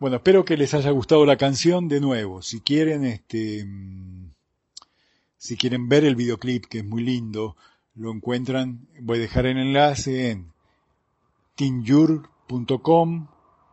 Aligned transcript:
Bueno, 0.00 0.16
espero 0.16 0.46
que 0.46 0.56
les 0.56 0.72
haya 0.72 0.90
gustado 0.92 1.26
la 1.26 1.36
canción 1.36 1.86
de 1.86 2.00
nuevo. 2.00 2.40
Si 2.40 2.62
quieren, 2.62 3.04
este, 3.04 3.66
si 5.36 5.58
quieren 5.58 5.90
ver 5.90 6.06
el 6.06 6.16
videoclip, 6.16 6.64
que 6.64 6.78
es 6.78 6.86
muy 6.86 7.02
lindo, 7.02 7.54
lo 7.94 8.10
encuentran, 8.10 8.88
voy 8.98 9.18
a 9.18 9.20
dejar 9.20 9.44
el 9.44 9.58
enlace 9.58 10.30
en 10.30 10.54
tinjur.com 11.54 13.28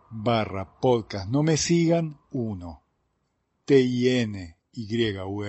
barra 0.10 0.78
podcast. 0.82 1.30
No 1.30 1.44
me 1.44 1.56
sigan, 1.56 2.18
uno. 2.32 2.84
t 3.64 3.80
i 3.80 4.10
n 4.10 4.58
y 4.74 5.14
u 5.22 5.46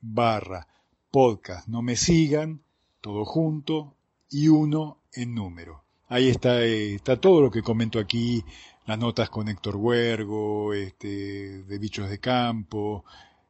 barra 0.00 0.68
podcast. 1.10 1.66
No 1.66 1.82
me 1.82 1.96
sigan, 1.96 2.62
todo 3.00 3.24
junto, 3.24 3.96
y 4.30 4.46
uno 4.46 5.00
en 5.14 5.34
número. 5.34 5.87
Ahí 6.08 6.28
está, 6.28 6.64
eh, 6.64 6.94
está 6.94 7.20
todo 7.20 7.42
lo 7.42 7.50
que 7.50 7.62
comento 7.62 7.98
aquí, 7.98 8.42
las 8.86 8.98
notas 8.98 9.28
con 9.28 9.48
Héctor 9.48 9.76
Huergo, 9.76 10.72
este, 10.72 11.62
de 11.64 11.78
Bichos 11.78 12.08
de 12.08 12.18
Campo, 12.18 13.04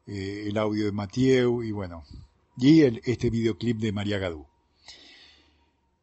eh, 0.06 0.46
el 0.48 0.58
audio 0.58 0.86
de 0.86 0.92
Mathieu 0.92 1.62
y 1.62 1.70
bueno, 1.70 2.02
y 2.56 2.82
este 2.82 3.30
videoclip 3.30 3.78
de 3.78 3.92
María 3.92 4.18
Gadú. 4.18 4.44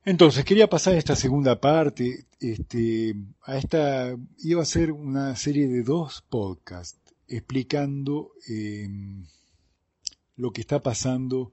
Entonces, 0.05 0.46
quería 0.46 0.70
pasar 0.70 0.94
a 0.94 0.98
esta 0.98 1.16
segunda 1.16 1.60
parte, 1.60 2.26
este, 2.40 3.16
a 3.44 3.58
esta, 3.58 4.16
iba 4.38 4.62
a 4.62 4.66
ser 4.66 4.94
una 4.94 5.35
serie 5.35 5.68
de 5.68 5.84
dos 5.84 6.24
podcasts 6.30 6.99
explicando 7.27 8.32
em, 8.48 9.26
lo 10.38 10.52
que 10.52 10.62
está 10.62 10.82
pasando 10.82 11.52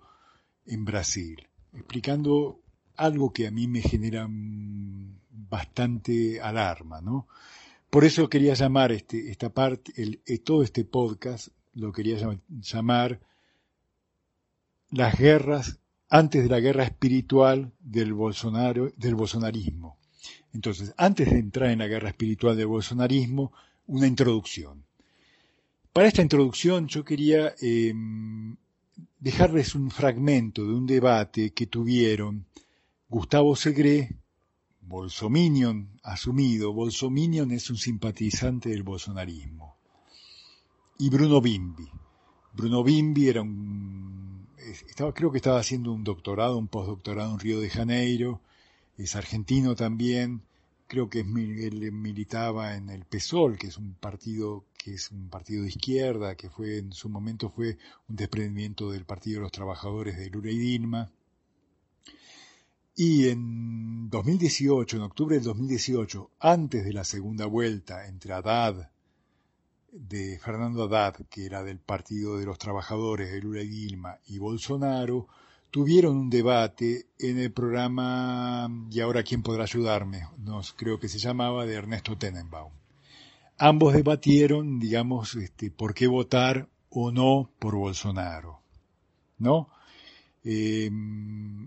en 0.67 0.85
Brasil, 0.85 1.49
explicando 1.73 2.62
algo 3.05 3.33
que 3.33 3.47
a 3.47 3.51
mí 3.51 3.67
me 3.67 3.83
genera 3.83 4.27
bastante 4.31 6.41
alarma, 6.41 7.01
¿no? 7.01 7.27
Por 7.91 8.05
eso 8.05 8.31
quería 8.31 8.55
llamar 8.55 8.93
este, 8.93 9.31
esta 9.31 9.51
parte, 9.51 9.93
eh, 9.97 10.39
todo 10.39 10.63
este 10.63 10.85
podcast, 10.85 11.49
lo 11.75 11.93
quería 11.93 12.17
llamar, 12.49 13.21
las 14.91 15.19
guerras 15.19 15.79
antes 16.09 16.43
de 16.43 16.49
la 16.49 16.61
guerra 16.61 16.85
espiritual 16.85 17.73
del 17.81 18.15
Bolsonaro, 18.15 18.91
del 18.97 19.15
bolsonarismo. 19.15 19.99
Entonces, 20.55 20.95
antes 20.97 21.31
de 21.31 21.39
entrar 21.39 21.71
en 21.71 21.81
la 21.81 21.87
guerra 21.87 22.11
espiritual 22.11 22.57
del 22.57 22.67
bolsonarismo, 22.67 23.53
una 23.87 24.07
introducción. 24.07 24.85
Para 25.93 26.09
esta 26.09 26.23
introducción 26.23 26.89
yo 26.89 27.05
quería 27.05 27.55
em, 27.61 28.57
dejarles 29.19 29.75
un 29.75 29.91
fragmento 29.91 30.67
de 30.67 30.75
un 30.75 30.87
debate 30.87 31.51
que 31.51 31.67
tuvieron 31.67 32.47
Gustavo 33.13 33.55
Segre, 33.57 34.09
Bolsominion 34.81 36.01
asumido, 36.03 36.73
Bolsominion 36.73 37.51
es 37.51 37.69
un 37.69 37.77
simpatizante 37.77 38.71
del 38.71 38.85
bolsonarismo, 38.85 39.77
y 40.99 41.11
Bruno 41.11 41.43
Bimbi. 41.43 41.91
Bruno 42.55 42.83
Bimbi 42.83 43.29
era 43.29 43.43
un, 43.43 44.49
estaba, 44.89 45.13
creo 45.13 45.31
que 45.31 45.37
estaba 45.37 45.61
haciendo 45.61 45.93
un 45.93 46.05
doctorado, 46.05 46.57
un 46.57 46.69
postdoctorado 46.69 47.33
en 47.33 47.39
Río 47.39 47.61
de 47.61 47.69
Janeiro, 47.69 48.41
es 48.97 49.15
argentino 49.15 49.77
también, 49.77 50.41
creo 50.87 51.11
que 51.11 51.21
él 51.21 51.93
militaba 51.93 52.77
en 52.77 52.89
el 52.89 53.05
PSOL, 53.05 53.59
que 53.59 53.67
es 53.67 53.77
un 53.77 53.93
partido 53.93 54.65
que 54.83 54.95
es 54.95 55.11
un 55.11 55.29
partido 55.29 55.65
de 55.65 55.69
izquierda, 55.69 56.35
que 56.35 56.49
fue 56.49 56.79
en 56.79 56.93
su 56.93 57.11
momento 57.11 57.51
fue 57.51 57.77
un 58.09 58.17
desprendimiento 58.17 58.91
del 58.91 59.05
Partido 59.05 59.37
de 59.37 59.43
los 59.43 59.53
Trabajadores 59.53 60.17
de 60.17 60.31
Lula 60.31 60.51
y 60.51 60.57
Dilma. 60.57 61.11
Y 62.95 63.29
en 63.29 64.11
2018, 64.11 64.97
en 64.97 65.03
octubre 65.03 65.37
del 65.37 65.45
2018, 65.45 66.31
antes 66.41 66.85
de 66.85 66.93
la 66.93 67.05
segunda 67.05 67.47
vuelta 67.47 68.07
entre 68.07 68.35
Haddad, 68.35 68.91
de 69.93 70.39
Fernando 70.39 70.85
Haddad, 70.85 71.27
que 71.31 71.47
era 71.47 71.63
del 71.63 71.79
Partido 71.79 72.37
de 72.39 72.45
los 72.45 72.59
Trabajadores 72.59 73.33
de 73.33 73.41
Lula 73.41 73.63
y 73.63 73.69
Dilma, 73.69 74.19
y 74.27 74.39
Bolsonaro, 74.39 75.29
tuvieron 75.71 76.17
un 76.17 76.31
debate 76.31 77.07
en 77.19 77.39
el 77.39 77.51
programa 77.51 78.69
Y 78.91 79.01
ahora 79.01 79.23
quién 79.23 79.43
podrá 79.43 79.65
ayudarme, 79.65 80.29
nos 80.39 80.75
creo 80.75 80.99
que 80.99 81.09
se 81.09 81.19
llamaba, 81.19 81.65
de 81.65 81.75
Ernesto 81.75 82.17
Tenenbaum. 82.19 82.73
Ambos 83.59 83.95
debatieron, 83.95 84.79
digamos, 84.79 85.35
este, 85.35 85.71
por 85.71 85.95
qué 85.95 86.07
votar 86.09 86.69
o 86.91 87.11
no 87.11 87.51
por 87.59 87.75
Bolsonaro. 87.75 88.61
¿No? 89.39 89.71
Eh, 90.45 90.91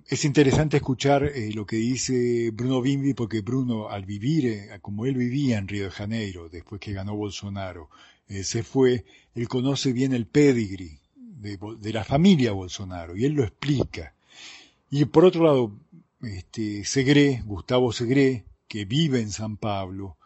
es 0.08 0.25
interesante 0.25 0.78
escuchar 0.78 1.24
eh, 1.24 1.52
lo 1.53 1.66
que 1.66 1.78
dice 1.78 2.52
Bruno 2.52 2.81
Bimbi, 2.81 3.13
porque 3.13 3.41
Bruno, 3.41 3.90
al 3.90 4.06
vivir, 4.06 4.47
eh, 4.47 4.80
como 4.81 5.06
él 5.06 5.16
vivía 5.16 5.58
en 5.58 5.68
Río 5.68 5.86
de 5.86 5.91
Janeiro, 5.91 6.50
después 6.50 6.81
que 6.81 6.94
ganó 6.94 7.16
Bolsonaro, 7.16 7.90
se 8.28 8.63
fue, 8.63 9.06
él 9.36 9.47
conoce 9.47 9.94
bien 9.94 10.12
el 10.12 10.25
pedigree 10.25 11.00
de, 11.16 11.94
la 11.94 12.03
familia 12.03 12.53
Bolsonaro, 12.53 13.16
y 13.16 13.24
él 13.24 13.34
lo 13.34 13.44
explica. 13.44 14.16
Y 14.90 15.06
por 15.06 15.25
otro 15.25 15.44
lado, 15.44 15.72
este, 16.24 16.84
Segre, 16.86 17.44
Gustavo 17.46 17.94
Segre, 17.94 18.46
que 18.68 18.86
vive 18.86 19.22
en 19.22 19.30
San 19.30 19.57
Pablo, 19.57 20.18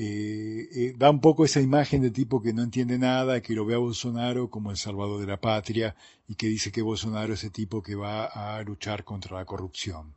eh, 0.00 0.68
eh, 0.72 0.94
da 0.96 1.10
un 1.10 1.20
poco 1.20 1.44
esa 1.44 1.60
imagen 1.60 2.02
de 2.02 2.12
tipo 2.12 2.40
que 2.40 2.52
no 2.52 2.62
entiende 2.62 2.98
nada, 2.98 3.42
que 3.42 3.52
lo 3.52 3.66
ve 3.66 3.74
a 3.74 3.78
Bolsonaro 3.78 4.48
como 4.48 4.70
el 4.70 4.76
salvador 4.76 5.20
de 5.20 5.26
la 5.26 5.40
patria 5.40 5.96
y 6.28 6.36
que 6.36 6.46
dice 6.46 6.70
que 6.70 6.82
Bolsonaro 6.82 7.34
es 7.34 7.40
ese 7.40 7.50
tipo 7.50 7.82
que 7.82 7.96
va 7.96 8.26
a 8.26 8.62
luchar 8.62 9.02
contra 9.02 9.36
la 9.36 9.44
corrupción. 9.44 10.14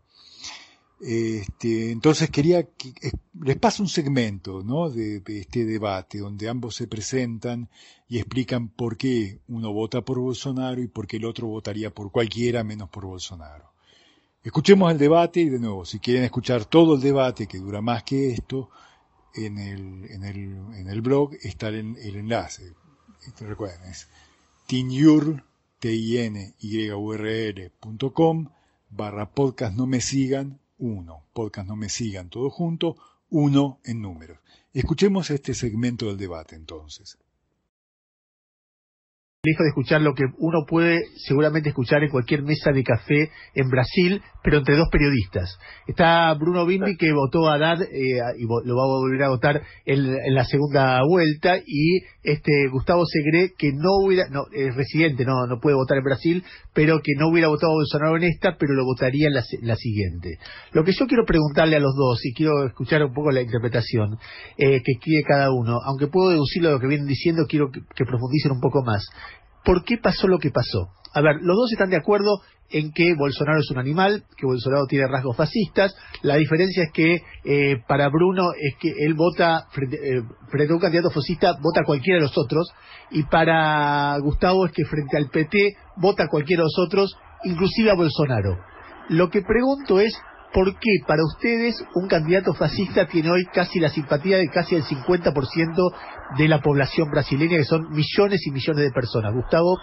Este, 1.00 1.90
entonces 1.90 2.30
quería 2.30 2.62
que 2.62 2.94
les 3.42 3.58
paso 3.58 3.82
un 3.82 3.90
segmento 3.90 4.62
¿no? 4.64 4.92
de, 4.92 5.22
de, 5.22 5.40
este 5.40 5.66
debate 5.66 6.20
donde 6.20 6.48
ambos 6.48 6.76
se 6.76 6.86
presentan 6.86 7.68
y 8.08 8.20
explican 8.20 8.68
por 8.68 8.98
qué 8.98 9.40
uno 9.48 9.74
vota 9.74 10.04
por 10.04 10.20
Bolsonaro 10.20 10.80
y 10.80 10.90
por 10.90 11.08
qué 11.08 11.18
el 11.18 11.26
otro 11.26 11.48
votaría 11.48 11.90
por 11.92 12.12
cualquiera 12.12 12.64
menos 12.64 12.88
por 12.90 13.08
Bolsonaro. 13.08 13.72
Escuchemos 14.44 14.92
el 14.92 15.00
debate 15.00 15.42
y 15.42 15.50
de 15.50 15.60
nuevo, 15.60 15.86
si 15.86 15.98
quieren 16.00 16.24
escuchar 16.24 16.66
todo 16.66 16.94
el 16.96 17.02
debate 17.02 17.48
que 17.48 17.58
dura 17.58 17.82
más 17.82 18.04
que 18.04 18.30
esto, 18.30 18.70
en 19.36 19.58
el, 19.58 20.06
en 20.12 20.24
el, 20.24 20.38
en 20.76 20.88
el 20.88 21.02
blog 21.02 21.36
está 21.42 21.70
el, 21.70 21.98
el 21.98 22.16
enlace. 22.16 22.74
Recuerden, 23.40 23.90
es 23.90 24.08
tinyur, 24.68 25.44
y 25.84 26.90
barra 28.90 29.32
podcast 29.32 29.76
no 29.76 29.88
me 29.88 30.02
sigan 30.02 30.60
uno, 30.78 31.24
podcast 31.34 31.68
no 31.68 31.76
me 31.76 31.90
sigan 31.90 32.30
todo 32.30 32.50
junto, 32.50 32.98
uno 33.30 33.80
en 33.84 34.02
números. 34.02 34.40
Escuchemos 34.74 35.32
este 35.32 35.54
segmento 35.54 36.08
del 36.08 36.18
debate 36.18 36.56
entonces 36.56 37.18
lejos 39.44 39.64
de 39.64 39.70
escuchar 39.70 40.04
lo 40.04 40.14
que 40.14 40.26
uno 40.38 40.66
puede 40.68 41.02
seguramente 41.26 41.70
escuchar 41.70 42.04
en 42.04 42.12
cualquier 42.12 42.44
mesa 42.44 42.72
de 42.72 42.84
café 42.84 43.32
en 43.56 43.70
Brasil, 43.70 44.22
pero 44.44 44.60
entre 44.60 44.76
dos 44.76 44.88
periodistas. 44.92 45.58
Está 45.88 46.32
Bruno 46.36 46.64
Bimbi 46.68 46.96
que 46.96 47.12
votó 47.12 47.50
a 47.50 47.56
Haddad 47.56 47.82
eh, 47.82 48.20
y 48.38 48.44
lo 48.44 48.76
va 48.76 48.84
a 48.84 49.00
volver 49.02 49.24
a 49.24 49.30
votar 49.30 49.64
en, 49.88 50.36
la 50.36 50.46
segunda 50.46 51.02
vuelta 51.10 51.58
y 51.58 52.04
este 52.22 52.52
Gustavo 52.72 53.04
Segre 53.08 53.54
que 53.58 53.72
no 53.74 54.06
hubiera, 54.06 54.30
no, 54.30 54.46
es 54.54 54.76
residente, 54.76 55.26
no, 55.26 55.48
no 55.48 55.60
puede 55.60 55.76
votar 55.76 55.98
en 55.98 56.04
Brasil, 56.04 56.44
pero 56.76 57.00
que 57.00 57.14
no 57.18 57.30
hubiera 57.30 57.48
votado 57.48 57.72
a 57.72 57.78
Bolsonaro 57.78 58.18
en 58.18 58.26
esta, 58.26 58.58
pero 58.60 58.76
lo 58.76 58.86
votaría 58.86 59.28
en 59.28 59.68
la, 59.68 59.76
siguiente. 59.76 60.38
Lo 60.72 60.84
que 60.84 60.92
yo 60.92 61.08
quiero 61.08 61.26
preguntarle 61.26 61.78
a 61.78 61.80
los 61.80 61.96
dos 61.96 62.24
y 62.26 62.34
quiero 62.36 62.68
escuchar 62.68 63.04
un 63.04 63.14
poco 63.14 63.32
la 63.32 63.42
interpretación 63.42 64.20
eh, 64.60 64.84
que 64.84 64.94
quiere 65.02 65.24
cada 65.24 65.52
uno, 65.52 65.80
aunque 65.84 66.06
puedo 66.06 66.30
deducir 66.30 66.62
lo 66.62 66.80
que 66.80 66.86
vienen 66.86 67.08
diciendo, 67.08 67.46
quiero 67.50 67.72
que 67.72 68.06
profundicen 68.06 68.52
un 68.52 68.62
poco 68.62 68.84
más. 68.84 69.04
¿Por 69.64 69.84
qué 69.84 69.98
pasó 69.98 70.28
lo 70.28 70.40
que 70.40 70.52
pasó? 70.52 70.90
A 71.14 71.22
ver, 71.22 71.38
los 71.42 71.56
dos 71.56 71.72
están 71.72 71.90
de 71.90 71.98
acuerdo 71.98 72.42
en 72.70 72.92
que 72.94 73.14
Bolsonaro 73.16 73.60
es 73.60 73.70
un 73.70 73.80
animal, 73.80 74.24
que 74.38 74.46
Bolsonaro 74.46 74.86
tiene 74.88 75.08
rasgos 75.08 75.36
fascistas. 75.36 75.96
La 76.22 76.38
diferencia 76.38 76.84
es 76.84 76.92
que 76.94 77.22
eh, 77.44 77.84
para 77.88 78.08
Bruno 78.10 78.52
es 78.58 78.76
que 78.80 78.94
él 79.06 79.14
vota 79.14 79.68
frente, 79.72 79.98
eh, 79.98 80.24
frente, 80.50 80.72
a 80.72 80.76
un 80.76 80.82
candidato 80.82 81.12
fascista, 81.12 81.58
vota 81.62 81.82
a 81.82 81.86
cualquiera 81.86 82.20
de 82.20 82.28
los 82.28 82.38
otros. 82.38 82.72
Y 83.12 83.24
para 83.24 84.18
Gustavo 84.20 84.66
es 84.66 84.72
que 84.72 84.86
frente 84.86 85.18
al 85.18 85.30
PT 85.30 85.76
vota 85.98 86.24
a 86.24 86.28
cualquiera 86.30 86.62
de 86.62 86.68
los 86.68 86.80
otros, 86.80 87.18
inclusive 87.44 87.92
a 87.92 87.96
Bolsonaro. 87.96 88.58
Lo 89.10 89.30
que 89.30 89.42
pregunto 89.42 90.00
es, 90.00 90.18
¿por 90.54 90.68
qué 90.80 91.00
para 91.08 91.24
ustedes 91.24 91.76
un 91.96 92.08
candidato 92.08 92.54
fascista 92.54 93.08
tiene 93.08 93.32
hoy 93.32 93.46
casi 93.54 93.80
la 93.80 93.90
simpatía 93.90 94.38
de 94.38 94.50
casi 94.50 94.76
el 94.76 94.84
50% 94.84 96.38
de 96.38 96.48
la 96.48 96.60
población 96.60 97.10
brasileña, 97.10 97.58
que 97.58 97.64
son 97.64 97.90
millones 97.90 98.46
y 98.46 98.52
millones 98.52 98.84
de 98.84 98.92
personas? 98.92 99.34
Gustavo. 99.34 99.78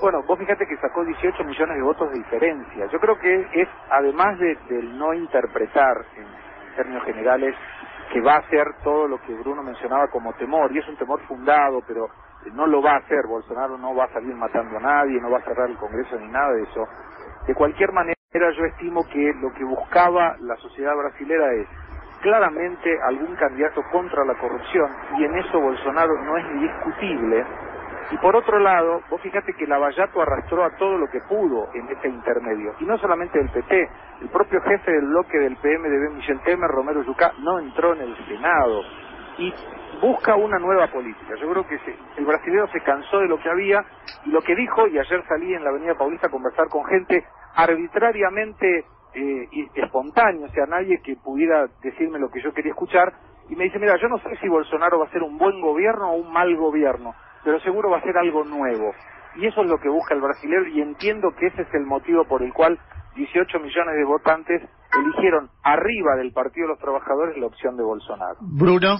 Bueno, 0.00 0.22
vos 0.26 0.38
fíjate 0.38 0.66
que 0.66 0.76
sacó 0.76 1.04
18 1.04 1.44
millones 1.44 1.76
de 1.76 1.82
votos 1.82 2.10
de 2.12 2.18
diferencia. 2.18 2.86
Yo 2.92 2.98
creo 2.98 3.18
que 3.18 3.62
es, 3.62 3.68
además 3.90 4.38
de, 4.38 4.56
del 4.68 4.98
no 4.98 5.14
interpretar 5.14 5.96
en 6.16 6.26
términos 6.76 7.04
generales 7.04 7.54
que 8.12 8.20
va 8.20 8.34
a 8.34 8.38
hacer 8.38 8.66
todo 8.82 9.08
lo 9.08 9.18
que 9.22 9.32
Bruno 9.34 9.62
mencionaba 9.62 10.08
como 10.08 10.32
temor, 10.34 10.70
y 10.72 10.78
es 10.78 10.88
un 10.88 10.96
temor 10.96 11.20
fundado, 11.26 11.80
pero 11.86 12.08
no 12.52 12.66
lo 12.66 12.82
va 12.82 12.92
a 12.92 12.98
hacer. 12.98 13.26
Bolsonaro 13.26 13.78
no 13.78 13.94
va 13.94 14.04
a 14.04 14.12
salir 14.12 14.34
matando 14.34 14.76
a 14.76 14.80
nadie, 14.80 15.20
no 15.20 15.30
va 15.30 15.38
a 15.38 15.44
cerrar 15.44 15.70
el 15.70 15.76
Congreso 15.78 16.18
ni 16.18 16.28
nada 16.28 16.52
de 16.52 16.62
eso. 16.62 16.84
De 17.46 17.54
cualquier 17.54 17.92
manera, 17.92 18.14
yo 18.34 18.64
estimo 18.64 19.06
que 19.08 19.32
lo 19.40 19.52
que 19.52 19.62
buscaba 19.62 20.36
la 20.40 20.56
sociedad 20.56 20.96
brasilera 20.96 21.52
es 21.54 21.68
claramente 22.20 22.90
algún 23.06 23.36
candidato 23.36 23.80
contra 23.92 24.24
la 24.24 24.34
corrupción 24.34 24.90
y 25.18 25.24
en 25.24 25.36
eso 25.36 25.60
Bolsonaro 25.60 26.20
no 26.24 26.36
es 26.36 26.60
discutible. 26.60 27.44
Y 28.10 28.16
por 28.18 28.34
otro 28.34 28.58
lado, 28.58 29.02
vos 29.08 29.20
fíjate 29.20 29.52
que 29.54 29.68
Lavallato 29.68 30.20
arrastró 30.20 30.64
a 30.64 30.76
todo 30.76 30.98
lo 30.98 31.06
que 31.06 31.20
pudo 31.20 31.68
en 31.74 31.88
este 31.88 32.08
intermedio. 32.08 32.74
Y 32.80 32.84
no 32.84 32.98
solamente 32.98 33.40
el 33.40 33.48
PT, 33.50 33.88
el 34.22 34.28
propio 34.28 34.60
jefe 34.62 34.90
del 34.90 35.06
bloque 35.06 35.38
del 35.38 35.56
PMDB, 35.56 36.14
Michel 36.16 36.40
Temer, 36.40 36.70
Romero 36.70 37.02
Yucá, 37.02 37.32
no 37.38 37.60
entró 37.60 37.94
en 37.94 38.00
el 38.00 38.16
Senado. 38.26 38.82
Y 39.38 39.52
busca 40.00 40.36
una 40.36 40.58
nueva 40.58 40.86
política. 40.88 41.34
Yo 41.40 41.50
creo 41.50 41.66
que 41.66 41.78
el 42.16 42.24
brasileño 42.24 42.66
se 42.68 42.80
cansó 42.80 43.18
de 43.18 43.28
lo 43.28 43.38
que 43.38 43.48
había 43.48 43.84
y 44.26 44.30
lo 44.30 44.40
que 44.42 44.54
dijo, 44.54 44.86
y 44.86 44.98
ayer 44.98 45.24
salí 45.28 45.54
en 45.54 45.64
la 45.64 45.70
Avenida 45.70 45.94
Paulista 45.94 46.26
a 46.26 46.30
conversar 46.30 46.68
con 46.68 46.84
gente 46.84 47.24
arbitrariamente 47.54 48.84
eh, 49.14 49.48
espontánea, 49.74 50.46
o 50.46 50.50
sea, 50.50 50.66
nadie 50.66 51.00
que 51.02 51.16
pudiera 51.16 51.66
decirme 51.82 52.18
lo 52.18 52.30
que 52.30 52.42
yo 52.42 52.52
quería 52.52 52.72
escuchar, 52.72 53.12
y 53.48 53.56
me 53.56 53.64
dice, 53.64 53.78
mira, 53.78 53.96
yo 54.00 54.08
no 54.08 54.18
sé 54.18 54.36
si 54.40 54.48
Bolsonaro 54.48 54.98
va 54.98 55.06
a 55.06 55.10
ser 55.10 55.22
un 55.22 55.38
buen 55.38 55.60
gobierno 55.60 56.10
o 56.10 56.16
un 56.16 56.32
mal 56.32 56.54
gobierno, 56.56 57.14
pero 57.44 57.60
seguro 57.60 57.90
va 57.90 57.98
a 57.98 58.02
ser 58.02 58.16
algo 58.16 58.44
nuevo. 58.44 58.92
Y 59.36 59.46
eso 59.46 59.62
es 59.62 59.68
lo 59.68 59.78
que 59.78 59.88
busca 59.88 60.14
el 60.14 60.20
brasileño 60.20 60.68
y 60.68 60.80
entiendo 60.80 61.30
que 61.38 61.46
ese 61.46 61.62
es 61.62 61.74
el 61.74 61.84
motivo 61.84 62.24
por 62.24 62.42
el 62.42 62.52
cual 62.52 62.78
18 63.16 63.58
millones 63.58 63.96
de 63.96 64.04
votantes 64.04 64.62
eligieron 64.96 65.48
arriba 65.62 66.16
del 66.16 66.32
Partido 66.32 66.68
de 66.68 66.74
los 66.74 66.78
Trabajadores 66.78 67.36
la 67.36 67.46
opción 67.46 67.76
de 67.76 67.82
Bolsonaro. 67.82 68.36
Bruno. 68.40 68.96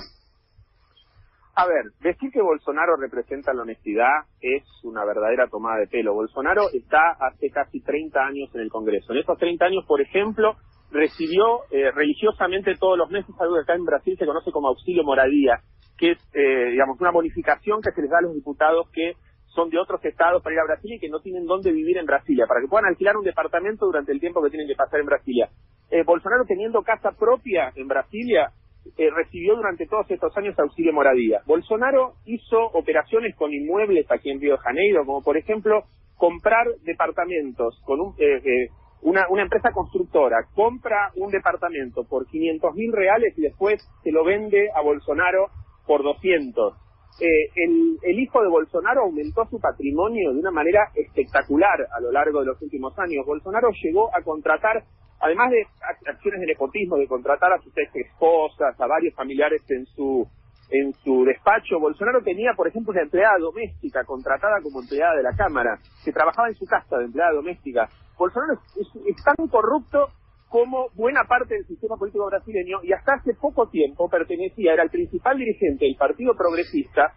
A 1.56 1.66
ver, 1.66 1.84
decir 2.00 2.32
que 2.32 2.42
Bolsonaro 2.42 2.96
representa 2.96 3.54
la 3.54 3.62
honestidad 3.62 4.26
es 4.40 4.64
una 4.82 5.04
verdadera 5.04 5.46
tomada 5.46 5.78
de 5.78 5.86
pelo. 5.86 6.12
Bolsonaro 6.12 6.68
está 6.72 7.12
hace 7.20 7.48
casi 7.50 7.80
30 7.80 8.20
años 8.20 8.50
en 8.54 8.62
el 8.62 8.70
Congreso. 8.70 9.12
En 9.12 9.20
esos 9.20 9.38
30 9.38 9.64
años, 9.64 9.84
por 9.86 10.00
ejemplo, 10.00 10.56
recibió 10.90 11.62
eh, 11.70 11.92
religiosamente 11.92 12.74
todos 12.74 12.98
los 12.98 13.08
meses 13.08 13.32
algo 13.38 13.54
que 13.54 13.62
acá 13.62 13.74
en 13.74 13.84
Brasil 13.84 14.16
se 14.18 14.26
conoce 14.26 14.50
como 14.50 14.68
auxilio 14.68 15.04
moradía, 15.04 15.60
que 15.96 16.12
es, 16.12 16.18
eh, 16.34 16.70
digamos, 16.72 17.00
una 17.00 17.12
bonificación 17.12 17.80
que 17.80 17.92
se 17.92 18.02
les 18.02 18.10
da 18.10 18.18
a 18.18 18.22
los 18.22 18.34
diputados 18.34 18.90
que 18.92 19.12
son 19.54 19.70
de 19.70 19.78
otros 19.78 20.04
estados 20.04 20.42
para 20.42 20.54
ir 20.54 20.60
a 20.60 20.66
Brasil 20.66 20.92
y 20.92 20.98
que 20.98 21.08
no 21.08 21.20
tienen 21.20 21.46
dónde 21.46 21.70
vivir 21.70 21.98
en 21.98 22.06
Brasilia, 22.06 22.46
para 22.48 22.60
que 22.60 22.66
puedan 22.66 22.86
alquilar 22.86 23.16
un 23.16 23.24
departamento 23.24 23.86
durante 23.86 24.10
el 24.10 24.18
tiempo 24.18 24.42
que 24.42 24.50
tienen 24.50 24.66
que 24.66 24.74
pasar 24.74 24.98
en 24.98 25.06
Brasilia. 25.06 25.48
Eh, 25.90 26.02
Bolsonaro 26.02 26.44
teniendo 26.44 26.82
casa 26.82 27.12
propia 27.12 27.70
en 27.76 27.86
Brasilia, 27.86 28.50
eh, 28.96 29.10
recibió 29.10 29.56
durante 29.56 29.86
todos 29.86 30.08
estos 30.10 30.36
años 30.36 30.58
auxilio 30.58 30.92
moradía. 30.92 31.40
Bolsonaro 31.46 32.14
hizo 32.26 32.58
operaciones 32.74 33.34
con 33.34 33.52
inmuebles 33.52 34.06
aquí 34.10 34.30
en 34.30 34.40
Río 34.40 34.52
de 34.52 34.62
Janeiro, 34.62 35.04
como 35.04 35.22
por 35.22 35.36
ejemplo 35.36 35.84
comprar 36.16 36.66
departamentos 36.84 37.80
con 37.84 38.00
un, 38.00 38.14
eh, 38.18 38.36
eh, 38.44 38.68
una, 39.02 39.26
una 39.30 39.42
empresa 39.42 39.72
constructora, 39.72 40.36
compra 40.54 41.10
un 41.16 41.30
departamento 41.30 42.04
por 42.04 42.26
500 42.26 42.74
mil 42.74 42.92
reales 42.92 43.36
y 43.36 43.42
después 43.42 43.82
se 44.02 44.12
lo 44.12 44.24
vende 44.24 44.68
a 44.74 44.82
Bolsonaro 44.82 45.48
por 45.86 46.02
200. 46.02 46.74
el, 47.20 47.98
el 48.02 48.18
hijo 48.20 48.42
de 48.42 48.48
Bolsonaro 48.48 49.02
aumentó 49.02 49.44
su 49.46 49.58
patrimonio 49.60 50.32
de 50.32 50.40
una 50.40 50.50
manera 50.50 50.90
espectacular 50.94 51.86
a 51.90 52.00
lo 52.00 52.12
largo 52.12 52.40
de 52.40 52.46
los 52.46 52.62
últimos 52.62 52.96
años. 52.98 53.26
Bolsonaro 53.26 53.70
llegó 53.82 54.14
a 54.14 54.22
contratar 54.22 54.84
además 55.20 55.50
de 55.50 55.66
acciones 56.06 56.40
de 56.40 56.46
nepotismo, 56.46 56.96
de 56.96 57.06
contratar 57.06 57.52
a 57.52 57.58
sus 57.58 57.76
ex 57.76 57.94
esposas, 57.94 58.78
a 58.80 58.86
varios 58.86 59.14
familiares 59.14 59.62
en 59.68 59.86
su 59.86 60.28
en 60.70 60.92
su 61.04 61.24
despacho, 61.24 61.78
Bolsonaro 61.78 62.22
tenía, 62.22 62.52
por 62.56 62.66
ejemplo, 62.66 62.92
una 62.92 63.02
empleada 63.02 63.38
doméstica 63.38 64.02
contratada 64.04 64.60
como 64.62 64.80
empleada 64.80 65.14
de 65.14 65.22
la 65.22 65.36
Cámara, 65.36 65.78
que 66.04 66.12
trabajaba 66.12 66.48
en 66.48 66.54
su 66.54 66.64
casa 66.64 66.98
de 66.98 67.04
empleada 67.04 67.32
doméstica. 67.32 67.88
Bolsonaro 68.18 68.54
es, 68.76 69.16
tan 69.24 69.46
corrupto 69.48 70.08
como 70.48 70.88
buena 70.94 71.24
parte 71.24 71.54
del 71.54 71.66
sistema 71.66 71.96
político 71.96 72.26
brasileño 72.26 72.78
y 72.82 72.92
hasta 72.92 73.14
hace 73.14 73.34
poco 73.34 73.68
tiempo 73.68 74.08
pertenecía, 74.08 74.72
era 74.72 74.84
el 74.84 74.90
principal 74.90 75.36
dirigente 75.36 75.84
del 75.84 75.96
Partido 75.96 76.34
Progresista, 76.34 77.12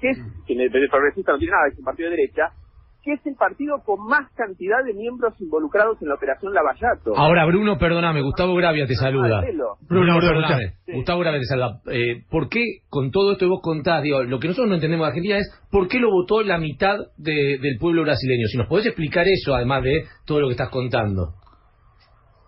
que 0.00 0.10
es, 0.10 0.18
que 0.46 0.52
el 0.54 0.90
progresista 0.90 1.32
no 1.32 1.38
tiene 1.38 1.52
nada, 1.52 1.68
es 1.68 1.78
un 1.78 1.84
partido 1.84 2.10
de 2.10 2.16
derecha, 2.16 2.52
que 3.02 3.14
es 3.14 3.26
el 3.26 3.34
partido 3.34 3.82
con 3.84 4.04
más 4.06 4.30
cantidad 4.34 4.84
de 4.84 4.94
miembros 4.94 5.34
involucrados 5.40 6.00
en 6.02 6.08
la 6.08 6.14
operación 6.14 6.52
Lavallato. 6.52 7.16
Ahora, 7.16 7.46
Bruno, 7.46 7.78
perdóname, 7.78 8.22
Gustavo 8.22 8.54
Gravia 8.54 8.86
te 8.86 8.94
saluda. 8.94 9.42
Bruno, 9.88 10.18
perdóname, 10.20 10.74
Gustavo 10.86 11.20
Gravia 11.20 11.40
te 11.40 11.46
saluda. 11.46 11.80
Eh, 11.90 12.24
¿Por 12.30 12.48
qué, 12.48 12.80
con 12.88 13.10
todo 13.10 13.32
esto 13.32 13.46
que 13.46 13.50
vos 13.50 13.60
contás, 13.62 14.02
digo, 14.02 14.22
lo 14.22 14.38
que 14.38 14.48
nosotros 14.48 14.68
no 14.68 14.74
entendemos 14.74 15.06
de 15.06 15.08
Argentina 15.08 15.38
es 15.38 15.50
por 15.70 15.88
qué 15.88 15.98
lo 15.98 16.10
votó 16.10 16.42
la 16.42 16.58
mitad 16.58 16.98
del 17.16 17.78
pueblo 17.78 18.02
brasileño? 18.02 18.46
Si 18.46 18.58
nos 18.58 18.68
podés 18.68 18.86
explicar 18.86 19.26
eso, 19.26 19.54
además 19.54 19.82
de 19.82 20.04
todo 20.26 20.40
lo 20.40 20.48
que 20.48 20.52
estás 20.52 20.70
contando. 20.70 21.34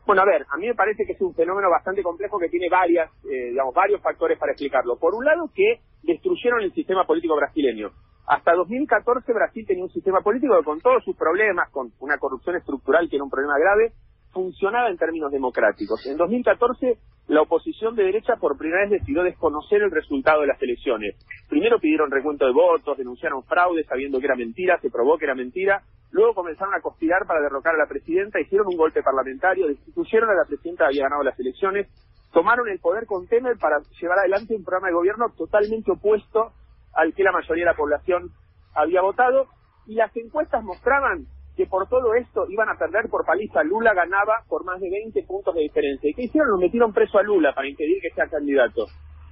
Bueno, 0.05 0.23
a 0.23 0.25
ver, 0.27 0.45
a 0.51 0.57
mí 0.59 0.67
me 0.67 0.75
parece 0.75 1.05
que 1.07 1.13
es 1.13 1.21
un 1.21 1.35
fenómeno 1.35 1.71
bastante 1.71 2.03
complejo 2.03 2.39
que 2.39 2.49
tiene 2.49 2.69
varias, 2.69 3.09
eh, 3.25 3.51
digamos, 3.51 3.73
varios 3.73 4.03
factores 4.03 4.39
para 4.39 4.53
explicarlo. 4.53 4.99
Por 4.99 5.15
un 5.15 5.25
lado, 5.25 5.49
que 5.55 5.81
destruyeron 6.03 6.61
el 6.63 6.73
sistema 6.73 7.07
político 7.07 7.37
brasileño. 7.37 7.91
Hasta 8.27 8.55
2014 8.55 9.33
Brasil 9.33 9.67
tenía 9.67 9.85
un 9.85 9.93
sistema 9.93 10.21
político 10.21 10.57
que 10.57 10.65
con 10.65 10.81
todos 10.81 11.05
sus 11.05 11.17
problemas, 11.17 11.71
con 11.71 11.93
una 12.01 12.19
corrupción 12.19 12.57
estructural 12.57 13.09
que 13.09 13.17
era 13.17 13.25
un 13.25 13.31
problema 13.31 13.59
grave, 13.59 13.93
funcionaba 14.33 14.89
en 14.89 14.97
términos 14.97 15.31
democráticos. 15.31 16.07
En 16.07 16.17
2014 16.17 16.99
la 17.29 17.43
oposición 17.43 17.95
de 17.95 18.05
derecha 18.05 18.37
por 18.37 18.59
primera 18.59 18.83
vez 18.83 19.01
decidió 19.01 19.23
desconocer 19.23 19.83
el 19.83 19.91
resultado 19.91 20.41
de 20.41 20.49
las 20.49 20.61
elecciones. 20.61 21.17
Primero 21.49 21.79
pidieron 21.79 22.11
recuento 22.11 22.47
de 22.47 22.53
votos, 22.53 22.99
denunciaron 22.99 23.45
fraude 23.45 23.85
sabiendo 23.85 24.19
que 24.19 24.27
era 24.27 24.37
mentira, 24.37 24.79
se 24.81 24.91
probó 24.91 25.19
que 25.19 25.27
era 25.27 25.35
mentira, 25.35 25.83
luego 26.11 26.35
comenzaron 26.35 26.75
a 26.75 26.81
conspirar 26.81 27.27
para 27.27 27.41
derrocar 27.41 27.75
a 27.75 27.79
la 27.79 27.87
presidenta, 27.87 28.41
hicieron 28.41 28.67
un 28.69 28.77
golpe 28.77 29.03
parlamentario, 29.03 29.69
destituyeron 29.69 30.31
a 30.31 30.35
la 30.35 30.45
presidenta 30.47 30.85
que 30.85 30.89
había 30.89 31.05
ganado 31.05 31.23
las 31.23 31.39
elecciones, 31.39 31.89
tomaron 32.33 32.69
el 32.69 32.81
poder 32.81 33.07
con 33.07 33.27
Temer 33.27 33.57
para 33.59 33.79
llevar 34.01 34.19
adelante 34.19 34.57
un 34.57 34.65
programa 34.65 34.89
de 34.89 34.95
gobierno 34.95 35.27
totalmente 35.37 35.93
opuesto 35.93 36.53
al 36.95 37.15
que 37.15 37.23
la 37.23 37.33
mayoría 37.33 37.65
de 37.65 37.71
la 37.71 37.77
población 37.77 38.31
había 38.75 39.03
votado, 39.03 39.47
y 39.87 39.95
las 39.95 40.17
encuestas 40.17 40.63
mostraban 40.63 41.27
que 41.57 41.67
por 41.67 41.89
todo 41.89 42.15
esto 42.15 42.47
iban 42.49 42.69
a 42.69 42.79
perder 42.79 43.09
por 43.11 43.27
paliza. 43.27 43.63
Lula 43.63 43.93
ganaba 43.95 44.45
por 44.49 44.65
más 44.65 44.81
de 44.81 44.89
20 44.89 45.23
puntos 45.25 45.55
de 45.55 45.63
diferencia. 45.63 46.09
¿Y 46.09 46.15
qué 46.15 46.23
hicieron? 46.23 46.51
Lo 46.51 46.59
metieron 46.59 46.93
preso 46.93 47.19
a 47.19 47.23
Lula 47.23 47.53
para 47.55 47.69
impedir 47.69 48.01
que 48.01 48.11
sea 48.11 48.29
candidato. 48.29 48.87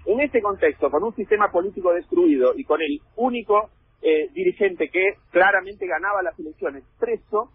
En 0.04 0.20
este 0.20 0.42
contexto, 0.42 0.90
con 0.90 1.02
un 1.04 1.14
sistema 1.14 1.50
político 1.50 1.92
destruido 1.92 2.52
y 2.56 2.64
con 2.64 2.80
el 2.82 3.00
único 3.16 3.70
eh, 4.02 4.28
dirigente 4.32 4.88
que 4.90 5.14
claramente 5.30 5.86
ganaba 5.86 6.22
las 6.22 6.38
elecciones 6.38 6.84
preso, 6.98 7.50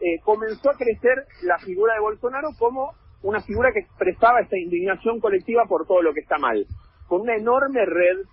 eh, 0.00 0.18
comenzó 0.24 0.70
a 0.70 0.76
crecer 0.76 1.26
la 1.42 1.58
figura 1.58 1.94
de 1.94 2.00
Bolsonaro 2.00 2.48
como 2.58 2.94
una 3.22 3.40
figura 3.42 3.70
que 3.72 3.80
expresaba 3.80 4.40
esta 4.40 4.58
indignación 4.58 5.20
colectiva 5.20 5.66
por 5.66 5.86
todo 5.86 6.00
lo 6.00 6.14
que 6.14 6.20
está 6.20 6.38
mal, 6.38 6.66
con 7.06 7.20
una 7.20 7.36
enorme 7.36 7.84
red 7.84 8.24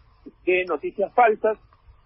de 0.45 0.65
noticias 0.65 1.13
falsas, 1.13 1.57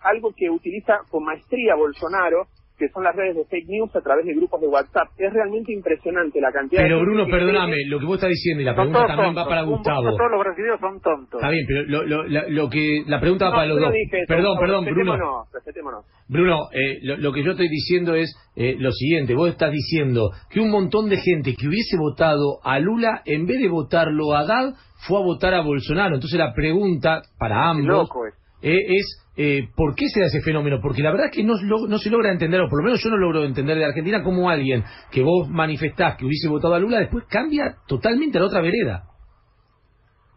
algo 0.01 0.33
que 0.35 0.49
utiliza 0.49 0.99
con 1.09 1.23
maestría 1.23 1.75
Bolsonaro, 1.75 2.47
que 2.81 2.89
son 2.89 3.03
las 3.03 3.15
redes 3.15 3.35
de 3.35 3.45
fake 3.45 3.69
news 3.69 3.95
a 3.95 4.01
través 4.01 4.25
de 4.25 4.33
grupos 4.33 4.59
de 4.59 4.67
WhatsApp. 4.67 5.09
Es 5.17 5.31
realmente 5.31 5.71
impresionante 5.71 6.41
la 6.41 6.51
cantidad 6.51 6.81
pero, 6.81 6.99
Bruno, 6.99 7.27
perdóname, 7.29 7.85
lo 7.85 7.99
que 7.99 8.05
vos 8.05 8.15
estás 8.15 8.31
diciendo 8.31 8.63
y 8.63 8.65
la 8.65 8.73
pregunta 8.73 9.05
también 9.05 9.37
va 9.37 9.45
para 9.45 9.61
Gustavo. 9.61 10.17
Todos 10.17 10.31
los 10.31 10.39
brasileños 10.39 10.79
son 10.79 10.99
tontos. 10.99 11.39
Está 11.39 11.51
bien, 11.51 11.65
pero 11.67 11.83
lo, 11.83 12.03
lo, 12.03 12.49
lo 12.49 12.69
que 12.69 13.03
la 13.05 13.19
pregunta 13.19 13.49
va 13.49 13.51
para 13.51 13.67
los 13.67 13.79
dos. 13.79 13.93
perdón, 14.27 14.57
perdón, 14.59 14.85
Bruno. 14.85 15.45
Bruno, 16.27 16.69
eh, 16.71 16.99
lo, 17.03 17.31
que 17.31 17.43
yo 17.43 17.51
estoy 17.51 17.69
diciendo 17.69 18.15
es 18.15 18.33
eh, 18.55 18.75
lo 18.79 18.91
siguiente. 18.91 19.35
Vos 19.35 19.49
estás 19.49 19.71
diciendo 19.71 20.31
que 20.49 20.59
un 20.59 20.71
montón 20.71 21.07
de 21.09 21.17
gente 21.17 21.53
que 21.53 21.67
hubiese 21.67 21.97
votado 21.97 22.59
a 22.63 22.79
Lula, 22.79 23.21
en 23.25 23.45
vez 23.45 23.59
de 23.59 23.67
votarlo 23.67 24.33
a 24.33 24.39
Haddad, 24.39 24.73
fue 25.07 25.19
a 25.19 25.23
votar 25.23 25.53
a 25.53 25.61
Bolsonaro. 25.61 26.15
Entonces 26.15 26.39
la 26.39 26.53
pregunta 26.53 27.21
para 27.37 27.69
ambos 27.69 28.09
eh, 28.61 28.97
es 28.97 29.21
eh, 29.37 29.69
¿por 29.75 29.95
qué 29.95 30.07
se 30.09 30.19
da 30.19 30.25
ese 30.25 30.41
fenómeno? 30.41 30.79
Porque 30.81 31.01
la 31.01 31.11
verdad 31.11 31.27
es 31.27 31.35
que 31.35 31.43
no, 31.43 31.53
no, 31.63 31.97
se 31.97 32.09
logra 32.09 32.31
entender, 32.31 32.59
o 32.59 32.69
por 32.69 32.79
lo 32.79 32.85
menos 32.85 33.01
yo 33.03 33.09
no 33.09 33.17
logro 33.17 33.43
entender 33.43 33.77
de 33.77 33.85
Argentina, 33.85 34.23
cómo 34.23 34.49
alguien 34.49 34.83
que 35.11 35.23
vos 35.23 35.49
manifestás 35.49 36.17
que 36.17 36.25
hubiese 36.25 36.49
votado 36.49 36.75
a 36.75 36.79
Lula 36.79 36.99
después 36.99 37.25
cambia 37.29 37.77
totalmente 37.87 38.37
a 38.37 38.41
la 38.41 38.47
otra 38.47 38.61
vereda. 38.61 39.03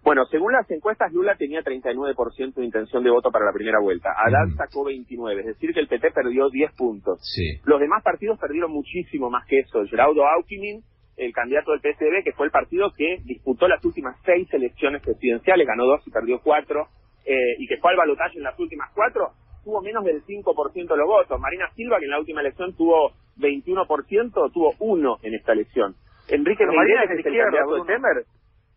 Bueno, 0.04 0.26
según 0.30 0.52
las 0.52 0.70
encuestas, 0.70 1.12
Lula 1.12 1.34
tenía 1.36 1.62
39% 1.62 2.54
de 2.54 2.64
intención 2.64 3.02
de 3.02 3.10
voto 3.10 3.30
para 3.30 3.46
la 3.46 3.52
primera 3.52 3.80
vuelta. 3.80 4.10
Haddad 4.10 4.54
sacó 4.54 4.84
29, 4.84 5.40
es 5.40 5.46
decir, 5.46 5.72
que 5.72 5.80
el 5.80 5.88
PP 5.88 6.10
perdió 6.10 6.50
10 6.50 6.72
puntos. 6.76 7.20
Los 7.64 7.80
demás 7.80 8.02
partidos 8.02 8.38
perdieron 8.38 8.70
muchísimo 8.70 9.30
más 9.30 9.46
que 9.46 9.60
eso. 9.60 9.82
Geraudo 9.86 10.26
Aukinin, 10.26 10.82
el 11.16 11.32
candidato 11.32 11.72
del 11.72 11.80
PSDB, 11.80 12.22
que 12.22 12.32
fue 12.32 12.46
el 12.46 12.52
partido 12.52 12.92
que 12.94 13.16
disputó 13.24 13.66
las 13.66 13.82
últimas 13.82 14.16
seis 14.26 14.46
elecciones 14.52 15.00
presidenciales, 15.00 15.66
ganó 15.66 15.86
dos 15.86 16.06
y 16.06 16.10
perdió 16.10 16.38
cuatro 16.42 16.88
eh, 17.24 17.56
y 17.58 17.66
que 17.66 17.78
fue 17.78 17.90
al 17.90 17.96
balotaje 17.96 18.38
en 18.38 18.44
las 18.44 18.58
últimas 18.58 18.90
cuatro, 18.94 19.32
tuvo 19.64 19.80
menos 19.80 20.04
del 20.04 20.22
5% 20.24 20.74
de 20.74 20.96
los 20.96 21.06
votos. 21.08 21.40
Marina 21.40 21.70
Silva, 21.74 21.98
que 21.98 22.04
en 22.04 22.10
la 22.10 22.20
última 22.20 22.40
elección 22.40 22.74
tuvo 22.76 23.12
21%, 23.38 24.52
tuvo 24.52 24.74
uno 24.78 25.16
en 25.22 25.34
esta 25.34 25.52
elección. 25.52 25.94
Enrique 26.28 26.64
Marina 26.66 27.04
es 27.04 27.10
el 27.10 27.22
candidato 27.22 27.74
de 27.74 27.82
Temer, 27.86 28.24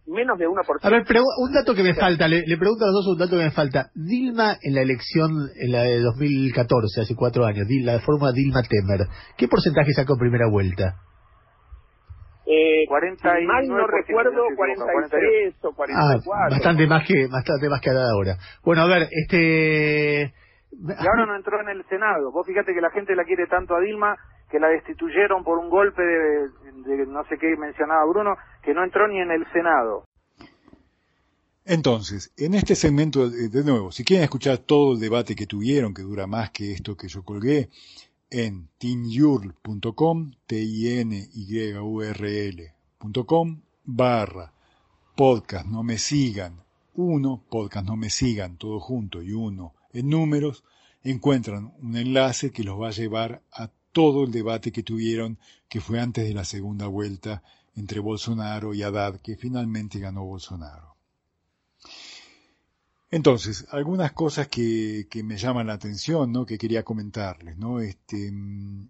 menos 0.08 0.38
de 0.38 0.48
1%. 0.48 0.80
A 0.82 0.89
ver, 0.89 1.04
un 1.38 1.54
dato 1.54 1.75
que 1.75 1.84
me 1.84 1.94
falta, 1.94 2.27
le, 2.27 2.44
pregunto 2.58 2.84
a 2.84 2.88
los 2.88 3.06
dos 3.06 3.08
un 3.13 3.20
dato 3.20 3.38
que 3.38 3.44
me 3.44 3.51
falta. 3.51 3.92
Dilma 3.94 4.58
en 4.62 4.75
la 4.75 4.82
elección, 4.82 5.32
en 5.56 5.72
la 5.72 5.84
de 5.84 6.00
2014, 6.01 7.01
hace 7.01 7.16
cuatro 7.16 7.46
años, 7.46 7.68
la 7.84 8.00
forma 8.00 8.32
Dilma 8.32 8.63
Temer, 8.63 9.08
¿qué 9.38 9.48
porcentaje 9.48 9.92
sacó 9.94 10.13
en 10.13 10.20
primera 10.20 10.50
vuelta? 10.50 10.96
Eh, 12.50 12.86
40 12.88 13.34
mal 13.46 13.68
no 13.68 13.86
recuerdo, 13.88 14.46
43 14.56 15.56
o 15.63 15.74
44. 15.74 16.32
Ah, 16.34 16.48
bastante 16.50 16.88
más 16.88 17.06
que, 17.06 17.27
bastante 17.27 17.68
más 17.68 17.82
que 17.82 17.89
ahora. 17.89 18.38
Bueno, 18.63 18.84
a 18.84 18.88
ver, 18.88 19.10
este... 19.12 20.34
Y 20.72 21.08
ahora 21.08 21.25
no 21.25 21.36
entró 21.36 21.60
en 21.60 21.70
el 21.70 21.84
Senado. 21.89 22.32
Vos 22.32 22.48
fíjate 22.48 22.74
que 22.74 22.80
la 22.80 22.92
gente 22.92 23.16
la 23.16 23.25
quiere 23.25 23.48
tanto 23.48 23.75
a 23.75 23.82
Dilma 23.82 24.16
que 24.50 24.60
la 24.60 24.70
destituyeron 24.70 25.44
por 25.44 25.58
un 25.58 25.70
golpe 25.70 26.01
de, 26.01 27.06
no 27.08 27.25
sé 27.25 27.38
qué 27.38 27.56
mencionaba 27.58 28.06
Bruno, 28.06 28.36
que 28.63 28.74
no 28.74 28.84
entró 28.84 29.10
ni 29.10 29.20
en 29.20 29.32
el 29.32 29.46
Senado. 29.51 30.06
Entonces, 31.66 32.32
en 32.38 32.54
este 32.54 32.75
segmento, 32.75 33.30
de 33.30 33.63
nuevo, 33.66 33.92
si 33.92 34.06
quieren 34.06 34.24
escuchar 34.24 34.60
todo 34.60 34.94
el 34.94 35.01
debate 35.01 35.36
que 35.36 35.48
tuvieron, 35.48 35.94
que 35.94 36.01
dura 36.01 36.25
más 36.27 36.51
que 36.51 36.72
esto 36.72 36.96
que 36.96 37.10
yo 37.10 37.24
colgué, 37.24 37.68
en 38.29 38.69
tinyurl.com, 38.77 40.31
t 40.46 40.62
i 40.62 41.00
n 41.00 41.29
y 41.34 41.74
u 41.77 42.01
r 42.01 42.48
l.com, 42.50 43.62
barra 43.86 44.53
podcast 45.15 45.65
no 45.65 45.81
me 45.84 45.98
sigan, 45.98 46.62
uno, 46.96 47.41
podcast 47.50 47.88
no 47.88 47.96
me 47.96 48.10
sigan, 48.10 48.57
todo 48.57 48.79
junto 48.79 49.24
y 49.24 49.31
uno 49.31 49.74
en 49.93 50.10
números, 50.10 50.63
encuentran 51.03 51.74
un 51.81 51.96
enlace 51.96 52.51
que 52.51 52.63
los 52.63 52.79
va 52.79 52.89
a 52.89 52.91
llevar 52.91 53.41
a 53.51 53.72
todo 53.91 54.25
el 54.25 54.31
debate 54.31 54.72
que 54.72 54.84
tuvieron, 54.84 55.39
que 55.69 55.81
fue 55.81 56.00
antes 56.00 56.27
de 56.27 56.34
la 56.34 56.46
segunda 56.46 56.88
vuelta 56.88 57.41
entre 57.75 58.00
Bolsonaro 58.00 58.74
y 58.74 58.84
Haddad, 58.84 59.22
que 59.22 59.38
finalmente 59.38 60.00
ganó 60.00 60.24
Bolsonaro. 60.24 60.97
Entonces, 63.10 63.66
algunas 63.72 64.12
cosas 64.12 64.48
que, 64.48 65.08
que, 65.10 65.24
me 65.24 65.38
llaman 65.38 65.68
la 65.68 65.74
atención, 65.74 66.32
¿no? 66.32 66.46
que 66.46 66.58
quería 66.58 66.84
comentarles. 66.84 67.58
¿no? 67.58 67.80
Este, 67.80 68.32
mm, 68.32 68.90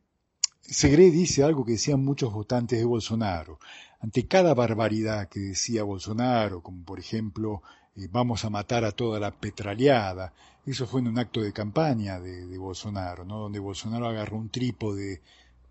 Segre 0.62 1.12
dice 1.12 1.44
algo 1.44 1.64
que 1.64 1.74
decían 1.74 2.04
muchos 2.04 2.34
votantes 2.34 2.80
de 2.80 2.86
Bolsonaro. 2.86 3.60
Ante 4.00 4.28
cada 4.28 4.54
barbaridad 4.54 5.30
que 5.30 5.40
decía 5.40 5.84
Bolsonaro, 5.84 6.62
como 6.62 6.84
por 6.84 7.00
ejemplo, 7.00 7.62
eh, 7.96 8.08
vamos 8.12 8.44
a 8.44 8.50
matar 8.50 8.84
a 8.84 8.92
toda 8.92 9.20
la 9.20 9.32
petraleada, 9.32 10.34
eso 10.66 10.86
fue 10.86 11.00
en 11.00 11.08
un 11.08 11.20
acto 11.20 11.42
de 11.42 11.54
campaña 11.54 12.20
de, 12.20 12.58
Bolsonaro, 12.58 13.24
¿no? 13.24 13.40
donde 13.40 13.60
Bolsonaro 13.60 14.08
agarró 14.08 14.38
un 14.38 14.50
trípode, 14.50 15.22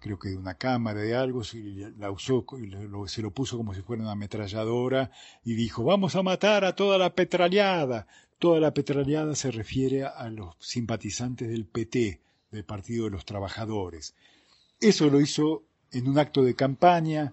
creo 0.01 0.19
que 0.19 0.31
de 0.31 0.39
una 0.39 0.55
cámara 0.55 1.01
de 1.01 1.15
algo, 1.15 1.43
la 1.99 2.11
usó, 2.11 2.47
se 3.07 3.21
lo 3.23 3.31
puso 3.31 3.59
como 3.59 3.75
si 3.75 3.83
fuera 3.83 4.03
una 4.03 4.13
ametralladora 4.13 5.11
y 5.45 5.55
dijo, 5.55 5.85
vamos 5.85 6.17
a 6.17 6.23
matar 6.23 6.65
a 6.65 6.75
toda 6.75 6.97
la 6.97 7.15
petraleada. 7.15 8.07
Toda 8.39 8.61
la 8.61 8.75
petraleada 8.75 9.35
se 9.35 9.51
refiere 9.51 10.05
a 10.05 10.29
los 10.29 10.55
simpatizantes 10.61 11.49
del 11.49 11.65
PT, 11.67 12.21
del 12.51 12.65
Partido 12.65 13.05
de 13.05 13.11
los 13.11 13.25
Trabajadores. 13.25 14.15
Eso 14.81 15.09
lo 15.09 15.21
hizo 15.21 15.63
en 15.93 16.09
un 16.09 16.19
acto 16.19 16.45
de 16.45 16.55
campaña 16.55 17.33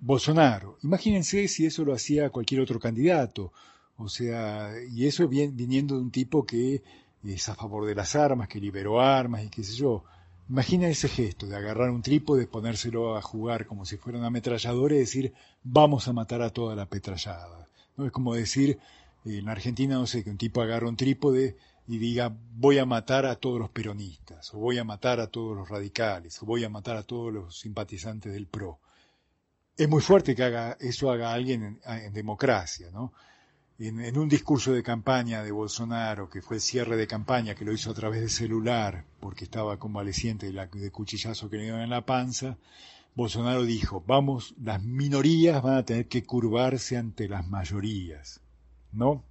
Bolsonaro. 0.00 0.78
Imagínense 0.82 1.48
si 1.48 1.66
eso 1.66 1.84
lo 1.84 1.94
hacía 1.94 2.30
cualquier 2.30 2.60
otro 2.60 2.78
candidato 2.78 3.52
o 3.96 4.08
sea, 4.08 4.72
y 4.90 5.06
eso 5.06 5.28
viniendo 5.28 5.96
de 5.96 6.02
un 6.02 6.10
tipo 6.10 6.44
que 6.44 6.82
es 7.22 7.48
a 7.48 7.54
favor 7.54 7.86
de 7.86 7.94
las 7.94 8.16
armas, 8.16 8.48
que 8.48 8.60
liberó 8.60 9.00
armas 9.00 9.44
y 9.44 9.48
qué 9.48 9.62
sé 9.62 9.74
yo. 9.74 10.04
Imagina 10.48 10.88
ese 10.88 11.08
gesto 11.08 11.46
de 11.46 11.56
agarrar 11.56 11.90
un 11.90 12.02
trípode, 12.02 12.46
ponérselo 12.46 13.16
a 13.16 13.22
jugar 13.22 13.66
como 13.66 13.86
si 13.86 13.96
fuera 13.96 14.18
una 14.18 14.26
ametralladora 14.26 14.94
y 14.94 14.98
decir, 14.98 15.32
vamos 15.62 16.06
a 16.08 16.12
matar 16.12 16.42
a 16.42 16.50
toda 16.50 16.74
la 16.74 16.86
petrallada. 16.86 17.68
¿No? 17.96 18.06
Es 18.06 18.12
como 18.12 18.34
decir, 18.34 18.78
en 19.24 19.48
Argentina, 19.48 19.94
no 19.94 20.06
sé, 20.06 20.22
que 20.22 20.30
un 20.30 20.36
tipo 20.36 20.60
agarra 20.60 20.88
un 20.88 20.96
trípode 20.96 21.56
y 21.86 21.98
diga, 21.98 22.34
voy 22.54 22.78
a 22.78 22.86
matar 22.86 23.26
a 23.26 23.36
todos 23.36 23.58
los 23.58 23.70
peronistas, 23.70 24.52
o 24.54 24.58
voy 24.58 24.78
a 24.78 24.84
matar 24.84 25.20
a 25.20 25.26
todos 25.26 25.56
los 25.56 25.68
radicales, 25.68 26.42
o 26.42 26.46
voy 26.46 26.64
a 26.64 26.68
matar 26.68 26.96
a 26.96 27.02
todos 27.02 27.32
los 27.32 27.58
simpatizantes 27.58 28.32
del 28.32 28.46
PRO. 28.46 28.80
Es 29.76 29.88
muy 29.88 30.00
fuerte 30.00 30.34
que 30.34 30.44
haga, 30.44 30.76
eso 30.80 31.10
haga 31.10 31.32
alguien 31.32 31.80
en, 31.84 32.12
democracia, 32.12 32.90
¿no? 32.90 33.12
en, 33.78 34.16
un 34.16 34.28
discurso 34.28 34.72
de 34.72 34.82
campaña 34.82 35.42
de 35.42 35.50
Bolsonaro, 35.50 36.28
que 36.30 36.42
fue 36.42 36.56
el 36.56 36.62
cierre 36.62 36.96
de 36.96 37.06
campaña, 37.06 37.54
que 37.54 37.64
lo 37.64 37.72
hizo 37.72 37.90
a 37.90 37.94
través 37.94 38.20
de 38.20 38.28
celular, 38.28 39.04
porque 39.20 39.44
estaba 39.44 39.78
convaleciente 39.78 40.52
de, 40.52 40.66
de 40.66 40.90
cuchillazo 40.90 41.50
que 41.50 41.56
le 41.56 41.62
dieron 41.64 41.80
en 41.80 41.90
la 41.90 42.06
panza, 42.06 42.56
Bolsonaro 43.14 43.64
dijo, 43.64 44.02
vamos, 44.06 44.54
las 44.60 44.82
minorías 44.82 45.62
van 45.62 45.76
a 45.76 45.84
tener 45.84 46.08
que 46.08 46.24
curvarse 46.24 46.96
ante 46.96 47.28
las 47.28 47.46
mayorías, 47.46 48.40
¿no? 48.94 49.24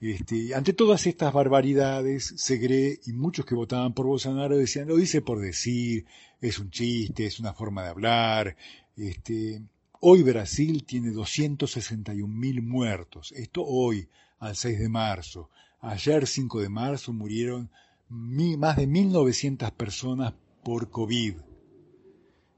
Este, 0.00 0.54
ante 0.54 0.72
todas 0.72 1.06
estas 1.06 1.32
barbaridades, 1.32 2.34
Segre 2.36 3.00
y 3.06 3.12
muchos 3.12 3.44
que 3.44 3.54
votaban 3.54 3.94
por 3.94 4.06
Bolsonaro 4.06 4.56
decían, 4.56 4.86
lo 4.88 4.96
dice 4.96 5.22
por 5.22 5.40
decir, 5.40 6.06
es 6.40 6.58
un 6.58 6.70
chiste, 6.70 7.26
es 7.26 7.40
una 7.40 7.52
forma 7.52 7.82
de 7.82 7.88
hablar, 7.88 8.56
este, 8.96 9.62
Hoy 10.00 10.22
Brasil 10.22 10.84
tiene 10.84 11.10
261.000 11.10 12.62
muertos. 12.62 13.32
Esto 13.32 13.64
hoy, 13.64 14.08
al 14.38 14.54
6 14.54 14.78
de 14.78 14.88
marzo. 14.88 15.50
Ayer, 15.80 16.28
5 16.28 16.60
de 16.60 16.68
marzo, 16.68 17.12
murieron 17.12 17.68
más 18.08 18.76
de 18.76 18.86
1.900 18.86 19.72
personas 19.72 20.34
por 20.62 20.90
COVID. 20.90 21.34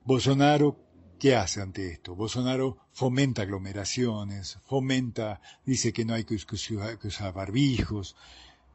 Bolsonaro, 0.04 0.76
¿qué 1.20 1.36
hace 1.36 1.60
ante 1.60 1.92
esto? 1.92 2.16
Bolsonaro 2.16 2.78
fomenta 2.92 3.42
aglomeraciones, 3.42 4.58
fomenta, 4.66 5.40
dice 5.64 5.92
que 5.92 6.04
no 6.04 6.14
hay 6.14 6.24
que 6.24 6.34
usar 6.34 7.32
barbijos, 7.32 8.16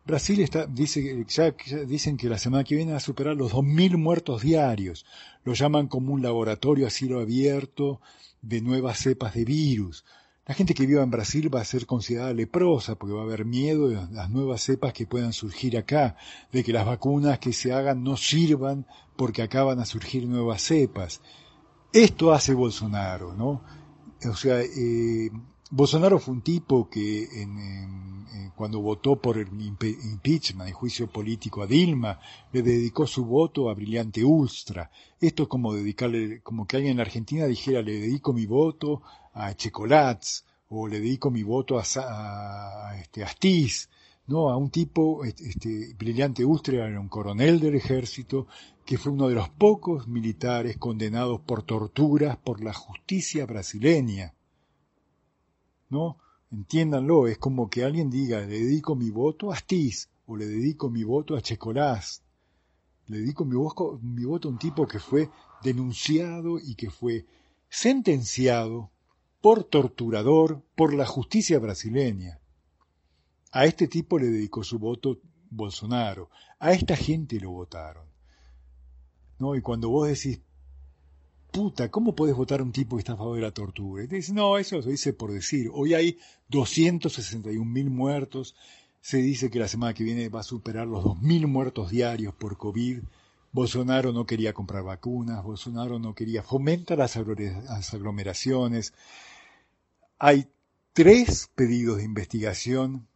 Brasil 0.05 0.39
está, 0.41 0.67
dice, 0.67 1.25
ya, 1.27 1.55
dicen 1.87 2.15
que 2.15 2.29
la 2.29 2.37
semana 2.37 2.63
que 2.63 2.75
viene 2.75 2.91
va 2.91 2.97
a 2.97 3.01
superar 3.01 3.35
los 3.35 3.53
2.000 3.53 3.97
muertos 3.97 4.43
diarios. 4.43 5.03
Lo 5.43 5.55
llaman 5.55 5.87
como 5.87 6.13
un 6.13 6.21
laboratorio 6.21 6.85
a 6.85 6.91
cielo 6.91 7.19
abierto 7.19 8.01
de 8.43 8.61
nuevas 8.61 8.99
cepas 8.99 9.33
de 9.33 9.45
virus. 9.45 10.05
La 10.45 10.53
gente 10.53 10.75
que 10.75 10.85
viva 10.85 11.01
en 11.01 11.09
Brasil 11.09 11.53
va 11.53 11.61
a 11.61 11.65
ser 11.65 11.87
considerada 11.87 12.31
leprosa 12.33 12.93
porque 12.93 13.15
va 13.15 13.21
a 13.21 13.23
haber 13.23 13.45
miedo 13.45 13.87
de 13.87 13.95
las 14.11 14.29
nuevas 14.29 14.61
cepas 14.61 14.93
que 14.93 15.07
puedan 15.07 15.33
surgir 15.33 15.75
acá, 15.75 16.17
de 16.51 16.63
que 16.63 16.71
las 16.71 16.85
vacunas 16.85 17.39
que 17.39 17.51
se 17.51 17.73
hagan 17.73 18.03
no 18.03 18.15
sirvan 18.15 18.85
porque 19.15 19.41
acaban 19.41 19.79
a 19.79 19.85
surgir 19.85 20.27
nuevas 20.27 20.61
cepas. 20.61 21.19
Esto 21.95 22.33
hace 22.33 22.53
Bolsonaro, 22.53 23.33
¿no? 23.33 23.61
O 24.29 24.35
sea, 24.35 24.61
eh, 24.61 25.31
Bolsonaro 25.71 26.19
fue 26.19 26.33
un 26.33 26.41
tipo 26.41 26.89
que 26.89 27.25
cuando 28.53 28.81
votó 28.81 29.15
por 29.15 29.37
el 29.37 29.47
impeachment, 29.61 30.67
el 30.67 30.73
juicio 30.73 31.07
político 31.07 31.63
a 31.63 31.67
Dilma, 31.67 32.19
le 32.51 32.63
dedicó 32.63 33.07
su 33.07 33.23
voto 33.23 33.69
a 33.69 33.73
Brillante 33.73 34.25
Ulstra. 34.25 34.91
Esto 35.21 35.43
es 35.43 35.49
como 35.49 35.73
dedicarle, 35.73 36.41
como 36.41 36.67
que 36.67 36.75
alguien 36.75 36.91
en 36.91 36.97
la 36.97 37.03
Argentina 37.03 37.45
dijera, 37.45 37.81
le 37.81 37.93
dedico 37.93 38.33
mi 38.33 38.45
voto 38.45 39.01
a 39.33 39.53
Checolats, 39.53 40.43
o 40.67 40.89
le 40.89 40.99
dedico 40.99 41.31
mi 41.31 41.43
voto 41.43 41.79
a, 41.79 41.83
a, 41.95 42.99
este, 42.99 43.23
Astiz, 43.23 43.89
¿no? 44.27 44.49
A 44.49 44.57
un 44.57 44.69
tipo, 44.69 45.23
este, 45.23 45.93
Brillante 45.97 46.45
Ulstra 46.45 46.87
era 46.87 46.99
un 46.99 47.09
coronel 47.09 47.59
del 47.59 47.75
ejército, 47.75 48.47
que 48.85 48.97
fue 48.97 49.11
uno 49.11 49.27
de 49.27 49.35
los 49.35 49.49
pocos 49.49 50.07
militares 50.07 50.77
condenados 50.77 51.41
por 51.41 51.63
torturas 51.63 52.37
por 52.37 52.63
la 52.63 52.73
justicia 52.73 53.45
brasileña 53.45 54.35
¿no? 55.89 56.17
Entiéndanlo, 56.51 57.27
es 57.27 57.37
como 57.37 57.69
que 57.69 57.83
alguien 57.83 58.09
diga, 58.09 58.39
le 58.41 58.59
dedico 58.59 58.95
mi 58.95 59.09
voto 59.09 59.51
a 59.51 59.55
Astiz, 59.55 60.09
o 60.27 60.35
le 60.35 60.45
dedico 60.45 60.89
mi 60.89 61.03
voto 61.03 61.35
a 61.35 61.41
Checolás, 61.41 62.23
le 63.07 63.19
dedico 63.19 63.45
mi, 63.45 63.55
mi 64.01 64.25
voto 64.25 64.47
a 64.47 64.51
un 64.51 64.57
tipo 64.57 64.87
que 64.87 64.99
fue 64.99 65.29
denunciado 65.63 66.59
y 66.59 66.75
que 66.75 66.89
fue 66.89 67.25
sentenciado 67.69 68.91
por 69.41 69.63
torturador 69.63 70.63
por 70.75 70.93
la 70.93 71.05
justicia 71.05 71.59
brasileña. 71.59 72.39
A 73.55 73.63
este 73.63 73.87
tipo 73.87 74.19
le 74.19 74.25
dedicó 74.25 74.65
su 74.65 74.79
voto 74.79 75.17
Bolsonaro, 75.49 76.29
a 76.59 76.73
esta 76.73 76.97
gente 76.97 77.39
lo 77.39 77.51
votaron. 77.51 78.05
¿No? 79.39 79.55
Y 79.55 79.61
cuando 79.61 79.87
vos 79.89 80.09
decís, 80.09 80.41
puta, 81.53 81.89
¿cómo 81.89 82.13
puedes 82.15 82.35
votar 82.35 82.59
a 82.59 82.63
un 82.63 82.73
tipo 82.73 82.97
que 82.97 82.99
está 82.99 83.13
a 83.13 83.15
favor 83.15 83.37
de 83.37 83.43
la 83.43 83.51
tortura? 83.51 84.03
Y 84.03 84.09
te 84.09 84.17
dice, 84.17 84.33
no, 84.33 84.57
eso 84.57 84.81
se 84.81 84.89
dice 84.89 85.13
por 85.13 85.31
decir. 85.31 85.69
Hoy 85.73 85.93
hay 85.93 86.19
261 86.49 87.63
mil 87.63 87.89
muertos. 87.89 88.57
Se 88.99 89.19
dice 89.19 89.49
que 89.49 89.59
la 89.59 89.69
semana 89.69 89.93
que 89.93 90.03
viene 90.03 90.27
va 90.27 90.41
a 90.41 90.43
superar 90.43 90.85
los 90.85 91.05
2.000 91.05 91.47
muertos 91.47 91.91
diarios 91.91 92.33
por 92.33 92.57
COVID. 92.57 93.03
Bolsonaro 93.53 94.11
no 94.11 94.25
quería 94.25 94.51
comprar 94.51 94.83
vacunas, 94.83 95.41
Bolsonaro 95.45 95.97
no 95.97 96.13
quería 96.13 96.43
fomentar 96.43 96.97
las 96.97 97.15
aglomeraciones. 97.93 98.93
Hay 100.19 100.49
tres 100.91 101.49
pedidos 101.55 101.99
de 101.99 102.03
investigación 102.03 103.07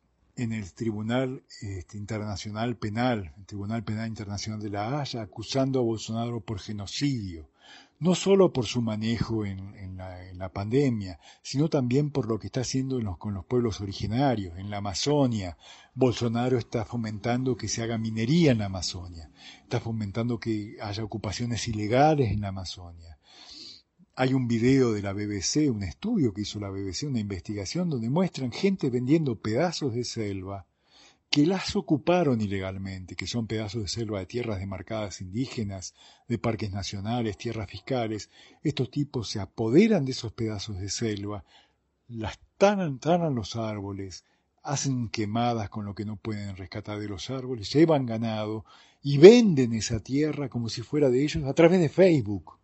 en 0.41 0.53
el 0.53 0.73
Tribunal 0.73 1.43
este, 1.61 1.97
Internacional 1.97 2.77
Penal, 2.77 3.33
el 3.37 3.45
Tribunal 3.45 3.83
Penal 3.83 4.07
Internacional 4.07 4.61
de 4.61 4.69
la 4.69 4.99
Haya, 4.99 5.21
acusando 5.21 5.79
a 5.79 5.83
Bolsonaro 5.83 6.41
por 6.41 6.59
genocidio 6.59 7.49
no 7.99 8.15
solo 8.15 8.53
por 8.53 8.65
su 8.65 8.81
manejo 8.81 9.45
en, 9.45 9.97
la, 10.37 10.49
pandemia, 10.53 11.19
sino 11.41 11.69
también 11.69 12.11
por 12.11 12.27
lo 12.27 12.39
que 12.39 12.47
está 12.47 12.61
haciendo 12.61 12.99
con 13.17 13.33
los 13.33 13.45
pueblos 13.45 13.81
originarios, 13.81 14.57
en 14.57 14.69
la 14.69 14.77
Amazonia. 14.77 15.57
Bolsonaro 15.93 16.57
está 16.57 16.85
fomentando 16.85 17.57
que 17.57 17.67
se 17.67 17.83
haga 17.83 17.97
minería 17.97 18.51
en 18.53 18.59
la 18.59 18.65
Amazonia, 18.65 19.29
está 19.63 19.81
fomentando 19.81 20.39
que 20.39 20.77
haya 20.81 21.03
ocupaciones 21.03 21.67
ilegales 21.67 22.31
en 22.31 22.41
la 22.41 22.47
Amazonia. 22.49 23.18
Hay 24.21 24.33
un 24.33 24.49
video 24.49 24.91
de 24.91 25.01
la 25.01 25.13
BBC, 25.13 25.71
un 25.71 25.81
estudio 25.81 26.33
que 26.33 26.41
hizo 26.41 26.59
la 26.59 26.69
BBC, 26.69 27.03
una 27.03 27.21
investigación 27.21 27.89
donde 27.89 28.09
muestran 28.09 28.51
gente 28.51 28.89
vendiendo 28.89 29.39
pedazos 29.39 29.93
de 29.93 30.03
selva 30.03 30.65
que 31.29 31.45
las 31.45 31.77
ocuparon 31.77 32.41
ilegalmente, 32.41 33.15
que 33.15 33.27
son 33.27 33.47
pedazos 33.47 33.83
de 33.83 33.87
selva 33.87 34.19
de 34.19 34.25
tierras 34.25 34.59
demarcadas 34.59 35.21
indígenas, 35.21 35.93
de 36.27 36.37
parques 36.37 36.69
nacionales, 36.73 37.37
tierras 37.37 37.71
fiscales. 37.71 38.29
Estos 38.61 38.91
tipos 38.91 39.29
se 39.29 39.39
apoderan 39.39 40.03
de 40.03 40.11
esos 40.11 40.33
pedazos 40.33 40.81
de 40.81 40.89
selva, 40.89 41.45
las 42.09 42.41
tanan, 42.57 42.99
tanan 42.99 43.35
los 43.35 43.55
árboles, 43.55 44.25
hacen 44.63 45.07
quemadas 45.07 45.69
con 45.69 45.85
lo 45.85 45.95
que 45.95 46.03
no 46.03 46.17
pueden 46.17 46.57
rescatar 46.57 46.99
de 46.99 47.07
los 47.07 47.29
árboles, 47.29 47.71
llevan 47.71 48.05
ganado 48.05 48.65
y 49.01 49.17
venden 49.17 49.71
esa 49.71 50.01
tierra 50.01 50.49
como 50.49 50.67
si 50.67 50.81
fuera 50.81 51.09
de 51.09 51.23
ellos 51.23 51.45
a 51.45 51.53
través 51.53 51.79
de 51.79 51.87
Facebook. 51.87 52.58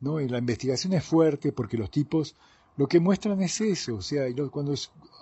¿No? 0.00 0.18
la 0.18 0.38
investigación 0.38 0.92
es 0.94 1.04
fuerte 1.04 1.52
porque 1.52 1.76
los 1.76 1.90
tipos 1.90 2.34
lo 2.76 2.88
que 2.88 3.00
muestran 3.00 3.42
es 3.42 3.60
eso, 3.60 3.96
o 3.96 4.02
sea, 4.02 4.24
cuando 4.50 4.74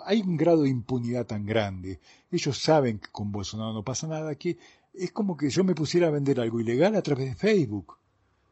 hay 0.05 0.21
un 0.21 0.37
grado 0.37 0.63
de 0.63 0.69
impunidad 0.69 1.25
tan 1.25 1.45
grande, 1.45 1.99
ellos 2.31 2.57
saben 2.57 2.99
que 2.99 3.09
con 3.11 3.31
Bolsonaro 3.31 3.73
no 3.73 3.83
pasa 3.83 4.07
nada, 4.07 4.35
que 4.35 4.57
es 4.93 5.11
como 5.11 5.35
que 5.35 5.49
yo 5.49 5.63
me 5.63 5.75
pusiera 5.75 6.07
a 6.07 6.11
vender 6.11 6.39
algo 6.39 6.59
ilegal 6.59 6.95
a 6.95 7.01
través 7.01 7.29
de 7.29 7.35
Facebook, 7.35 7.97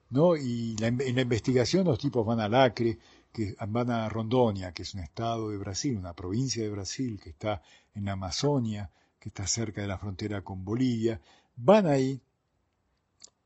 ¿no? 0.09 0.35
Y 0.35 0.75
en 0.81 1.15
la 1.15 1.21
investigación 1.21 1.85
los 1.85 1.99
tipos 1.99 2.25
van 2.25 2.39
al 2.39 2.55
Acre, 2.55 2.97
que 3.31 3.55
van 3.67 3.91
a 3.91 4.09
Rondonia, 4.09 4.71
que 4.71 4.83
es 4.83 4.93
un 4.93 5.01
estado 5.01 5.49
de 5.49 5.57
Brasil, 5.57 5.97
una 5.97 6.13
provincia 6.13 6.63
de 6.63 6.69
Brasil 6.69 7.19
que 7.21 7.29
está 7.29 7.61
en 7.93 8.05
la 8.05 8.13
Amazonia, 8.13 8.89
que 9.19 9.29
está 9.29 9.47
cerca 9.47 9.81
de 9.81 9.87
la 9.87 9.97
frontera 9.97 10.41
con 10.43 10.65
Bolivia, 10.65 11.21
van 11.55 11.87
ahí 11.87 12.19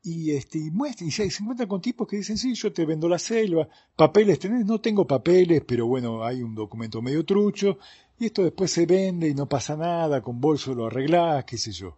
y 0.02 0.32
este 0.32 0.58
y, 0.58 0.70
muestra, 0.70 1.06
y 1.06 1.10
se, 1.10 1.24
encuentran 1.24 1.68
con 1.68 1.80
tipos 1.80 2.08
que 2.08 2.16
dicen, 2.16 2.36
sí, 2.36 2.54
yo 2.54 2.72
te 2.72 2.84
vendo 2.84 3.08
la 3.08 3.18
selva, 3.18 3.68
papeles 3.94 4.38
tenés, 4.38 4.66
no 4.66 4.80
tengo 4.80 5.06
papeles, 5.06 5.62
pero 5.66 5.86
bueno, 5.86 6.24
hay 6.24 6.42
un 6.42 6.54
documento 6.54 7.00
medio 7.00 7.24
trucho, 7.24 7.78
y 8.18 8.26
esto 8.26 8.42
después 8.42 8.70
se 8.70 8.86
vende 8.86 9.28
y 9.28 9.34
no 9.34 9.48
pasa 9.48 9.76
nada, 9.76 10.20
con 10.20 10.40
bolso 10.40 10.74
lo 10.74 10.86
arreglás, 10.86 11.44
qué 11.44 11.56
sé 11.56 11.72
yo. 11.72 11.96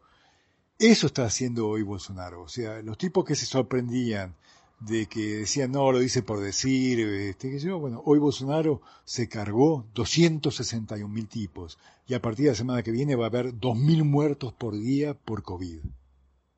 Eso 0.78 1.06
está 1.06 1.24
haciendo 1.24 1.68
hoy 1.68 1.82
Bolsonaro, 1.82 2.42
o 2.42 2.48
sea, 2.48 2.82
los 2.82 2.98
tipos 2.98 3.24
que 3.24 3.34
se 3.34 3.46
sorprendían 3.46 4.34
de 4.80 5.06
que 5.06 5.36
decían, 5.36 5.72
no, 5.72 5.90
lo 5.92 5.98
dice 5.98 6.22
por 6.22 6.40
decir, 6.40 7.00
este, 7.00 7.50
que 7.52 7.58
yo, 7.58 7.78
bueno, 7.78 8.02
hoy 8.04 8.18
Bolsonaro 8.18 8.82
se 9.04 9.28
cargó 9.28 9.86
261 9.94 11.08
mil 11.08 11.26
tipos, 11.26 11.78
y 12.06 12.12
a 12.12 12.20
partir 12.20 12.46
de 12.46 12.50
la 12.50 12.56
semana 12.56 12.82
que 12.82 12.90
viene 12.90 13.16
va 13.16 13.24
a 13.24 13.28
haber 13.28 13.54
2.000 13.54 14.04
muertos 14.04 14.52
por 14.52 14.74
día 14.74 15.14
por 15.14 15.42
COVID. 15.42 15.80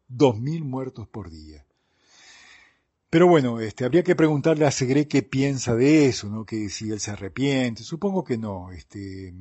2.000 0.08 0.64
muertos 0.64 1.08
por 1.08 1.30
día. 1.30 1.66
Pero 3.08 3.28
bueno, 3.28 3.60
este, 3.60 3.84
habría 3.84 4.02
que 4.02 4.16
preguntarle 4.16 4.66
a 4.66 4.70
Segre 4.70 5.08
qué 5.08 5.22
piensa 5.22 5.74
de 5.74 6.06
eso, 6.06 6.28
¿no? 6.28 6.44
Que 6.44 6.68
si 6.68 6.90
él 6.90 7.00
se 7.00 7.12
arrepiente. 7.12 7.82
Supongo 7.82 8.24
que 8.24 8.36
no. 8.36 8.72
Este, 8.72 9.32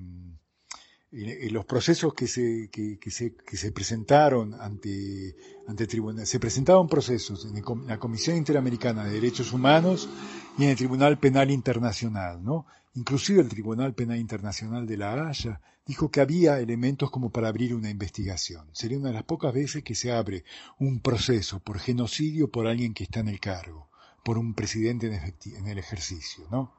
en 1.18 1.54
los 1.54 1.66
procesos 1.66 2.14
que 2.14 2.28
se, 2.28 2.70
que, 2.70 3.00
se, 3.10 3.36
que 3.36 3.58
se 3.58 3.72
presentaron 3.72 4.54
ante, 4.54 5.36
ante 5.68 5.88
tribunal, 5.88 6.28
se 6.28 6.40
presentaron 6.40 6.88
procesos 6.88 7.46
en 7.46 7.88
la 7.88 7.98
Comisión 7.98 8.36
Interamericana 8.36 9.06
de 9.06 9.14
Derechos 9.14 9.54
Humanos 9.54 10.10
y 10.58 10.64
en 10.64 10.70
el 10.72 10.76
Tribunal 10.76 11.18
Penal 11.18 11.52
Internacional, 11.52 12.44
¿no? 12.44 12.66
Inclusive 12.96 13.42
el 13.42 13.50
Tribunal 13.50 13.94
Penal 13.94 14.18
Internacional 14.18 14.88
de 14.88 14.96
La 14.96 15.28
Haya 15.28 15.60
dijo 15.86 16.10
que 16.10 16.22
había 16.22 16.60
elementos 16.60 17.12
como 17.12 17.30
para 17.30 17.50
abrir 17.50 17.76
una 17.76 17.90
investigación. 17.90 18.70
Sería 18.72 18.98
una 18.98 19.10
de 19.10 19.16
las 19.16 19.26
pocas 19.26 19.54
veces 19.54 19.84
que 19.84 19.96
se 19.96 20.14
abre 20.14 20.46
un 20.80 21.02
proceso 21.02 21.60
por 21.60 21.78
genocidio 21.80 22.50
por 22.50 22.68
alguien 22.68 22.94
que 22.94 23.04
está 23.04 23.20
en 23.20 23.28
el 23.28 23.42
cargo, 23.42 23.90
por 24.24 24.38
un 24.38 24.54
presidente 24.54 25.08
en, 25.08 25.68
el 25.68 25.78
ejercicio, 25.78 26.48
¿no? 26.50 26.74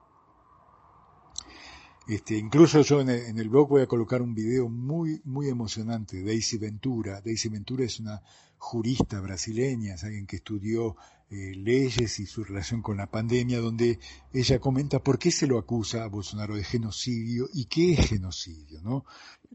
Este, 2.09 2.39
incluso 2.39 2.81
yo 2.81 3.01
en 3.03 3.11
el, 3.11 3.49
blog 3.51 3.69
voy 3.69 3.83
a 3.83 3.87
colocar 3.87 4.23
un 4.23 4.35
video 4.35 4.71
muy, 4.71 5.21
muy 5.25 5.49
emocionante 5.49 6.17
de 6.17 6.25
Daisy 6.25 6.57
Ventura. 6.57 7.21
Daisy 7.21 7.51
Ventura 7.51 7.85
es 7.85 8.01
una 8.01 8.23
jurista 8.57 9.21
brasileña, 9.21 9.95
es 9.95 10.05
alguien 10.05 10.27
que 10.27 10.37
estudió 10.37 10.97
eh, 11.29 11.55
leyes 11.57 12.21
y 12.21 12.27
su 12.27 12.45
relación 12.45 12.83
con 12.83 12.97
la 12.99 13.11
pandemia, 13.11 13.59
donde 13.59 13.99
ella 14.33 14.61
comenta 14.61 15.01
por 15.01 15.19
qué 15.19 15.33
se 15.33 15.49
lo 15.49 15.59
acusa 15.59 16.05
a 16.05 16.09
Bolsonaro 16.09 16.55
de 16.55 16.63
genocidio 16.63 17.49
y 17.53 17.65
qué 17.65 17.95
es 17.95 18.09
genocidio. 18.11 18.81
¿no? 18.83 19.05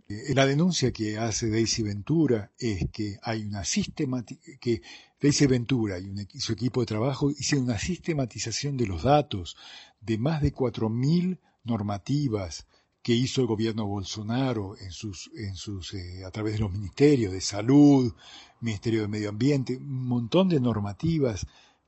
Eh, 0.09 0.33
la 0.35 0.45
denuncia 0.45 0.91
que 0.91 1.17
hace 1.17 1.49
Daisy 1.49 1.83
Ventura 1.83 2.51
es 2.59 2.89
que 2.91 3.17
hay 3.23 3.43
una 3.43 3.63
sistemática, 3.63 4.41
que 4.59 4.81
Daisy 5.21 5.47
Ventura 5.47 5.97
y, 5.97 6.39
su 6.39 6.51
equipo 6.53 6.81
de 6.81 6.87
trabajo 6.87 7.31
hicieron 7.31 7.65
una 7.65 7.79
sistematización 7.79 8.75
de 8.75 8.87
los 8.87 9.03
datos 9.03 9.55
de 10.01 10.17
más 10.17 10.41
de 10.41 10.53
4.000 10.53 11.39
normativas 11.63 12.67
que 13.01 13.13
hizo 13.13 13.41
el 13.41 13.47
gobierno 13.47 13.87
Bolsonaro 13.87 14.77
en 14.77 14.91
sus, 14.91 15.31
en 15.35 15.55
sus, 15.55 15.93
eh, 15.93 16.23
a 16.25 16.31
través 16.31 16.53
de 16.53 16.59
los 16.59 16.71
ministerios 16.71 17.33
de 17.33 17.41
salud, 17.41 18.13
Ministerio 18.59 19.01
de 19.01 19.07
Medio 19.07 19.29
Ambiente, 19.29 19.77
un 19.77 20.07
montón 20.07 20.49
de 20.49 20.59
normativas 20.59 21.47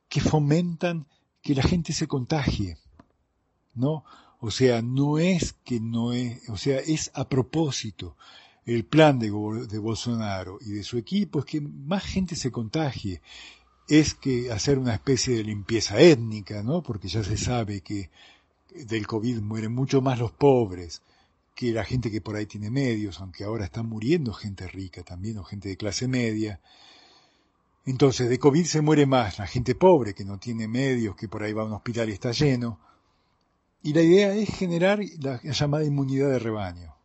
que 0.10 0.22
fomentan 0.22 1.08
que 1.42 1.54
la 1.54 1.64
gente 1.64 1.94
se 1.94 2.08
contagie, 2.08 2.78
¿no? 3.76 4.04
O 4.40 4.50
sea, 4.50 4.82
no 4.82 5.20
es 5.20 5.54
que 5.64 5.80
no 5.80 6.14
es, 6.14 6.50
o 6.50 6.58
sea, 6.58 6.80
es 6.80 7.12
a 7.14 7.30
propósito. 7.30 8.18
El 8.66 8.86
plan 8.86 9.20
de, 9.20 9.28
de 9.28 9.78
Bolsonaro 9.78 10.58
y 10.62 10.72
de 10.72 10.84
su 10.84 10.98
equipo 10.98 11.40
es 11.40 11.46
que 11.46 11.62
más 11.62 12.04
gente 12.04 12.36
se 12.36 12.52
contagie, 12.52 13.22
es 13.88 14.14
que 14.16 14.52
hacer 14.52 14.80
una 14.80 14.94
especie 14.94 15.36
de 15.36 15.44
limpieza 15.44 16.00
étnica, 16.00 16.64
¿no? 16.64 16.82
Porque 16.82 17.08
ya 17.08 17.24
se 17.24 17.38
sabe 17.38 17.82
que 17.82 18.10
del 18.74 19.08
COVID 19.08 19.42
mueren 19.42 19.74
mucho 19.74 20.02
más 20.02 20.20
los 20.20 20.32
pobres 20.32 21.02
que 21.56 21.72
la 21.72 21.84
gente 21.84 22.10
que 22.10 22.22
por 22.22 22.36
ahí 22.36 22.46
tiene 22.46 22.70
medios, 22.70 23.20
aunque 23.20 23.44
ahora 23.44 23.66
está 23.66 23.84
muriendo 23.84 24.34
gente 24.34 24.68
rica 24.68 25.04
también 25.04 25.38
o 25.38 25.44
gente 25.44 25.70
de 25.70 25.78
clase 25.78 26.08
media. 26.08 26.60
Entonces, 27.86 28.30
de 28.30 28.40
COVID 28.40 28.66
se 28.66 28.82
muere 28.82 29.06
más 29.06 29.40
la 29.40 29.48
gente 29.48 29.76
pobre 29.76 30.14
que 30.14 30.26
no 30.26 30.40
tiene 30.40 30.68
medios, 30.68 31.16
que 31.16 31.28
por 31.28 31.44
ahí 31.44 31.54
va 31.54 31.64
a 31.64 31.66
un 31.66 31.74
hospital 31.74 32.10
y 32.10 32.14
está 32.14 32.32
lleno. 32.32 32.80
Y 33.84 33.94
la 33.94 34.02
idea 34.02 34.34
es 34.34 34.50
generar 34.50 35.00
la 35.20 35.42
llamada 35.44 35.84
inmunidad 35.84 36.30
de 36.30 36.40
rebaño, 36.40 36.96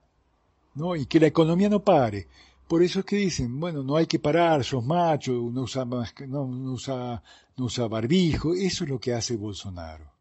¿no? 0.75 0.97
Y 0.97 1.07
que 1.07 1.21
la 1.21 1.27
economía 1.27 1.69
no 1.69 1.85
pare. 1.85 2.29
Por 2.69 2.83
eso 2.83 3.01
es 3.01 3.05
que 3.05 3.17
dicen, 3.17 3.59
bueno, 3.59 3.83
no 3.83 3.97
hay 3.97 4.07
que 4.07 4.19
parar, 4.19 4.63
sos 4.65 4.85
macho, 4.85 5.33
no 5.33 5.63
usa, 5.63 5.85
no, 5.85 6.47
no 6.47 6.73
usa, 6.73 7.23
no 7.57 7.65
usa 7.65 7.89
barbijo. 7.89 8.55
Eso 8.55 8.85
es 8.85 8.91
lo 8.91 9.01
que 9.01 9.15
hace 9.15 9.37
Bolsonaro 9.37 10.18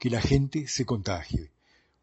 que 0.00 0.10
la 0.10 0.22
gente 0.22 0.66
se 0.66 0.86
contagie. 0.86 1.52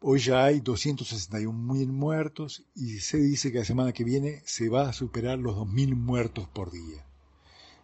Hoy 0.00 0.20
ya 0.20 0.44
hay 0.44 0.60
261 0.60 1.74
mil 1.74 1.88
muertos 1.88 2.64
y 2.76 3.00
se 3.00 3.18
dice 3.18 3.50
que 3.50 3.58
la 3.58 3.64
semana 3.64 3.92
que 3.92 4.04
viene 4.04 4.40
se 4.44 4.68
va 4.68 4.88
a 4.88 4.92
superar 4.92 5.40
los 5.40 5.56
2.000 5.56 5.96
muertos 5.96 6.48
por 6.48 6.70
día. 6.70 7.04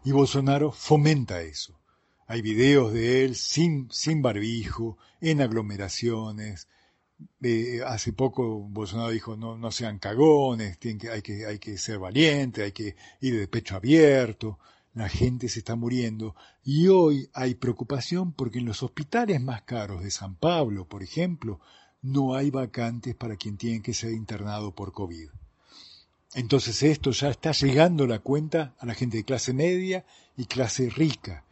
Y 0.05 0.12
Bolsonaro 0.12 0.70
fomenta 0.70 1.42
eso. 1.42 1.77
Hay 2.29 2.42
videos 2.42 2.92
de 2.92 3.24
él 3.24 3.35
sin, 3.35 3.88
sin 3.90 4.22
barbijo, 4.22 4.98
en 5.20 5.40
aglomeraciones. 5.40 6.68
Hace 7.85 8.12
poco 8.12 8.61
Bolsonaro 8.61 9.11
dijo 9.11 9.37
no, 9.37 9.59
no 9.59 9.72
sean 9.72 9.98
cagones, 9.98 10.79
que, 10.79 10.96
hay, 11.11 11.22
que, 11.22 11.44
hay 11.44 11.59
que 11.59 11.77
ser 11.77 11.98
valiente, 11.98 12.62
hay 12.62 12.72
que 12.72 12.94
ir 13.20 13.37
de 13.37 13.48
pecho 13.48 13.74
abierto 13.74 14.61
la 14.95 15.09
gente 15.09 15.49
se 15.49 15.59
está 15.59 15.75
muriendo 15.75 16.37
y 16.63 16.87
hoy 16.87 17.29
hay 17.35 17.57
preocupación 17.57 18.33
porque 18.33 18.61
en 18.61 18.65
los 18.65 18.83
hospitales 18.83 19.41
más 19.41 19.63
caros 19.63 20.03
de 20.05 20.11
San 20.11 20.37
Pablo, 20.37 20.89
por 20.89 21.03
ejemplo, 21.03 21.61
no 22.01 22.35
hay 22.37 22.51
vacantes 22.51 23.15
para 23.17 23.37
quien 23.37 23.57
tiene 23.57 23.83
que 23.83 23.93
ser 23.93 24.13
internado 24.13 24.73
por 24.75 24.93
COVID. 24.93 25.31
Entonces 26.35 26.83
esto 26.83 27.11
ya 27.11 27.29
está 27.29 27.53
llegando 27.53 28.07
la 28.07 28.21
cuenta 28.21 28.75
a 28.79 28.87
la 28.87 28.95
gente 28.95 29.17
de 29.17 29.25
clase 29.25 29.53
media 29.53 30.05
y 30.37 30.47
clase 30.47 30.91
rica. 30.91 31.45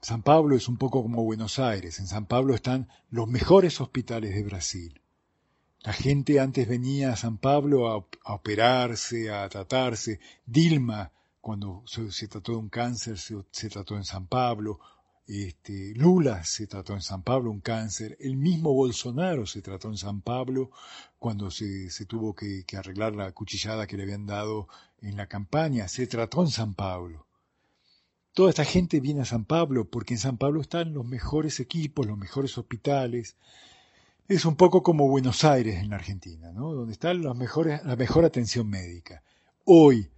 San 0.00 0.22
Pablo 0.22 0.56
es 0.56 0.66
un 0.66 0.76
poco 0.76 1.02
como 1.02 1.22
Buenos 1.22 1.58
Aires. 1.58 2.00
En 2.00 2.06
San 2.06 2.26
Pablo 2.26 2.54
están 2.54 2.88
los 3.10 3.28
mejores 3.28 3.80
hospitales 3.80 4.34
de 4.34 4.42
Brasil. 4.42 5.00
La 5.82 5.92
gente 5.92 6.40
antes 6.40 6.66
venía 6.66 7.12
a 7.12 7.16
San 7.16 7.38
Pablo 7.38 7.88
a, 7.88 8.04
a 8.24 8.34
operarse, 8.34 9.30
a 9.30 9.48
tratarse. 9.48 10.20
Dilma 10.46 11.12
cuando 11.40 11.82
se, 11.86 12.28
trató 12.28 12.52
de 12.52 12.58
un 12.58 12.68
cáncer, 12.68 13.18
se, 13.18 13.68
trató 13.70 13.96
en 13.96 14.04
San 14.04 14.26
Pablo, 14.26 14.78
este, 15.26 15.94
Lula 15.94 16.44
se 16.44 16.66
trató 16.66 16.92
en 16.92 17.02
San 17.02 17.22
Pablo 17.22 17.50
un 17.50 17.60
cáncer, 17.60 18.16
el 18.20 18.36
mismo 18.36 18.72
Bolsonaro 18.72 19.46
se 19.46 19.62
trató 19.62 19.88
en 19.88 19.96
San 19.96 20.20
Pablo 20.20 20.70
cuando 21.18 21.50
se, 21.50 21.88
tuvo 22.06 22.34
que, 22.34 22.64
arreglar 22.76 23.14
la 23.14 23.32
cuchillada 23.32 23.86
que 23.86 23.96
le 23.96 24.02
habían 24.02 24.26
dado 24.26 24.68
en 25.00 25.16
la 25.16 25.28
campaña, 25.28 25.88
se 25.88 26.06
trató 26.06 26.42
en 26.42 26.48
San 26.48 26.74
Pablo. 26.74 27.26
Toda 28.32 28.50
esta 28.50 28.64
gente 28.64 29.00
viene 29.00 29.22
a 29.22 29.24
San 29.24 29.44
Pablo 29.44 29.88
porque 29.88 30.14
en 30.14 30.20
San 30.20 30.36
Pablo 30.36 30.60
están 30.60 30.92
los 30.92 31.04
mejores 31.04 31.58
equipos, 31.58 32.06
los 32.06 32.16
mejores 32.16 32.56
hospitales. 32.58 33.36
Es 34.28 34.44
un 34.44 34.54
poco 34.54 34.82
como 34.82 35.08
Buenos 35.08 35.42
Aires 35.44 35.80
en 35.80 35.90
la 35.90 35.96
Argentina, 35.96 36.52
¿no? 36.52 36.72
donde 36.72 36.92
está 36.92 37.12
la 37.12 37.34
mejor 37.34 38.24
atención 38.24 38.68
médica. 38.68 39.24
Hoy, 39.64 40.10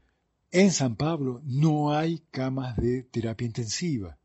en 0.52 0.70
San 0.70 0.96
Pablo 0.96 1.40
no 1.44 1.94
hay 1.94 2.22
camas 2.30 2.76
de 2.76 3.02
terapia 3.04 3.46
intensiva. 3.46 4.18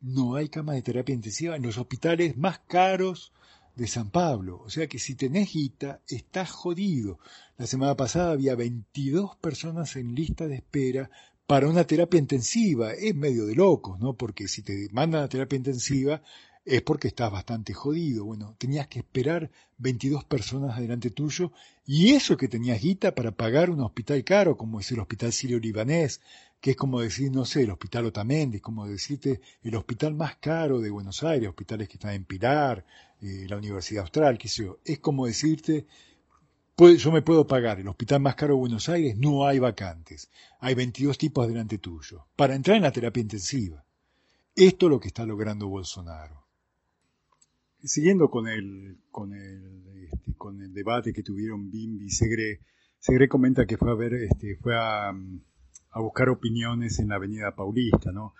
no 0.00 0.34
hay 0.34 0.48
camas 0.48 0.76
de 0.76 0.82
terapia 0.82 1.14
intensiva 1.14 1.56
en 1.56 1.62
los 1.62 1.78
hospitales 1.78 2.36
más 2.36 2.58
caros 2.66 3.32
de 3.74 3.86
San 3.86 4.10
Pablo. 4.10 4.60
O 4.62 4.70
sea 4.70 4.86
que 4.86 4.98
si 4.98 5.14
tenés 5.14 5.52
guita, 5.52 6.02
estás 6.08 6.50
jodido. 6.50 7.18
La 7.56 7.66
semana 7.66 7.96
pasada 7.96 8.32
había 8.32 8.54
22 8.54 9.36
personas 9.36 9.96
en 9.96 10.14
lista 10.14 10.46
de 10.46 10.56
espera 10.56 11.10
para 11.46 11.68
una 11.68 11.84
terapia 11.84 12.20
intensiva. 12.20 12.92
Es 12.92 13.14
medio 13.14 13.46
de 13.46 13.54
locos, 13.54 13.98
¿no? 14.00 14.14
Porque 14.14 14.48
si 14.48 14.62
te 14.62 14.88
mandan 14.92 15.22
a 15.22 15.28
terapia 15.28 15.56
intensiva 15.56 16.22
es 16.64 16.82
porque 16.82 17.08
estás 17.08 17.30
bastante 17.30 17.74
jodido. 17.74 18.24
Bueno, 18.24 18.54
tenías 18.58 18.86
que 18.88 19.00
esperar 19.00 19.50
22 19.78 20.24
personas 20.24 20.78
delante 20.78 21.10
tuyo 21.10 21.52
y 21.86 22.12
eso 22.12 22.36
que 22.36 22.48
tenías 22.48 22.80
guita 22.80 23.14
para 23.14 23.32
pagar 23.32 23.70
un 23.70 23.80
hospital 23.80 24.24
caro, 24.24 24.56
como 24.56 24.80
es 24.80 24.90
el 24.90 25.00
Hospital 25.00 25.32
Sirio 25.32 25.58
Libanés, 25.58 26.20
que 26.60 26.70
es 26.70 26.76
como 26.76 27.00
decir, 27.00 27.30
no 27.30 27.44
sé, 27.44 27.62
el 27.64 27.70
Hospital 27.70 28.06
Otamendi, 28.06 28.56
es 28.56 28.62
como 28.62 28.86
decirte 28.86 29.40
el 29.62 29.74
hospital 29.76 30.14
más 30.14 30.36
caro 30.36 30.80
de 30.80 30.90
Buenos 30.90 31.22
Aires, 31.22 31.50
hospitales 31.50 31.88
que 31.88 31.94
están 31.94 32.14
en 32.14 32.24
Pilar, 32.24 32.86
eh, 33.20 33.46
la 33.48 33.58
Universidad 33.58 34.04
Austral, 34.04 34.38
qué 34.38 34.48
sé 34.48 34.64
yo. 34.64 34.78
Es 34.84 34.98
como 35.00 35.26
decirte, 35.26 35.86
yo 36.78 37.12
me 37.12 37.22
puedo 37.22 37.46
pagar 37.46 37.80
el 37.80 37.88
hospital 37.88 38.20
más 38.20 38.34
caro 38.34 38.54
de 38.54 38.60
Buenos 38.60 38.88
Aires, 38.88 39.16
no 39.18 39.46
hay 39.46 39.58
vacantes. 39.58 40.30
Hay 40.60 40.74
22 40.74 41.18
tipos 41.18 41.46
delante 41.46 41.76
tuyo. 41.76 42.26
Para 42.34 42.54
entrar 42.54 42.78
en 42.78 42.84
la 42.84 42.92
terapia 42.92 43.20
intensiva. 43.20 43.84
Esto 44.56 44.86
es 44.86 44.90
lo 44.90 45.00
que 45.00 45.08
está 45.08 45.26
logrando 45.26 45.68
Bolsonaro 45.68 46.43
siguiendo 47.84 48.30
con 48.30 48.48
el, 48.48 48.98
con 49.10 49.34
el, 49.34 49.86
este, 50.04 50.34
con 50.36 50.60
el 50.62 50.72
debate 50.72 51.12
que 51.12 51.22
tuvieron 51.22 51.70
Bimbi 51.70 52.06
y 52.06 52.10
Segre, 52.10 52.60
Segre 52.98 53.28
comenta 53.28 53.66
que 53.66 53.76
fue 53.76 53.90
a 53.90 53.94
ver, 53.94 54.14
este, 54.14 54.56
fue 54.56 54.74
a, 54.76 55.12
buscar 55.96 56.28
opiniones 56.28 56.98
en 56.98 57.08
la 57.08 57.16
Avenida 57.16 57.54
Paulista, 57.54 58.10
¿no? 58.10 58.34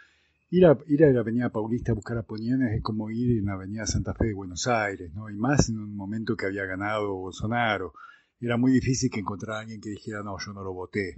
Ir 0.51 0.67
a, 0.67 0.79
ir 0.87 1.05
a 1.05 1.11
la 1.11 1.21
Avenida 1.21 1.51
Paulista 1.51 1.93
a 1.93 1.95
buscar 1.95 2.19
opiniones 2.19 2.73
es 2.75 2.83
como 2.83 3.11
ir 3.11 3.39
en 3.39 3.47
la 3.47 3.55
Avenida 3.55 3.87
Santa 3.87 4.15
Fe 4.15 4.27
de 4.27 4.35
Buenos 4.35 4.67
Aires, 4.67 5.13
¿no? 5.15 5.31
Y 5.31 5.35
más 5.35 5.69
en 5.69 5.79
un 5.79 5.95
momento 5.95 6.37
que 6.37 6.47
había 6.47 6.65
ganado 6.65 7.15
Bolsonaro. 7.15 7.93
Era 8.41 8.57
muy 8.57 8.73
difícil 8.73 9.11
que 9.11 9.21
encontrara 9.21 9.61
alguien 9.61 9.81
que 9.81 9.91
dijera, 9.91 10.23
no, 10.23 10.37
yo 10.39 10.53
no 10.53 10.63
lo 10.63 10.73
voté. 10.73 11.15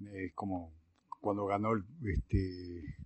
Es 0.00 0.32
como 0.34 0.74
cuando 1.20 1.46
ganó 1.46 1.70
este, 2.04 2.96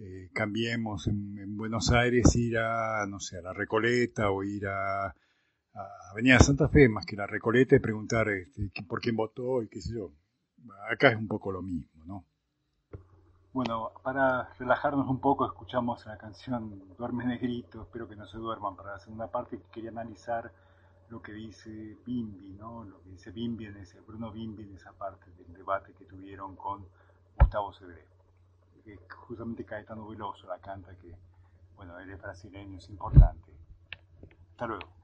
eh, 0.00 0.30
cambiemos 0.32 1.08
en, 1.08 1.56
Buenos 1.56 1.90
Aires 1.90 2.36
ir 2.36 2.58
a, 2.58 3.04
no 3.06 3.18
sé, 3.18 3.38
a 3.38 3.42
la 3.42 3.52
Recoleta 3.52 4.30
o 4.30 4.44
ir 4.44 4.68
a, 4.68 5.06
a 5.06 5.14
Avenida 6.12 6.38
Santa 6.38 6.68
Fe 6.68 6.88
más 6.88 7.04
que 7.04 7.16
la 7.16 7.26
Recoleta 7.26 7.74
y 7.74 7.80
preguntar 7.80 8.28
este, 8.28 8.70
por 8.86 9.00
quién 9.00 9.16
votó 9.16 9.60
y 9.60 9.68
qué 9.68 9.80
sé 9.80 9.94
yo. 9.94 10.12
Acá 10.88 11.10
es 11.10 11.16
un 11.16 11.26
poco 11.26 11.50
lo 11.50 11.62
mismo, 11.62 12.04
¿no? 12.04 12.24
Bueno, 13.52 13.90
para 14.04 14.52
relajarnos 14.58 15.08
un 15.08 15.18
poco 15.18 15.44
escuchamos 15.46 16.06
la 16.06 16.16
canción 16.16 16.80
Duerme 16.96 17.24
Negrito, 17.24 17.82
espero 17.82 18.08
que 18.08 18.14
no 18.14 18.26
se 18.26 18.38
duerman. 18.38 18.76
Para 18.76 18.92
la 18.92 18.98
segunda 19.00 19.26
parte 19.28 19.60
quería 19.72 19.90
analizar 19.90 20.52
lo 21.08 21.20
que 21.20 21.32
dice 21.32 21.96
Bimbi, 22.06 22.52
¿no? 22.52 22.84
Lo 22.84 23.02
que 23.02 23.10
dice 23.10 23.32
Bimbi 23.32 23.66
en 23.66 23.78
ese, 23.78 24.00
Bruno 24.02 24.30
Bimbi 24.30 24.62
en 24.62 24.76
esa 24.76 24.92
parte 24.92 25.32
del 25.32 25.52
debate 25.54 25.92
que 25.98 26.04
tuvieron 26.04 26.54
con 26.54 26.86
Gustavo 27.36 27.72
Segre 27.72 28.17
que 28.96 29.14
justamente 29.26 29.64
Caetano 29.64 30.08
Veloso 30.08 30.46
la 30.46 30.58
canta, 30.58 30.94
que, 30.96 31.14
bueno, 31.76 31.98
él 31.98 32.10
es 32.10 32.20
brasileño, 32.20 32.78
es 32.78 32.88
importante. 32.88 33.52
Hasta 34.52 34.66
luego. 34.66 34.98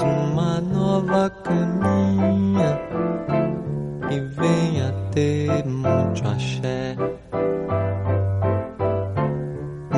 uma 0.00 0.60
nova 0.60 1.28
caminha 1.30 2.78
e 4.08 4.20
venha 4.20 5.05
ter 5.16 5.64
muito 5.64 6.28
axé. 6.28 6.94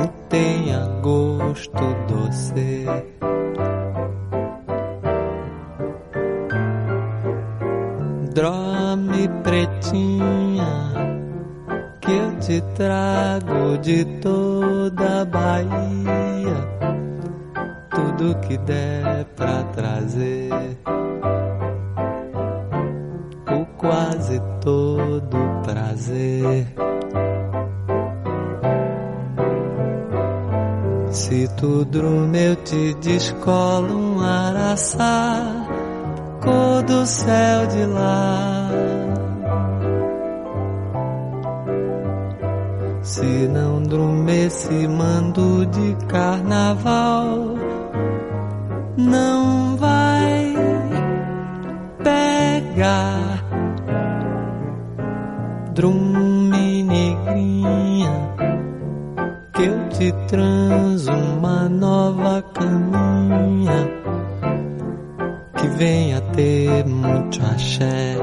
E 0.01 0.07
tenha 0.29 0.85
gosto 1.01 1.83
doce. 2.07 2.85
Dorme 8.33 9.27
pretinha, 9.43 10.73
que 11.99 12.11
eu 12.11 12.39
te 12.39 12.61
trago 12.75 13.77
de 13.81 14.05
toda 14.21 15.23
a 15.23 15.25
Bahia. 15.25 16.59
Tudo 17.89 18.39
que 18.39 18.57
der 18.59 19.25
pra 19.35 19.63
trazer. 19.75 20.38
Se 31.59 31.65
tu 31.65 31.83
dorme, 31.83 32.37
eu 32.37 32.55
te 32.55 32.93
descolo 33.01 33.93
um 33.93 34.21
araçá, 34.21 35.67
cor 36.41 36.81
do 36.83 37.05
céu 37.05 37.67
de 37.67 37.85
lá. 37.85 38.69
Se 43.01 43.49
não 43.49 43.83
dormesse, 43.83 44.87
mando 44.87 45.65
de 45.65 45.97
carnaval, 46.07 47.55
não 48.95 49.75
vai 49.75 50.55
pegar 52.01 53.43
drume 55.73 56.08
muito 67.79 68.18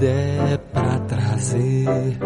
der 0.00 0.58
pra 0.72 0.98
trazer 1.00 2.18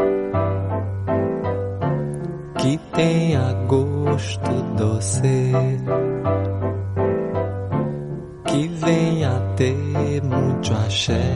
que 2.60 2.78
tenha 2.92 3.52
gosto 3.66 4.50
doce. 4.76 5.52
Que 8.46 8.68
venha 8.68 9.40
ter 9.56 10.22
muito 10.22 10.72
axé. 10.72 11.34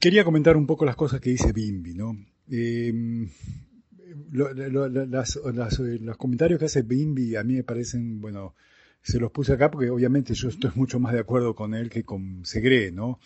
Quería 0.00 0.24
comentar 0.24 0.56
un 0.56 0.66
poco 0.66 0.86
las 0.86 0.96
cosas 0.96 1.20
que 1.20 1.28
dice 1.28 1.52
Bimbi, 1.52 1.92
¿no? 1.92 2.16
Em, 2.50 3.28
los 4.32 6.16
comentarios 6.16 6.58
que 6.58 6.64
hace 6.64 6.80
Bimbi 6.80 7.36
a 7.36 7.44
mí 7.44 7.56
me 7.56 7.64
parecen, 7.64 8.18
bueno, 8.18 8.54
se 9.02 9.18
los 9.18 9.30
puse 9.30 9.52
acá 9.52 9.70
porque 9.70 9.90
obviamente 9.90 10.32
yo 10.32 10.48
estoy 10.48 10.70
mucho 10.74 10.98
más 11.00 11.12
de 11.12 11.20
acuerdo 11.20 11.54
con 11.54 11.74
él 11.74 11.90
que 11.90 12.02
con 12.02 12.46
Segre, 12.46 12.90
¿no? 12.92 13.20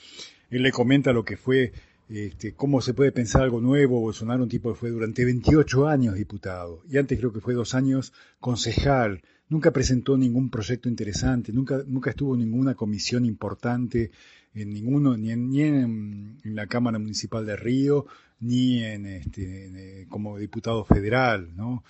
Él 0.51 0.65
le 0.65 0.73
comenta 0.73 1.13
lo 1.13 1.25
que 1.25 1.37
fue, 1.37 1.73
este, 2.09 2.55
cómo 2.55 2.81
se 2.81 2.93
puede 2.93 3.13
pensar 3.13 3.43
algo 3.43 3.61
nuevo, 3.61 4.01
Bolsonaro 4.01 4.43
un 4.43 4.49
tipo 4.49 4.73
que 4.73 4.79
fue 4.79 4.91
durante 4.91 5.25
28 5.25 5.87
años 5.87 6.17
diputado 6.17 6.83
y 6.91 6.99
antes 6.99 7.17
creo 7.21 7.33
que 7.33 7.41
fue 7.41 7.55
dos 7.55 7.75
años 7.75 8.13
concejal, 8.41 9.23
nunca 9.49 9.73
presentó 9.73 10.17
ningún 10.17 10.51
proyecto 10.51 10.89
interesante, 10.89 11.53
nunca, 11.53 11.83
nunca 11.87 12.11
estuvo 12.11 12.35
en 12.35 12.41
ninguna 12.41 12.75
comisión 12.75 13.25
importante 13.25 14.11
en 14.55 14.71
ninguno, 14.71 15.17
ni 15.17 15.33
en, 15.33 15.51
ni 15.51 15.63
en, 15.63 16.39
la 16.45 16.67
Cámara 16.67 16.99
Municipal 16.99 17.45
de 17.45 17.57
Río, 17.57 18.07
ni 18.41 18.85
en 18.85 19.07
este, 19.07 20.03
eh, 20.03 20.07
como 20.09 20.39
diputado 20.39 20.85
federal, 20.85 21.55
¿no? 21.57 21.83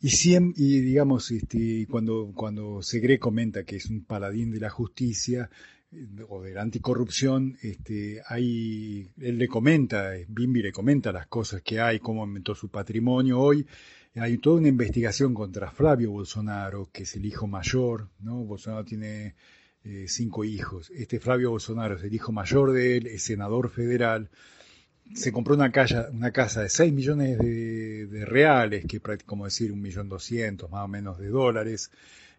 Y, 0.00 0.10
siempre, 0.10 0.62
y 0.62 0.80
digamos, 0.80 1.30
este, 1.30 1.86
cuando, 1.90 2.30
cuando 2.34 2.82
Segre 2.82 3.18
comenta 3.18 3.64
que 3.64 3.76
es 3.76 3.86
un 3.86 4.04
paladín 4.04 4.50
de 4.50 4.60
la 4.60 4.70
justicia 4.70 5.50
eh, 5.90 6.06
o 6.28 6.42
de 6.42 6.54
la 6.54 6.62
anticorrupción, 6.62 7.56
este, 7.62 8.20
hay, 8.28 9.08
él 9.20 9.38
le 9.38 9.48
comenta, 9.48 10.12
Bimbi 10.28 10.62
le 10.62 10.72
comenta 10.72 11.10
las 11.10 11.26
cosas 11.26 11.62
que 11.62 11.80
hay, 11.80 11.98
cómo 11.98 12.20
aumentó 12.20 12.54
su 12.54 12.68
patrimonio 12.68 13.40
hoy. 13.40 13.66
Hay 14.16 14.38
toda 14.38 14.58
una 14.58 14.68
investigación 14.68 15.34
contra 15.34 15.72
Flavio 15.72 16.12
Bolsonaro, 16.12 16.88
que 16.92 17.02
es 17.02 17.16
el 17.16 17.26
hijo 17.26 17.48
mayor, 17.48 18.10
¿no? 18.20 18.44
Bolsonaro 18.44 18.84
tiene 18.84 19.34
eh, 19.82 20.06
cinco 20.06 20.44
hijos. 20.44 20.90
Este 20.90 21.18
Flavio 21.18 21.50
Bolsonaro 21.50 21.96
es 21.96 22.04
el 22.04 22.14
hijo 22.14 22.30
mayor 22.30 22.72
de 22.72 22.96
él, 22.96 23.06
es 23.08 23.24
senador 23.24 23.70
federal. 23.70 24.30
Se 25.14 25.32
compró 25.32 25.54
una, 25.54 25.72
casa, 25.72 26.08
una 26.12 26.30
casa 26.30 26.62
de 26.62 26.68
6 26.68 26.92
millones 26.92 27.38
de, 27.38 28.24
reales, 28.24 28.86
que 28.86 29.00
como 29.26 29.46
decir 29.46 29.72
un 29.72 29.82
millón 29.82 30.08
doscientos 30.08 30.70
más 30.70 30.84
o 30.84 30.88
menos 30.88 31.18
de 31.18 31.28
dólares. 31.28 31.90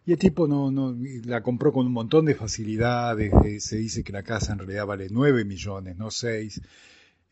Y 0.06 0.12
el 0.12 0.18
tipo 0.18 0.48
no, 0.48 0.70
no, 0.70 0.96
la 1.24 1.42
compró 1.42 1.72
con 1.72 1.86
un 1.86 1.92
montón 1.92 2.24
de 2.24 2.34
facilidades. 2.34 3.32
Se 3.62 3.76
dice 3.76 4.02
que 4.02 4.12
la 4.12 4.22
casa 4.22 4.52
en 4.52 4.60
realidad 4.60 4.86
vale 4.86 5.08
9 5.10 5.44
millones, 5.44 5.96
no 5.96 6.10
6. 6.10 6.60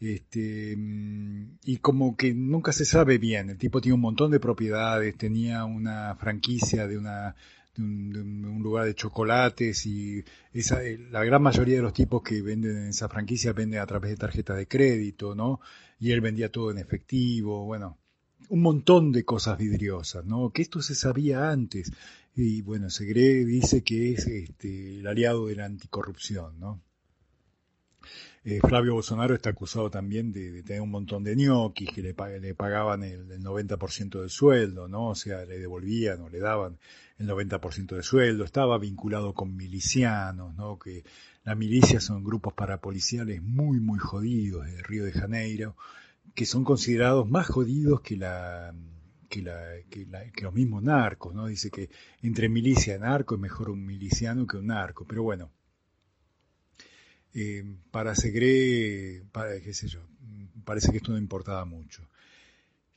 Este, 0.04 0.76
mm, 0.76 1.58
y 1.64 1.78
como 1.78 2.16
que 2.16 2.34
nunca 2.34 2.72
se 2.72 2.84
sabe 2.84 3.18
bien. 3.18 3.50
El 3.50 3.58
tipo 3.58 3.80
tiene 3.80 3.94
un 3.94 4.02
montón 4.02 4.30
de 4.30 4.40
propiedades, 4.40 5.16
tenía 5.16 5.64
una 5.64 6.14
franquicia 6.16 6.86
de 6.86 6.98
una 6.98 7.34
de 7.76 7.82
un, 7.82 8.60
lugar 8.62 8.84
de 8.86 8.94
chocolates 8.94 9.86
y 9.86 10.24
esa, 10.52 10.84
eh, 10.84 10.96
la 11.10 11.24
gran 11.24 11.42
mayoría 11.42 11.76
de 11.76 11.82
los 11.82 11.92
tipos 11.92 12.22
que 12.22 12.40
venden 12.40 12.76
en 12.76 12.88
esa 12.88 13.08
franquicia 13.08 13.52
venden 13.52 13.80
a 13.80 13.86
través 13.86 14.10
de 14.10 14.16
tarjetas 14.16 14.56
de 14.56 14.68
crédito, 14.68 15.34
¿no? 15.34 15.60
Y 15.98 16.12
él 16.12 16.20
vendía 16.20 16.52
todo 16.52 16.70
en 16.70 16.78
efectivo, 16.78 17.64
bueno, 17.64 17.98
un 18.48 18.62
montón 18.62 19.10
de 19.12 19.24
cosas 19.24 19.58
vidriosas, 19.58 20.24
¿no? 20.24 20.50
Que 20.50 20.62
esto 20.62 20.82
se 20.82 20.94
sabía 20.94 21.50
antes. 21.50 21.90
Y 22.36 22.62
bueno, 22.62 22.90
Segre 22.90 23.44
dice 23.44 23.82
que 23.82 24.12
es 24.12 24.26
este, 24.26 24.98
el 25.00 25.06
aliado 25.06 25.46
de 25.46 25.56
la 25.56 25.64
anticorrupción, 25.66 26.58
¿no? 26.60 26.80
Eh, 28.44 28.60
Flavio 28.60 28.94
Bolsonaro 28.94 29.34
está 29.34 29.50
acusado 29.50 29.90
también 29.90 30.30
de, 30.30 30.62
tener 30.62 30.82
un 30.82 30.90
montón 30.90 31.24
de 31.24 31.34
ñoquis 31.34 31.90
que 31.90 32.02
le, 32.02 32.14
pagaban 32.14 33.02
el, 33.02 33.30
el 33.30 33.42
90% 33.42 34.20
del 34.20 34.30
sueldo, 34.30 34.86
¿no? 34.86 35.08
O 35.08 35.14
sea, 35.14 35.44
le 35.46 35.58
devolvían 35.58 36.20
o 36.20 36.28
le 36.28 36.40
daban 36.40 36.78
el 37.18 37.28
90% 37.28 37.94
de 37.96 38.02
sueldo, 38.02 38.44
estaba 38.44 38.78
vinculado 38.78 39.34
con 39.34 39.56
milicianos, 39.56 40.54
¿no? 40.56 40.78
que 40.78 41.04
la 41.44 41.54
milicia 41.54 42.00
son 42.00 42.24
grupos 42.24 42.54
parapoliciales 42.54 43.42
muy, 43.42 43.78
muy 43.80 43.98
jodidos 43.98 44.66
de 44.66 44.82
Río 44.82 45.04
de 45.04 45.12
Janeiro, 45.12 45.76
que 46.34 46.46
son 46.46 46.64
considerados 46.64 47.28
más 47.28 47.46
jodidos 47.46 48.00
que 48.00 48.16
la 48.16 48.74
que, 49.28 49.42
la, 49.42 49.64
que, 49.90 50.42
los 50.42 50.54
mismos 50.54 50.82
narcos, 50.82 51.34
¿no? 51.34 51.46
Dice 51.46 51.68
que 51.70 51.90
entre 52.22 52.48
milicia 52.48 52.94
y 52.94 52.98
narco 53.00 53.34
es 53.34 53.40
mejor 53.40 53.68
un 53.68 53.84
miliciano 53.84 54.46
que 54.46 54.58
un 54.58 54.68
narco, 54.68 55.04
pero 55.08 55.24
bueno, 55.24 55.50
eh, 57.34 57.64
para 57.90 58.14
Segre, 58.14 59.24
para, 59.32 59.60
qué 59.60 59.74
sé 59.74 59.88
yo, 59.88 60.00
parece 60.64 60.90
que 60.90 60.98
esto 60.98 61.12
no 61.12 61.18
importaba 61.18 61.64
mucho. 61.64 62.08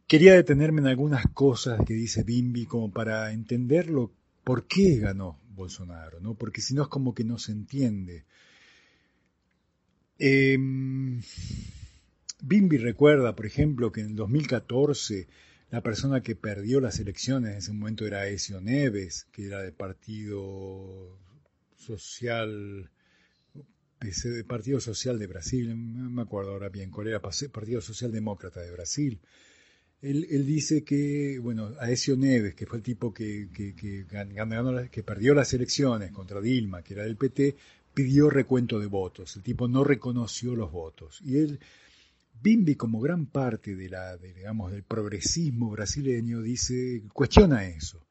Quería 0.06 0.36
detenerme 0.36 0.82
en 0.82 0.88
algunas 0.88 1.26
cosas 1.34 1.84
que 1.86 1.94
dice 1.94 2.24
Bimbi 2.24 2.66
como 2.66 2.92
para 2.92 3.32
entenderlo 3.34 4.14
por 4.44 4.68
qué 4.68 5.00
ganó 5.00 5.38
Bolsonaro, 5.50 6.20
¿no? 6.22 6.36
Porque 6.36 6.62
si 6.62 6.74
no 6.74 6.84
es 6.84 6.88
como 6.88 7.14
que 7.14 7.24
no 7.24 7.38
se 7.40 7.52
entiende. 7.52 8.24
Em, 10.20 11.22
Bimbi 12.42 12.78
recuerda, 12.78 13.36
por 13.36 13.46
ejemplo, 13.46 13.92
que 13.92 14.02
en 14.02 14.08
el 14.08 14.16
2014 14.16 15.28
la 15.72 15.82
persona 15.82 16.22
que 16.22 16.36
perdió 16.36 16.80
las 16.80 17.00
elecciones 17.00 17.52
en 17.52 17.58
ese 17.58 17.74
momento 17.74 18.06
era 18.06 18.28
Ezio 18.28 18.62
Neves, 18.62 19.28
que 19.32 19.48
era 19.48 19.62
del 19.62 19.74
Partido 19.74 21.18
Social 21.76 22.90
Partido 24.48 24.80
Social 24.80 25.18
de 25.18 25.28
Brasil, 25.28 25.76
me 25.76 26.22
acuerdo 26.22 26.52
ahora 26.52 26.70
bien 26.70 26.92
cuál 26.92 27.08
era, 27.08 27.22
Partido 27.22 27.82
Social 27.82 28.12
Demócrata 28.12 28.62
de 28.62 28.72
Brasil, 28.72 29.20
él, 30.02 30.46
dice 30.46 30.84
que, 30.84 31.40
bueno, 31.40 31.74
Aesio 31.80 32.16
Neves, 32.16 32.54
que 32.54 32.68
fue 32.68 32.78
el 32.78 32.84
tipo 32.84 33.12
que, 33.12 33.50
que 33.52 35.04
perdió 35.04 35.34
las 35.34 35.54
elecciones 35.54 36.12
contra 36.12 36.40
Dilma, 36.40 36.84
que 36.84 36.94
era 36.94 37.04
del 37.04 37.18
PT, 37.18 37.56
pidió 37.98 38.30
recuento 38.30 38.80
de 38.80 38.86
votos. 38.86 39.36
El 39.38 39.42
tipo 39.42 39.68
no 39.68 39.84
reconoció 39.84 40.56
los 40.56 40.72
votos. 40.72 41.20
Y 41.26 41.38
él, 41.38 41.60
Bimbi, 42.40 42.76
como 42.76 43.00
gran 43.00 43.26
parte 43.26 43.76
de 43.76 43.90
la, 43.90 44.16
digamos, 44.18 44.72
del 44.72 44.84
progresismo 44.84 45.72
brasileño, 45.72 46.44
dice, 46.44 47.02
cuestiona 47.12 47.68
eso. 47.68 48.06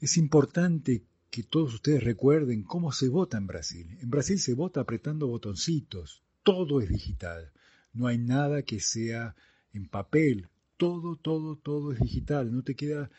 Es 0.00 0.16
importante 0.16 1.04
que 1.34 1.42
todos 1.42 1.74
ustedes 1.74 2.04
recuerden 2.04 2.62
cómo 2.62 2.92
se 2.92 3.08
vota 3.08 3.38
en 3.38 3.48
Brasil. 3.48 3.98
En 4.00 4.08
Brasil 4.08 4.38
se 4.38 4.54
vota 4.54 4.80
apretando 4.80 5.26
botoncitos. 5.26 6.22
Todo 6.44 6.80
es 6.80 6.88
digital. 6.88 7.50
No 7.92 8.06
hay 8.06 8.18
nada 8.18 8.62
que 8.62 8.78
sea 8.78 9.34
en 9.72 9.88
papel 9.88 10.48
todo, 10.76 11.16
todo, 11.16 11.56
todo 11.56 11.92
es 11.92 12.00
digital, 12.00 12.52
no 12.52 12.62
te 12.62 12.74
queda, 12.74 13.10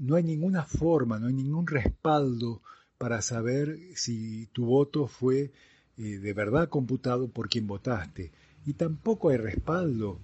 no 0.00 0.16
hay 0.16 0.24
ninguna 0.24 0.64
forma, 0.64 1.18
no 1.18 1.26
hay 1.26 1.34
ningún 1.34 1.66
respaldo 1.66 2.62
para 2.98 3.22
saber 3.22 3.78
si 3.94 4.46
tu 4.48 4.64
voto 4.66 5.06
fue 5.06 5.52
eh, 5.96 6.18
de 6.18 6.32
verdad 6.32 6.68
computado 6.68 7.28
por 7.28 7.48
quien 7.48 7.66
votaste. 7.66 8.32
Y 8.66 8.74
tampoco 8.74 9.28
hay 9.28 9.36
respaldo, 9.36 10.20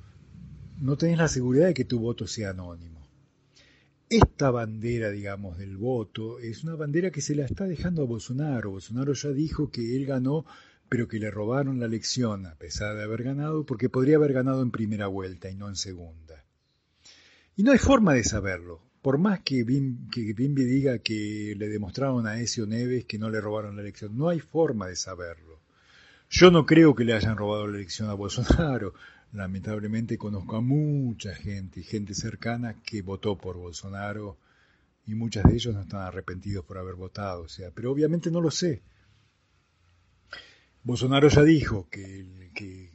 no 0.81 0.97
tenés 0.97 1.19
la 1.19 1.29
seguridad 1.29 1.67
de 1.67 1.75
que 1.75 1.85
tu 1.85 2.01
voto 2.01 2.27
sea 2.27 2.51
anónimo. 2.51 3.00
Esta 4.11 4.51
bandera, 4.51 5.09
digamos, 5.09 5.57
del 5.57 5.77
voto 5.77 6.41
es 6.41 6.65
una 6.65 6.75
bandera 6.75 7.13
que 7.13 7.21
se 7.21 7.37
la 7.37 7.45
está 7.45 7.69
dejando 7.69 8.03
a 8.03 8.07
Bolsonaro. 8.07 8.73
Bolsonaro 8.73 9.13
ya 9.13 9.29
dijo 9.29 9.71
que 9.71 9.95
él 9.95 10.05
ganó, 10.05 10.45
pero 10.89 11.07
que 11.07 11.21
le 11.21 11.31
robaron 11.31 11.79
la 11.79 11.87
elección 11.87 12.45
a 12.47 12.57
pesar 12.57 12.97
de 12.97 13.05
haber 13.05 13.23
ganado, 13.23 13.65
porque 13.65 13.89
podría 13.89 14.17
haber 14.17 14.33
ganado 14.33 14.63
en 14.63 14.73
primera 14.73 15.07
vuelta 15.07 15.49
y 15.49 15.55
no 15.55 15.69
en 15.69 15.77
segunda. 15.77 16.45
Y 17.55 17.63
no 17.63 17.71
hay 17.71 17.79
forma 17.79 18.13
de 18.13 18.25
saberlo. 18.25 18.83
Por 19.01 19.19
más 19.19 19.43
que, 19.45 19.63
Bimbi 19.63 20.65
diga 20.65 20.99
que 20.99 21.55
le 21.57 21.69
demostraron 21.69 22.27
a 22.27 22.41
Ezio 22.41 22.67
Neves 22.67 23.05
que 23.05 23.21
no 23.21 23.31
le 23.31 23.41
robaron 23.41 23.77
la 23.77 23.83
elección, 23.83 24.19
no 24.19 24.29
hay 24.29 24.41
forma 24.41 24.89
de 24.89 24.97
saberlo. 24.97 25.50
Yo 26.33 26.53
no 26.53 26.65
creo 26.65 26.95
que 26.95 27.05
le 27.05 27.13
hayan 27.13 27.37
robado 27.37 27.67
la 27.67 27.77
elección 27.77 28.09
a 28.09 28.15
Bolsonaro. 28.15 28.95
Lamentablemente 29.33 30.17
conozco 30.17 30.57
a 30.57 30.61
mucha 30.61 31.35
gente 31.35 31.83
gente 31.83 32.15
cercana 32.15 32.81
que 32.85 33.03
votó 33.03 33.37
por 33.37 33.57
Bolsonaro 33.57 34.39
y 35.07 35.15
muchas 35.15 35.45
de 35.45 35.55
ellos 35.55 35.75
no 35.75 35.83
están 35.83 36.03
arrepentidos 36.03 36.65
por 36.65 36.79
haber 36.79 36.95
votado, 36.95 37.43
o 37.43 37.49
sea, 37.49 37.71
pero 37.73 37.91
obviamente 37.91 38.31
no 38.31 38.41
lo 38.41 38.51
sé. 38.51 38.81
Bolsonaro 40.85 41.29
ya 41.29 41.43
dijo 41.43 41.89
que, 41.91 42.51
que, 42.55 42.91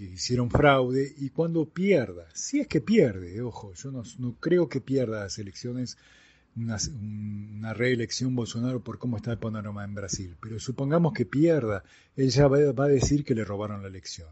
hicieron 0.00 0.50
fraude 0.50 1.12
y 1.18 1.30
cuando 1.30 1.68
pierda, 1.68 2.28
si 2.34 2.60
es 2.60 2.68
que 2.68 2.80
pierde, 2.80 3.40
ojo, 3.42 3.74
yo 3.74 3.90
no, 3.90 4.36
creo 4.40 4.68
que 4.68 4.80
pierda 4.80 5.20
las 5.20 5.38
elecciones, 5.38 5.98
una, 6.56 6.78
una, 7.00 7.74
reelección 7.74 8.34
Bolsonaro 8.34 8.82
por 8.82 8.98
cómo 8.98 9.16
está 9.16 9.32
el 9.32 9.38
panorama 9.38 9.84
en 9.84 9.94
Brasil, 9.94 10.36
pero 10.40 10.58
supongamos 10.58 11.12
que 11.12 11.26
pierda, 11.26 11.84
él 12.16 12.30
ya 12.30 12.48
va 12.48 12.84
a 12.84 12.88
decir 12.88 13.24
que 13.24 13.34
le 13.34 13.44
robaron 13.44 13.82
la 13.82 13.88
elección. 13.88 14.28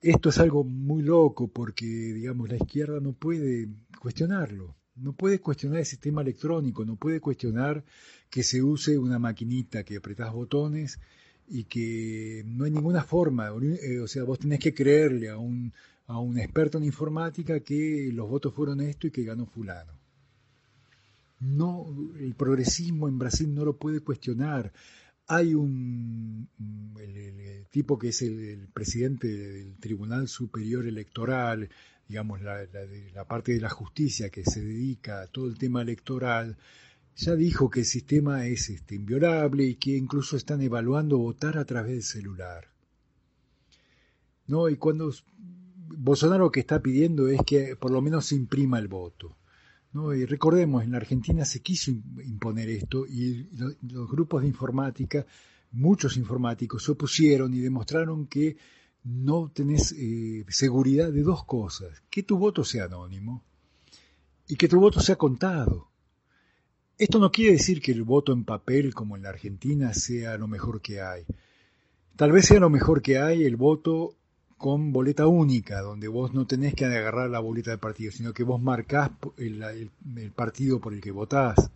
Esto 0.00 0.28
es 0.28 0.38
algo 0.38 0.62
muy 0.62 1.02
loco 1.02 1.48
porque, 1.48 1.84
digamos, 1.86 2.48
la 2.48 2.56
izquierda 2.56 3.00
no 3.00 3.12
puede 3.12 3.68
cuestionarlo, 4.00 4.76
no 4.94 5.12
puede 5.12 5.40
cuestionar 5.40 5.80
el 5.80 5.86
sistema 5.86 6.22
electrónico, 6.22 6.84
no 6.84 6.94
puede 6.94 7.20
cuestionar 7.20 7.84
que 8.30 8.44
se 8.44 8.62
use 8.62 8.96
una 8.96 9.18
maquinita 9.18 9.82
que 9.82 9.96
apretás 9.96 10.32
botones 10.32 11.00
y 11.48 11.64
que 11.64 12.44
no 12.46 12.64
hay 12.64 12.70
ninguna 12.70 13.02
forma, 13.02 13.50
eh, 13.82 13.98
o 14.00 14.06
sea, 14.06 14.22
vos 14.22 14.38
tenés 14.38 14.60
que 14.60 14.74
creerle 14.74 15.30
a 15.30 15.38
un, 15.38 15.72
a 16.06 16.20
un 16.20 16.38
experto 16.38 16.78
en 16.78 16.84
informática 16.84 17.58
que 17.60 18.10
los 18.12 18.28
votos 18.28 18.54
fueron 18.54 18.80
esto 18.80 19.08
y 19.08 19.10
que 19.10 19.24
ganó 19.24 19.46
fulano. 19.46 19.97
No, 21.40 21.86
el 22.18 22.34
progresismo 22.34 23.08
en 23.08 23.18
Brasil 23.18 23.54
no 23.54 23.64
lo 23.64 23.76
puede 23.76 24.00
cuestionar 24.00 24.72
hay 25.28 25.54
un 25.54 26.48
el, 26.98 27.66
tipo 27.70 27.98
que 27.98 28.08
es 28.08 28.22
el, 28.22 28.66
presidente 28.72 29.28
del 29.28 29.76
Tribunal 29.76 30.26
Superior 30.26 30.86
Electoral, 30.86 31.68
digamos 32.08 32.40
la, 32.40 32.66
la, 33.14 33.24
parte 33.26 33.52
de 33.52 33.60
la 33.60 33.68
justicia 33.68 34.30
que 34.30 34.42
se 34.42 34.64
dedica 34.64 35.20
a 35.20 35.26
todo 35.26 35.46
el 35.46 35.58
tema 35.58 35.82
electoral, 35.82 36.56
ya 37.14 37.36
dijo 37.36 37.68
que 37.68 37.80
el 37.80 37.86
sistema 37.86 38.46
es 38.46 38.70
este, 38.70 38.94
inviolable 38.94 39.64
y 39.64 39.74
que 39.74 39.96
incluso 39.96 40.36
están 40.36 40.62
evaluando 40.62 41.18
votar 41.18 41.58
a 41.58 41.66
través 41.66 41.92
del 41.92 42.02
celular. 42.02 42.68
¿No? 44.46 44.70
Y 44.70 44.76
cuando 44.76 45.12
Bolsonaro 45.88 46.44
lo 46.44 46.50
que 46.50 46.60
está 46.60 46.80
pidiendo 46.80 47.28
es 47.28 47.40
que 47.46 47.76
por 47.76 47.90
lo 47.90 48.00
menos 48.00 48.26
se 48.26 48.34
imprima 48.34 48.78
el 48.78 48.88
voto. 48.88 49.36
Y 49.94 50.26
recordemos, 50.26 50.84
en 50.84 50.92
la 50.92 50.98
Argentina 50.98 51.44
se 51.44 51.60
quiso 51.60 51.90
imponer 51.90 52.68
esto 52.68 53.06
y 53.06 53.48
los 53.90 54.08
grupos 54.08 54.42
de 54.42 54.48
informática, 54.48 55.26
muchos 55.72 56.16
informáticos, 56.16 56.84
se 56.84 56.92
opusieron 56.92 57.54
y 57.54 57.60
demostraron 57.60 58.26
que 58.26 58.56
no 59.04 59.50
tenés 59.50 59.92
eh, 59.92 60.44
seguridad 60.48 61.10
de 61.10 61.22
dos 61.22 61.44
cosas, 61.44 62.02
que 62.10 62.22
tu 62.22 62.36
voto 62.36 62.64
sea 62.64 62.84
anónimo 62.84 63.42
y 64.46 64.56
que 64.56 64.68
tu 64.68 64.78
voto 64.78 65.00
sea 65.00 65.16
contado. 65.16 65.88
Esto 66.98 67.18
no 67.18 67.30
quiere 67.30 67.52
decir 67.52 67.80
que 67.80 67.92
el 67.92 68.02
voto 68.02 68.32
en 68.32 68.44
papel, 68.44 68.92
como 68.92 69.16
en 69.16 69.22
la 69.22 69.30
Argentina, 69.30 69.94
sea 69.94 70.36
lo 70.36 70.48
mejor 70.48 70.82
que 70.82 71.00
hay. 71.00 71.24
Tal 72.16 72.32
vez 72.32 72.46
sea 72.46 72.60
lo 72.60 72.70
mejor 72.70 73.00
que 73.00 73.18
hay 73.18 73.44
el 73.44 73.56
voto 73.56 74.16
con 74.58 74.92
boleta 74.92 75.26
única, 75.26 75.80
donde 75.80 76.08
vos 76.08 76.34
no 76.34 76.46
tenés 76.46 76.74
que 76.74 76.84
agarrar 76.84 77.30
la 77.30 77.38
boleta 77.38 77.70
del 77.70 77.78
partido, 77.78 78.10
sino 78.10 78.34
que 78.34 78.42
vos 78.42 78.60
marcás 78.60 79.10
el, 79.36 79.90
partido 80.34 80.80
por 80.80 80.92
el 80.92 81.00
que 81.00 81.12
votás. 81.12 81.70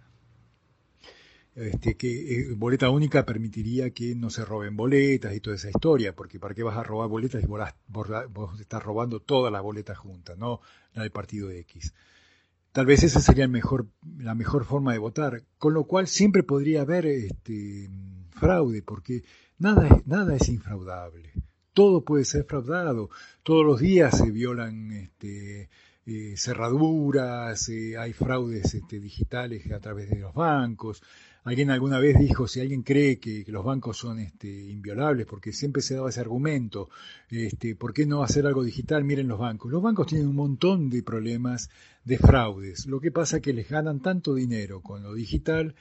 Este, 1.55 1.97
que 1.97 2.41
eh, 2.41 2.55
boleta 2.55 2.89
única 2.89 3.27
permitiría 3.27 3.91
que 3.91 4.15
no 4.15 4.31
se 4.31 4.43
roben 4.45 4.75
boletas 4.75 5.35
y 5.35 5.41
toda 5.41 5.57
esa 5.57 5.69
historia, 5.69 6.15
porque 6.15 6.41
¿para 6.41 6.55
qué 6.55 6.63
vas 6.63 6.77
a 6.79 6.83
robar 6.83 7.09
boletas 7.09 7.45
y 7.45 7.47
vos, 7.47 8.61
estás 8.61 8.83
robando 8.83 9.21
todas 9.21 9.53
las 9.53 9.63
boletas 9.63 9.99
juntas, 9.99 10.37
no 10.37 10.61
la 10.95 11.03
del 11.03 11.13
partido 11.13 11.51
X? 11.51 11.95
Tal 12.73 12.87
vez 12.87 13.03
esa 13.05 13.21
sería 13.21 13.47
la 14.19 14.35
mejor 14.35 14.65
forma 14.65 14.93
de 14.93 14.99
votar, 14.99 15.45
con 15.59 15.75
lo 15.75 15.85
cual 15.85 16.09
siempre 16.09 16.43
podría 16.43 16.81
haber 16.81 17.07
este, 17.07 17.91
fraude, 18.31 18.83
porque 18.83 19.23
nada, 19.59 20.03
nada 20.07 20.35
es 20.35 20.49
infraudable 20.49 21.33
todo 21.73 22.05
puede 22.05 22.25
ser 22.25 22.45
fraudado. 22.45 23.11
Todos 23.43 23.65
los 23.65 23.81
días 23.81 24.19
se 24.19 24.31
violan 24.31 24.93
este, 24.93 25.69
eh, 26.05 26.35
cerraduras, 26.37 27.69
eh, 27.69 27.97
hay 27.97 28.13
fraudes 28.13 28.75
este, 28.75 28.99
digitales 28.99 29.71
a 29.73 29.79
través 29.81 30.11
de 30.11 30.19
los 30.19 30.35
bancos. 30.35 31.03
Alguien 31.45 31.71
alguna 31.71 31.99
vez 31.99 32.19
dijo, 32.19 32.47
si 32.47 32.61
alguien 32.61 32.83
cree 32.83 33.19
que, 33.19 33.45
los 33.49 33.65
bancos 33.65 33.99
son 33.99 34.21
este, 34.21 34.49
inviolables, 34.49 35.27
porque 35.27 35.53
siempre 35.53 35.83
se 35.83 35.95
daba 35.95 36.11
ese 36.11 36.21
argumento, 36.21 36.89
este, 37.31 37.75
¿por 37.75 37.93
qué 37.93 38.07
no 38.07 38.23
hacer 38.23 38.47
algo 38.47 38.63
digital? 38.63 39.05
Miren 39.05 39.29
los 39.29 39.39
bancos. 39.39 39.71
Los 39.71 39.83
bancos 39.83 40.07
tienen 40.07 40.29
un 40.29 40.37
montón 40.37 40.91
de 40.91 41.03
problemas 41.03 41.71
de 42.05 42.19
fraudes. 42.19 42.87
Lo 42.87 43.01
que 43.01 43.11
pasa 43.11 43.37
es 43.37 43.43
que 43.43 43.53
les 43.53 43.69
ganan 43.69 44.01
tanto 44.01 44.35
dinero 44.35 44.83
con 44.83 45.03
lo 45.03 45.15
digital, 45.15 45.75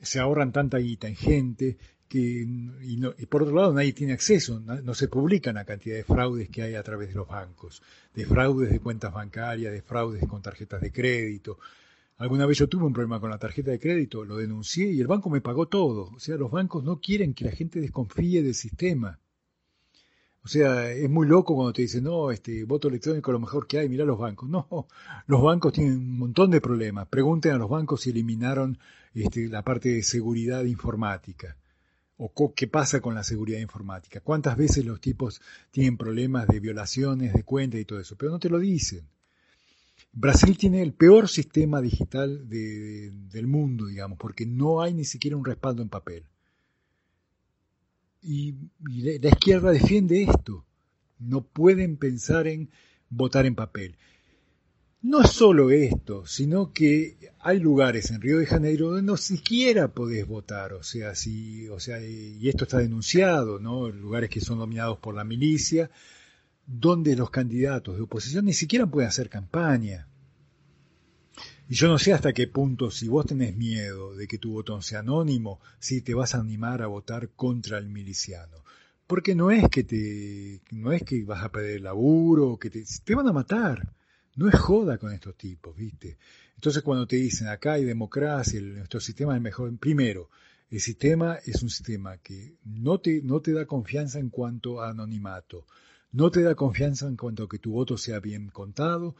se 0.00 0.20
ahorran 0.20 0.52
tanta 0.52 0.78
guita 0.78 1.08
en 1.08 1.16
gente, 1.16 1.78
y, 2.16 3.26
por 3.26 3.42
otro 3.42 3.56
lado 3.56 3.72
nadie 3.72 3.92
tiene 3.92 4.12
acceso, 4.12 4.60
no, 4.60 4.94
se 4.94 5.08
publican 5.08 5.56
la 5.56 5.64
cantidad 5.64 5.96
de 5.96 6.04
fraudes 6.04 6.48
que 6.48 6.62
hay 6.62 6.74
a 6.76 6.82
través 6.82 7.08
de 7.08 7.14
los 7.14 7.26
bancos, 7.26 7.82
de 8.14 8.24
fraudes 8.24 8.70
de 8.70 8.78
cuentas 8.78 9.12
bancarias, 9.12 9.72
de 9.72 9.82
fraudes 9.82 10.24
con 10.28 10.40
tarjetas 10.40 10.80
de 10.80 10.92
crédito. 10.92 11.58
Alguna 12.18 12.46
vez 12.46 12.58
yo 12.58 12.68
tuve 12.68 12.84
un 12.84 12.92
problema 12.92 13.18
con 13.18 13.30
la 13.30 13.38
tarjeta 13.38 13.72
de 13.72 13.80
crédito, 13.80 14.24
lo 14.24 14.36
denuncié 14.36 14.92
y 14.92 15.00
el 15.00 15.08
banco 15.08 15.28
me 15.28 15.40
pagó 15.40 15.66
todo. 15.66 16.12
O 16.14 16.20
sea, 16.20 16.36
los 16.36 16.52
bancos 16.52 16.84
no 16.84 17.00
quieren 17.00 17.34
que 17.34 17.46
la 17.46 17.50
gente 17.50 17.80
desconfíe 17.80 18.42
del 18.44 18.54
sistema. 18.54 19.18
O 20.44 20.48
sea, 20.48 20.92
es 20.92 21.10
muy 21.10 21.26
loco 21.26 21.56
cuando 21.56 21.72
te 21.72 21.82
dicen, 21.82 22.04
no, 22.04 22.30
este 22.30 22.62
voto 22.64 22.86
electrónico 22.86 23.30
es 23.30 23.32
lo 23.32 23.40
mejor 23.40 23.66
que 23.66 23.78
hay, 23.78 23.88
mira 23.88 24.04
los 24.04 24.18
bancos. 24.18 24.48
No, 24.48 24.86
los 25.26 25.42
bancos 25.42 25.72
tienen 25.72 25.94
un 25.94 26.18
montón 26.18 26.52
de 26.52 26.60
problemas. 26.60 27.08
Pregunten 27.08 27.52
a 27.52 27.58
los 27.58 27.68
bancos 27.68 28.02
si 28.02 28.10
eliminaron 28.10 28.78
este, 29.14 29.48
la 29.48 29.62
parte 29.62 29.88
de 29.88 30.02
seguridad 30.04 30.62
informática 30.64 31.56
o 32.16 32.54
qué 32.54 32.68
pasa 32.68 33.00
con 33.00 33.14
la 33.14 33.24
seguridad 33.24 33.58
informática. 33.58 34.20
¿Cuántas 34.20 34.56
veces 34.56 34.84
los 34.84 35.00
tipos 35.00 35.40
tienen 35.70 35.96
problemas 35.96 36.46
de 36.46 36.60
violaciones 36.60 37.32
de 37.32 37.42
cuentas 37.42 37.80
y 37.80 37.84
todo 37.84 38.00
eso? 38.00 38.16
Pero 38.16 38.30
no 38.30 38.38
te 38.38 38.50
lo 38.50 38.58
dicen. 38.58 39.08
Brasil 40.12 40.56
tiene 40.56 40.80
el 40.82 40.92
peor 40.92 41.28
sistema 41.28 41.80
digital 41.80 42.48
del 42.48 43.46
mundo, 43.48 43.86
digamos, 43.86 44.16
porque 44.18 44.46
no 44.46 44.80
hay 44.80 44.94
ni 44.94 45.04
siquiera 45.04 45.36
un 45.36 45.44
respaldo 45.44 45.82
en 45.82 45.88
papel. 45.88 46.24
Y 48.22 48.54
la 48.80 49.28
izquierda 49.28 49.72
defiende 49.72 50.22
esto. 50.22 50.64
No 51.18 51.42
pueden 51.42 51.96
pensar 51.96 52.46
en 52.46 52.70
votar 53.10 53.44
en 53.44 53.56
papel. 53.56 53.96
No 55.04 55.20
es 55.20 55.32
solo 55.32 55.70
esto, 55.70 56.24
sino 56.26 56.72
que 56.72 57.18
hay 57.40 57.60
lugares 57.60 58.10
en 58.10 58.22
Río 58.22 58.38
de 58.38 58.46
Janeiro 58.46 58.86
donde 58.86 59.02
no 59.02 59.18
siquiera 59.18 59.88
podés 59.88 60.26
votar, 60.26 60.72
o 60.72 60.82
sea, 60.82 61.14
si, 61.14 61.68
o 61.68 61.78
sea, 61.78 62.02
y 62.02 62.48
esto 62.48 62.64
está 62.64 62.78
denunciado, 62.78 63.58
¿no? 63.58 63.90
Lugares 63.90 64.30
que 64.30 64.40
son 64.40 64.58
dominados 64.58 64.96
por 65.00 65.14
la 65.14 65.22
milicia, 65.22 65.90
donde 66.66 67.16
los 67.16 67.28
candidatos 67.28 67.96
de 67.96 68.02
oposición 68.02 68.46
ni 68.46 68.54
siquiera 68.54 68.86
pueden 68.86 69.10
hacer 69.10 69.28
campaña. 69.28 70.08
Y 71.68 71.74
yo 71.74 71.88
no 71.88 71.98
sé 71.98 72.14
hasta 72.14 72.32
qué 72.32 72.46
punto, 72.46 72.90
si 72.90 73.06
vos 73.06 73.26
tenés 73.26 73.54
miedo 73.54 74.14
de 74.14 74.26
que 74.26 74.38
tu 74.38 74.52
botón 74.52 74.82
sea 74.82 75.00
anónimo, 75.00 75.60
si 75.78 76.00
te 76.00 76.14
vas 76.14 76.34
a 76.34 76.38
animar 76.38 76.80
a 76.80 76.86
votar 76.86 77.28
contra 77.36 77.76
el 77.76 77.90
miliciano. 77.90 78.64
Porque 79.06 79.34
no 79.34 79.50
es 79.50 79.68
que 79.68 79.84
te, 79.84 80.62
no 80.70 80.92
es 80.92 81.02
que 81.02 81.24
vas 81.24 81.44
a 81.44 81.52
perder 81.52 81.76
el 81.76 81.82
laburo, 81.82 82.58
que 82.58 82.70
te, 82.70 82.82
te 83.04 83.14
van 83.14 83.28
a 83.28 83.34
matar. 83.34 83.92
No 84.36 84.48
es 84.48 84.54
joda 84.56 84.98
con 84.98 85.12
estos 85.12 85.36
tipos, 85.36 85.76
¿viste? 85.76 86.18
Entonces 86.56 86.82
cuando 86.82 87.06
te 87.06 87.16
dicen 87.16 87.48
acá 87.48 87.74
hay 87.74 87.84
democracia, 87.84 88.60
nuestro 88.60 88.98
sistema 88.98 89.36
es 89.36 89.42
mejor, 89.42 89.76
primero, 89.78 90.30
el 90.70 90.80
sistema 90.80 91.38
es 91.44 91.62
un 91.62 91.70
sistema 91.70 92.18
que 92.18 92.56
no 92.64 92.98
te, 92.98 93.22
no 93.22 93.40
te 93.40 93.52
da 93.52 93.64
confianza 93.64 94.18
en 94.18 94.30
cuanto 94.30 94.80
a 94.80 94.90
anonimato, 94.90 95.66
no 96.10 96.30
te 96.30 96.42
da 96.42 96.54
confianza 96.54 97.06
en 97.06 97.16
cuanto 97.16 97.44
a 97.44 97.48
que 97.48 97.58
tu 97.58 97.72
voto 97.72 97.96
sea 97.96 98.18
bien 98.18 98.48
contado, 98.48 99.14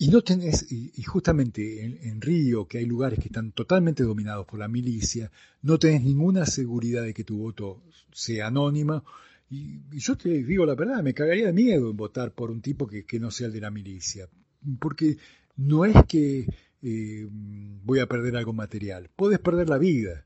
y 0.00 0.08
no 0.08 0.22
tenés, 0.22 0.70
y, 0.70 1.02
justamente 1.02 1.84
en, 1.84 2.20
Río, 2.20 2.68
que 2.68 2.78
hay 2.78 2.86
lugares 2.86 3.18
que 3.18 3.26
están 3.26 3.50
totalmente 3.50 4.04
dominados 4.04 4.46
por 4.46 4.60
la 4.60 4.68
milicia, 4.68 5.30
no 5.62 5.78
tenés 5.78 6.02
ninguna 6.02 6.46
seguridad 6.46 7.02
de 7.02 7.12
que 7.12 7.24
tu 7.24 7.38
voto 7.38 7.82
sea 8.12 8.46
anónima. 8.46 9.02
Y, 9.50 9.80
yo 9.98 10.16
te 10.16 10.28
digo 10.44 10.64
la 10.66 10.76
verdad, 10.76 11.02
me 11.02 11.14
cagaría 11.14 11.46
de 11.46 11.52
miedo 11.52 11.90
en 11.90 11.96
votar 11.96 12.32
por 12.32 12.52
un 12.52 12.60
tipo 12.60 12.86
que, 12.86 13.04
que 13.04 13.18
no 13.18 13.32
sea 13.32 13.48
el 13.48 13.52
de 13.52 13.60
la 13.60 13.70
milicia 13.72 14.28
porque 14.78 15.18
no 15.56 15.84
es 15.84 15.96
que 16.06 16.46
eh, 16.82 17.26
voy 17.30 18.00
a 18.00 18.06
perder 18.06 18.36
algo 18.36 18.52
material, 18.52 19.10
puedes 19.16 19.38
perder 19.38 19.68
la 19.68 19.78
vida. 19.78 20.24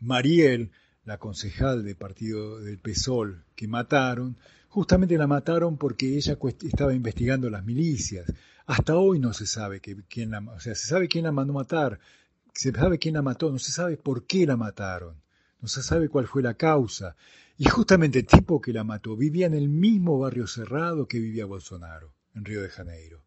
Mariel, 0.00 0.70
la 1.04 1.18
concejal 1.18 1.84
del 1.84 1.96
partido 1.96 2.60
del 2.60 2.78
PSOL 2.78 3.44
que 3.54 3.68
mataron, 3.68 4.36
justamente 4.68 5.16
la 5.16 5.26
mataron 5.26 5.78
porque 5.78 6.16
ella 6.16 6.36
estaba 6.62 6.92
investigando 6.92 7.48
las 7.48 7.64
milicias. 7.64 8.30
Hasta 8.66 8.96
hoy 8.96 9.20
no 9.20 9.32
se 9.32 9.46
sabe 9.46 9.80
quién 9.80 10.32
la, 10.32 10.40
o 10.40 10.60
sea, 10.60 10.74
se 10.74 10.88
sabe 10.88 11.08
quién 11.08 11.24
la 11.24 11.32
mandó 11.32 11.52
matar, 11.52 12.00
se 12.52 12.72
sabe 12.72 12.98
quién 12.98 13.14
la 13.14 13.22
mató, 13.22 13.50
no 13.50 13.58
se 13.58 13.70
sabe 13.70 13.96
por 13.96 14.26
qué 14.26 14.46
la 14.46 14.56
mataron, 14.56 15.22
no 15.60 15.68
se 15.68 15.82
sabe 15.82 16.08
cuál 16.08 16.26
fue 16.26 16.42
la 16.42 16.54
causa. 16.54 17.16
Y 17.56 17.66
justamente 17.66 18.18
el 18.18 18.26
tipo 18.26 18.60
que 18.60 18.72
la 18.72 18.84
mató 18.84 19.16
vivía 19.16 19.46
en 19.46 19.54
el 19.54 19.68
mismo 19.68 20.18
barrio 20.18 20.46
cerrado 20.46 21.06
que 21.06 21.20
vivía 21.20 21.46
Bolsonaro, 21.46 22.12
en 22.34 22.44
Río 22.44 22.60
de 22.60 22.68
Janeiro. 22.68 23.25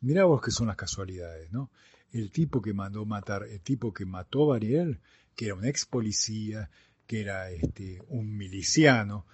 Mirá 0.00 0.24
vos 0.24 0.40
que 0.40 0.50
son 0.50 0.68
las 0.68 0.76
casualidades, 0.76 1.52
¿no? 1.52 1.70
El 2.12 2.30
tipo 2.30 2.62
que 2.62 2.72
mandó 2.72 3.04
matar, 3.04 3.44
el 3.44 3.60
tipo 3.60 3.92
que 3.92 4.04
mató 4.04 4.44
a 4.44 4.54
Bariel, 4.54 5.00
que 5.36 5.46
era 5.46 5.54
un 5.54 5.64
ex 5.64 5.86
policía, 5.86 6.70
que 7.06 7.20
era 7.20 7.50
este, 7.50 8.02
un 8.08 8.36
miliciano. 8.36 9.26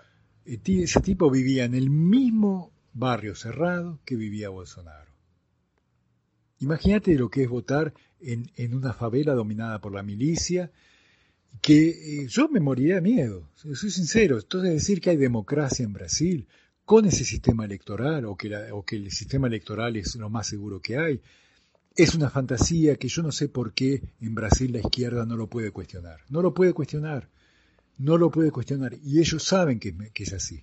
Eh, 0.44 0.60
ese 0.64 1.00
tipo 1.00 1.30
vivía 1.30 1.64
en 1.64 1.74
el 1.74 1.90
mismo 1.90 2.72
barrio 2.92 3.34
cerrado 3.34 4.00
que 4.04 4.16
vivía 4.16 4.48
Bolsonaro. 4.48 5.12
Imagínate 6.58 7.14
lo 7.14 7.28
que 7.28 7.42
es 7.42 7.48
votar 7.48 7.92
en, 8.20 8.50
en 8.56 8.74
una 8.74 8.92
favela 8.92 9.34
dominada 9.34 9.80
por 9.80 9.92
la 9.92 10.02
milicia, 10.02 10.72
que 11.60 11.88
eh, 11.88 12.26
yo 12.28 12.48
me 12.48 12.60
moriría 12.60 12.96
de 12.96 13.00
miedo, 13.02 13.48
soy 13.54 13.90
sincero. 13.90 14.38
Entonces 14.38 14.72
decir 14.72 15.00
que 15.00 15.10
hay 15.10 15.16
democracia 15.16 15.84
en 15.84 15.92
Brasil 15.92 16.48
con 16.87 17.05
ese 17.05 17.24
sistema 17.24 17.64
electoral 17.64 18.24
o 18.26 18.37
que, 18.37 18.55
o 18.70 18.84
que 18.84 18.97
el 18.97 19.11
sistema 19.11 19.49
electoral 19.49 19.97
es 19.97 20.14
lo 20.14 20.30
más 20.30 20.47
seguro 20.47 20.80
que 20.80 20.97
hay, 20.97 21.20
es 21.97 22.14
una 22.14 22.30
fantasía 22.30 22.95
que 22.95 23.09
yo 23.09 23.22
no 23.22 23.32
sé 23.32 23.49
por 23.49 23.74
qué 23.74 24.03
en 24.20 24.34
Brasil 24.37 24.72
la 24.72 24.78
izquierda 24.78 25.26
no 25.26 25.37
lo 25.37 25.49
puede 25.49 25.72
cuestionar. 25.72 26.20
No 26.28 26.43
lo 26.43 26.55
puede 26.55 26.72
cuestionar, 26.72 27.28
no 27.99 28.16
lo 28.16 28.30
puede 28.30 28.53
cuestionar. 28.53 28.95
Y 29.03 29.18
ellos 29.18 29.43
saben 29.43 29.80
que, 29.80 29.97
que 30.12 30.22
es 30.22 30.32
así. 30.32 30.62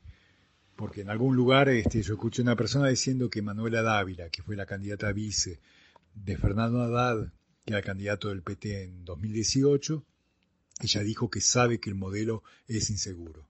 Porque 0.77 1.01
en 1.01 1.09
algún 1.09 1.35
lugar 1.35 1.67
este, 1.67 2.01
yo 2.01 2.13
escuché 2.13 2.41
una 2.41 2.55
persona 2.55 2.87
diciendo 2.87 3.29
que 3.29 3.41
Manuela 3.41 3.81
Dávila, 3.81 4.29
que 4.29 4.43
fue 4.43 4.55
la 4.55 4.65
candidata 4.65 5.11
vice 5.11 5.59
de 6.15 6.37
Fernando 6.37 6.81
Haddad, 6.81 7.33
que 7.65 7.73
era 7.73 7.81
candidato 7.81 8.29
del 8.29 8.43
PT 8.43 8.83
en 8.83 9.03
2018, 9.03 10.05
ella 10.79 11.03
dijo 11.03 11.29
que 11.29 11.41
sabe 11.41 11.79
que 11.79 11.89
el 11.89 11.95
modelo 11.95 12.43
es 12.67 12.89
inseguro. 12.89 13.45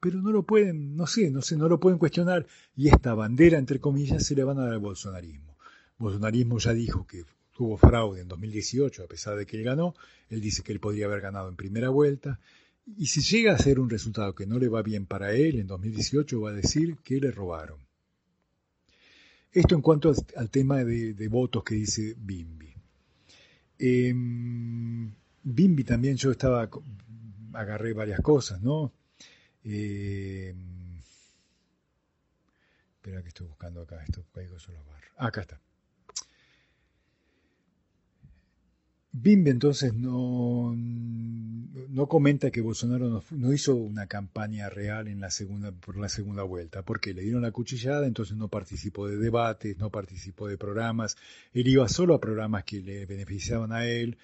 Pero 0.00 0.22
no 0.22 0.30
lo 0.30 0.44
pueden, 0.44 0.96
no 0.96 1.06
sé, 1.06 1.30
no 1.30 1.42
sé, 1.42 1.56
no 1.56 1.68
lo 1.68 1.80
pueden 1.80 1.98
cuestionar 1.98 2.46
y 2.76 2.88
esta 2.88 3.14
bandera, 3.14 3.58
entre 3.58 3.80
comillas, 3.80 4.24
se 4.24 4.34
le 4.34 4.44
van 4.44 4.58
a 4.58 4.64
dar 4.64 4.72
al 4.72 4.78
bolsonarismo. 4.78 5.56
Bolsonarismo 5.98 6.58
ya 6.58 6.72
dijo 6.72 7.06
que 7.06 7.24
tuvo 7.52 7.76
fraude 7.76 8.20
en 8.20 8.28
2018, 8.28 9.02
a 9.02 9.08
pesar 9.08 9.36
de 9.36 9.44
que 9.44 9.56
él 9.56 9.64
ganó, 9.64 9.94
él 10.30 10.40
dice 10.40 10.62
que 10.62 10.70
él 10.70 10.78
podría 10.78 11.06
haber 11.06 11.20
ganado 11.20 11.48
en 11.48 11.56
primera 11.56 11.88
vuelta, 11.88 12.38
y 12.96 13.06
si 13.06 13.20
llega 13.20 13.52
a 13.52 13.58
ser 13.58 13.80
un 13.80 13.90
resultado 13.90 14.34
que 14.34 14.46
no 14.46 14.58
le 14.58 14.68
va 14.68 14.82
bien 14.82 15.06
para 15.06 15.32
él 15.32 15.58
en 15.58 15.66
2018, 15.66 16.40
va 16.40 16.50
a 16.50 16.54
decir 16.54 16.96
que 17.02 17.20
le 17.20 17.30
robaron. 17.32 17.80
Esto 19.52 19.74
en 19.74 19.82
cuanto 19.82 20.12
al 20.36 20.50
tema 20.50 20.84
de, 20.84 21.28
votos 21.28 21.64
que 21.64 21.74
dice 21.74 22.14
Bimbi. 22.16 22.72
Em, 23.78 25.12
Bimbi 25.42 25.84
también 25.84 26.16
yo 26.16 26.30
estaba, 26.30 26.70
agarré 27.52 27.92
varias 27.92 28.20
cosas, 28.20 28.62
¿no? 28.62 28.92
Eh, 29.64 30.54
espera 32.94 33.22
que 33.22 33.28
estoy 33.28 33.46
buscando 33.46 33.82
acá, 33.82 34.02
esto 34.04 34.24
solo 34.58 34.78
acá 35.16 35.40
está. 35.42 35.60
Bimbi 39.10 39.50
entonces 39.50 39.94
no, 39.94 40.72
no 40.74 42.06
comenta 42.06 42.50
que 42.50 42.60
Bolsonaro 42.60 43.22
no, 43.30 43.52
hizo 43.52 43.74
una 43.74 44.06
campaña 44.06 44.68
real 44.68 45.08
en 45.08 45.20
la 45.20 45.30
segunda, 45.30 45.72
por 45.72 45.96
la 45.96 46.08
segunda 46.08 46.42
vuelta, 46.42 46.82
porque 46.82 47.14
le 47.14 47.22
dieron 47.22 47.42
la 47.42 47.50
cuchillada, 47.50 48.06
entonces 48.06 48.36
no 48.36 48.48
participó 48.48 49.08
de 49.08 49.16
debates, 49.16 49.78
no 49.78 49.90
participó 49.90 50.46
de 50.46 50.58
programas, 50.58 51.16
él 51.52 51.66
iba 51.66 51.88
solo 51.88 52.14
a 52.14 52.20
programas 52.20 52.64
que 52.64 52.80
le 52.80 53.06
beneficiaban 53.06 53.72
a 53.72 53.86
él, 53.86 54.18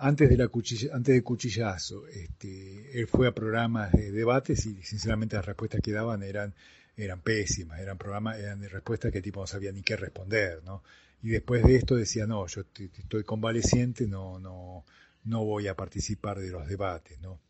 antes, 0.00 0.30
de 0.30 0.36
la 0.36 0.44
antes 0.92 1.14
del 1.14 1.24
cuchillazo, 1.24 2.06
este, 2.06 2.98
él 2.98 3.06
fue 3.08 3.26
a 3.26 3.34
programas 3.34 3.92
de 3.92 4.12
debates 4.12 4.66
y 4.66 4.82
sinceramente 4.82 5.36
las 5.36 5.46
respuestas 5.46 5.80
que 5.80 5.92
daban 5.92 6.22
eran, 6.22 6.54
eran 6.96 7.20
pésimas, 7.20 7.80
eran 7.80 7.98
programas, 7.98 8.38
eran 8.38 8.62
respuestas 8.62 9.12
que 9.12 9.20
tipo 9.20 9.40
no 9.40 9.46
sabía 9.46 9.72
ni 9.72 9.82
qué 9.82 9.96
responder, 9.96 10.62
¿no? 10.64 10.82
Y 11.22 11.30
después 11.30 11.64
de 11.64 11.76
esto 11.76 11.96
decía, 11.96 12.26
no, 12.26 12.46
yo 12.46 12.62
estoy 12.78 13.24
convaleciente, 13.24 14.06
no, 14.06 14.38
no, 14.38 14.84
no 15.24 15.44
voy 15.44 15.66
a 15.66 15.74
participar 15.74 16.38
de 16.38 16.50
los 16.50 16.68
debates, 16.68 17.18
¿no? 17.20 17.40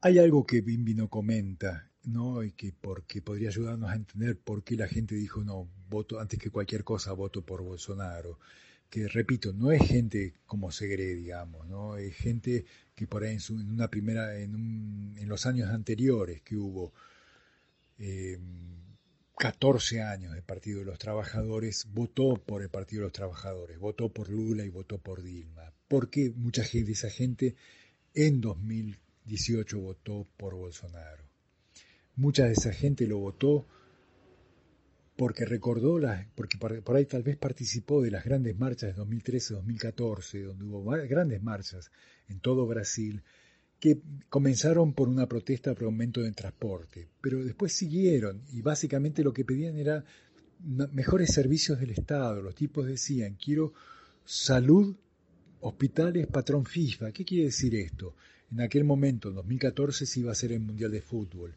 Hay 0.00 0.18
algo 0.18 0.46
que 0.46 0.60
Bimbi 0.60 0.94
no 0.94 1.08
comenta, 1.08 1.90
¿no? 2.04 2.44
Y 2.44 2.52
que 2.52 2.72
porque 2.72 3.20
podría 3.20 3.48
ayudarnos 3.48 3.90
a 3.90 3.96
entender 3.96 4.38
por 4.38 4.62
qué 4.62 4.76
la 4.76 4.86
gente 4.86 5.16
dijo, 5.16 5.42
no, 5.42 5.68
voto, 5.88 6.20
antes 6.20 6.38
que 6.38 6.50
cualquier 6.50 6.84
cosa, 6.84 7.12
voto 7.14 7.42
por 7.42 7.62
Bolsonaro 7.62 8.38
que 8.94 9.08
repito, 9.08 9.52
no 9.52 9.72
es 9.72 9.84
gente 9.84 10.34
como 10.46 10.70
Segre, 10.70 11.16
digamos, 11.16 11.66
¿no? 11.66 11.96
Es 11.96 12.14
gente 12.14 12.64
que 12.94 13.08
por 13.08 13.24
ahí 13.24 13.36
en, 13.48 13.70
una 13.72 13.90
primera, 13.90 14.38
en, 14.38 15.16
los 15.26 15.46
años 15.46 15.68
anteriores 15.70 16.42
que 16.42 16.54
hubo 16.54 16.92
14 19.36 19.96
eh, 19.96 20.00
años 20.00 20.32
del 20.32 20.44
Partido 20.44 20.78
de 20.78 20.84
los 20.84 21.00
Trabajadores, 21.00 21.88
votó 21.92 22.36
por 22.36 22.62
el 22.62 22.68
Partido 22.68 23.00
de 23.00 23.06
los 23.06 23.12
Trabajadores, 23.12 23.80
votó 23.80 24.12
por 24.12 24.28
Lula 24.28 24.64
y 24.64 24.68
votó 24.68 24.98
por 24.98 25.24
Dilma. 25.24 25.72
Porque 25.88 26.30
mucha 26.30 26.62
gente, 26.62 26.92
esa 26.92 27.10
gente 27.10 27.56
en 28.14 28.40
2018 28.40 29.80
votó 29.80 30.28
por 30.36 30.54
Bolsonaro. 30.54 31.24
Mucha 32.14 32.44
de 32.44 32.52
esa 32.52 32.72
gente 32.72 33.08
lo 33.08 33.18
votó 33.18 33.66
porque 35.16 35.44
recordó, 35.44 35.98
las, 35.98 36.26
porque 36.34 36.58
por, 36.58 36.96
ahí 36.96 37.06
tal 37.06 37.22
vez 37.22 37.36
participó 37.36 38.02
de 38.02 38.10
las 38.10 38.24
grandes 38.24 38.58
marchas 38.58 38.96
de 38.96 39.02
2013-2014, 39.02 40.44
donde 40.44 40.64
hubo 40.64 40.84
grandes 40.84 41.42
marchas 41.42 41.90
en 42.28 42.40
todo 42.40 42.66
Brasil, 42.66 43.22
que 43.78 44.00
comenzaron 44.28 44.92
por 44.92 45.08
una 45.08 45.28
protesta 45.28 45.74
por 45.74 45.84
aumento 45.84 46.20
del 46.20 46.34
transporte, 46.34 47.08
pero 47.20 47.44
después 47.44 47.72
siguieron 47.72 48.42
y 48.52 48.62
básicamente 48.62 49.22
lo 49.22 49.32
que 49.32 49.44
pedían 49.44 49.76
era 49.76 50.04
mejores 50.92 51.32
servicios 51.32 51.78
del 51.78 51.90
Estado. 51.90 52.40
Los 52.40 52.54
tipos 52.54 52.86
decían, 52.86 53.34
quiero 53.34 53.74
salud, 54.24 54.96
hospitales, 55.60 56.26
patrón 56.26 56.64
FIFA. 56.64 57.12
¿Qué 57.12 57.24
quiere 57.24 57.44
decir 57.44 57.74
esto? 57.74 58.14
En 58.50 58.62
aquel 58.62 58.84
momento, 58.84 59.28
en 59.28 59.34
2014, 59.36 60.06
se 60.06 60.20
iba 60.20 60.30
a 60.30 60.32
hacer 60.32 60.52
el 60.52 60.60
Mundial 60.60 60.90
de 60.90 61.02
Fútbol. 61.02 61.54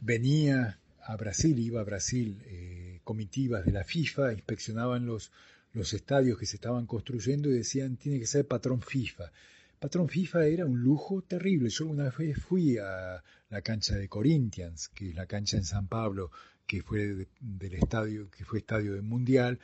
Venía 0.00 0.78
a 1.06 1.16
Brasil, 1.16 1.58
iba 1.58 1.80
a 1.80 1.84
Brasil 1.84 2.40
eh, 2.46 3.00
comitivas 3.04 3.64
de 3.64 3.72
la 3.72 3.84
FIFA, 3.84 4.32
inspeccionaban 4.32 5.06
los, 5.06 5.32
los 5.72 5.92
estadios 5.92 6.38
que 6.38 6.46
se 6.46 6.56
estaban 6.56 6.86
construyendo 6.86 7.50
y 7.50 7.54
decían, 7.54 7.96
tiene 7.96 8.18
que 8.18 8.26
ser 8.26 8.46
patrón 8.46 8.80
FIFA. 8.80 9.30
Patrón 9.78 10.08
FIFA 10.08 10.46
era 10.46 10.64
un 10.64 10.80
lujo 10.80 11.22
terrible. 11.22 11.68
Yo 11.68 11.86
una 11.86 12.08
vez 12.08 12.38
fui 12.40 12.78
a 12.78 13.22
la 13.50 13.62
cancha 13.62 13.96
de 13.96 14.08
Corinthians, 14.08 14.88
que 14.88 15.10
es 15.10 15.14
la 15.14 15.26
cancha 15.26 15.58
en 15.58 15.64
San 15.64 15.88
Pablo, 15.88 16.30
que 16.66 16.82
fue 16.82 17.28
del 17.40 17.74
estadio, 17.74 18.30
que 18.30 18.44
fue 18.44 18.60
estadio 18.60 18.94
del 18.94 19.02
Mundial. 19.02 19.58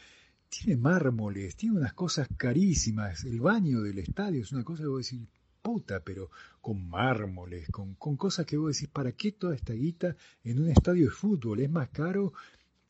Tiene 0.51 0.76
mármoles, 0.76 1.57
tiene 1.57 1.78
unas 1.78 1.95
cosas 1.95 2.28
carísimas. 2.36 3.24
El 3.24 3.41
baño 3.41 3.80
del 3.80 3.99
estadio 3.99 4.43
es 4.43 4.53
una 4.53 4.64
cosa 4.64 4.82
que 4.82 4.88
voy 4.88 4.99
a 4.99 5.05
decir, 5.05 5.26
puta, 5.61 6.01
pero 6.01 6.31
con 6.61 6.89
mármoles, 6.89 7.69
con, 7.71 7.95
con 7.95 8.17
cosas 8.17 8.47
que 8.47 8.57
vos 8.57 8.75
decís, 8.75 8.89
¿para 8.89 9.13
qué 9.13 9.33
toda 9.33 9.55
esta 9.55 9.73
guita 9.73 10.17
en 10.45 10.61
un 10.61 10.69
estadio 10.69 11.07
de 11.07 11.11
fútbol? 11.11 11.61
Es 11.61 11.71
más 11.71 11.89
caro 11.91 12.33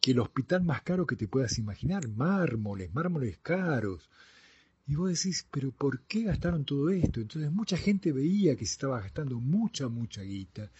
que 0.00 0.12
el 0.12 0.20
hospital 0.20 0.62
más 0.62 0.82
caro 0.82 1.06
que 1.06 1.16
te 1.16 1.28
puedas 1.28 1.58
imaginar, 1.58 2.08
mármoles, 2.08 2.92
mármoles 2.94 3.38
caros. 3.42 4.08
Y 4.86 4.94
vos 4.96 5.10
decís, 5.10 5.46
pero 5.50 5.70
¿por 5.70 6.00
qué 6.02 6.24
gastaron 6.24 6.64
todo 6.64 6.90
esto? 6.90 7.20
Entonces 7.20 7.52
mucha 7.52 7.76
gente 7.76 8.12
veía 8.12 8.56
que 8.56 8.66
se 8.66 8.72
estaba 8.72 9.00
gastando 9.00 9.38
mucha, 9.38 9.88
mucha 9.88 10.22
guita, 10.22 10.70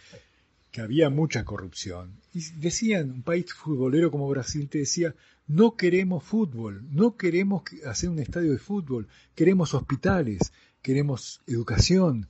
que 0.72 0.80
había 0.80 1.10
mucha 1.10 1.44
corrupción. 1.44 2.16
Y 2.32 2.40
decían, 2.58 3.10
un 3.10 3.22
país 3.22 3.52
futbolero 3.52 4.10
como 4.10 4.28
Brasil 4.28 4.68
te 4.68 4.78
decía, 4.78 5.14
no 5.50 5.76
queremos 5.76 6.22
fútbol, 6.22 6.86
no 6.92 7.16
queremos 7.16 7.64
hacer 7.84 8.08
un 8.08 8.20
estadio 8.20 8.52
de 8.52 8.58
fútbol, 8.58 9.08
queremos 9.34 9.74
hospitales, 9.74 10.52
queremos 10.80 11.42
educación, 11.48 12.28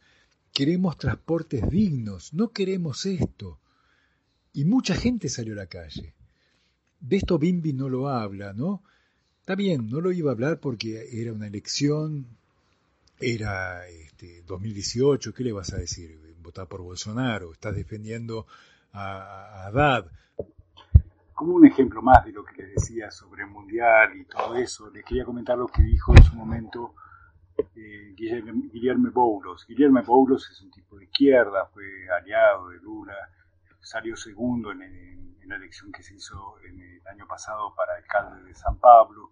queremos 0.55 0.97
transportes 0.97 1.69
dignos, 1.69 2.33
no 2.33 2.51
queremos 2.51 3.05
esto. 3.05 3.59
Y 4.55 4.65
mucha 4.65 4.95
gente 4.95 5.29
salió 5.29 5.53
a 5.53 5.57
la 5.57 5.67
calle. 5.67 6.15
De 6.99 7.19
esto 7.19 7.39
Bimbi 7.39 7.75
no 7.75 7.91
lo 7.91 8.09
habla, 8.09 8.55
¿no? 8.55 8.83
Está 9.41 9.55
bien, 9.55 9.91
no 9.91 10.01
lo 10.01 10.13
iba 10.13 10.31
a 10.31 10.33
hablar 10.33 10.59
porque 10.59 11.21
era 11.21 11.35
una 11.35 11.47
elección, 11.47 12.27
era 13.21 13.87
este, 13.87 14.43
2018, 14.47 15.35
¿qué 15.35 15.45
le 15.45 15.53
vas 15.53 15.75
a 15.75 15.77
decir? 15.77 16.19
Votar 16.43 16.69
por 16.69 16.81
Bolsonaro, 16.81 17.53
estás 17.53 17.77
defendiendo 17.77 18.47
a, 18.93 19.65
a 19.65 19.67
Haddad. 19.67 20.07
Como 21.41 21.55
un 21.55 21.67
ejemplo 21.67 22.03
más 22.03 22.23
de 22.27 22.33
lo 22.33 22.45
que 22.45 22.55
les 22.61 22.75
decía 22.75 23.11
sobre 23.11 23.45
el 23.45 23.49
Mundial 23.49 24.15
y 24.15 24.27
todo 24.27 24.57
eso, 24.57 24.91
les 24.91 25.03
quería 25.03 25.25
comentar 25.25 25.57
lo 25.57 25.69
que 25.69 25.81
dijo 25.81 26.15
en 26.15 26.23
su 26.23 26.35
momento 26.35 26.95
eh, 27.57 28.15
Guillermo 28.15 29.11
Boulos. 29.11 29.65
Guillermo 29.67 30.03
Boulos 30.03 30.51
es 30.51 30.61
un 30.61 30.71
tipo 30.71 30.99
de 30.99 31.05
izquierda, 31.05 31.65
fue 31.73 31.83
aliado 32.11 32.69
de 32.69 32.77
Lula, 32.81 33.15
salió 33.81 34.17
segundo 34.17 34.71
en, 34.73 35.39
la 35.49 35.57
elección 35.57 35.91
que 35.91 36.03
se 36.03 36.15
hizo 36.15 36.59
en 36.61 36.79
el 36.79 37.09
año 37.09 37.27
pasado 37.27 37.75
para 37.75 37.95
alcalde 37.95 38.43
de 38.47 38.55
San 38.55 38.77
Pablo, 38.77 39.31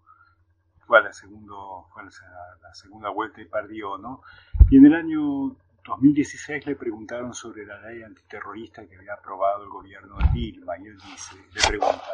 fue 0.86 1.00
a 1.00 1.02
la, 1.02 1.12
segundo, 1.12 1.88
fue 1.92 2.04
la, 2.04 2.74
segunda 2.74 3.10
vuelta 3.10 3.42
y 3.42 3.44
perdió, 3.44 3.98
¿no? 3.98 4.22
Y 4.70 4.78
en 4.78 4.86
el 4.86 4.94
año 4.94 5.54
2016 5.88 6.66
le 6.66 6.76
preguntaron 6.76 7.32
sobre 7.32 7.64
la 7.64 7.80
ley 7.80 8.02
antiterrorista 8.02 8.86
que 8.86 8.96
había 8.96 9.14
aprobado 9.14 9.64
el 9.64 9.70
gobierno 9.70 10.18
de 10.18 10.28
Dilma 10.34 10.76
y 10.78 10.86
él 10.86 10.98
dice, 10.98 11.36
le 11.54 11.60
pregunta, 11.66 12.04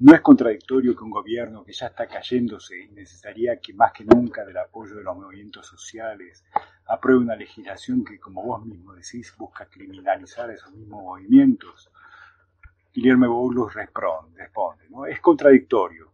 No 0.00 0.14
es 0.14 0.20
contradictorio 0.20 0.96
que 0.96 1.04
un 1.04 1.10
gobierno 1.10 1.64
que 1.64 1.72
ya 1.72 1.86
está 1.86 2.08
cayéndose 2.08 2.76
y 2.76 2.88
necesitaría 2.88 3.60
que 3.60 3.72
más 3.72 3.92
que 3.92 4.04
nunca 4.04 4.44
del 4.44 4.58
apoyo 4.58 4.96
de 4.96 5.04
los 5.04 5.16
movimientos 5.16 5.66
sociales 5.66 6.44
apruebe 6.86 7.20
una 7.20 7.36
legislación 7.36 8.04
que, 8.04 8.18
como 8.18 8.42
vos 8.42 8.66
mismo 8.66 8.94
decís, 8.94 9.32
busca 9.38 9.66
criminalizar 9.66 10.50
esos 10.50 10.72
mismos 10.72 11.02
movimientos. 11.02 11.90
Guillermo 12.92 13.28
Boulos 13.28 13.74
responde, 13.74 14.88
¿no? 14.90 15.06
es 15.06 15.20
contradictorio, 15.20 16.10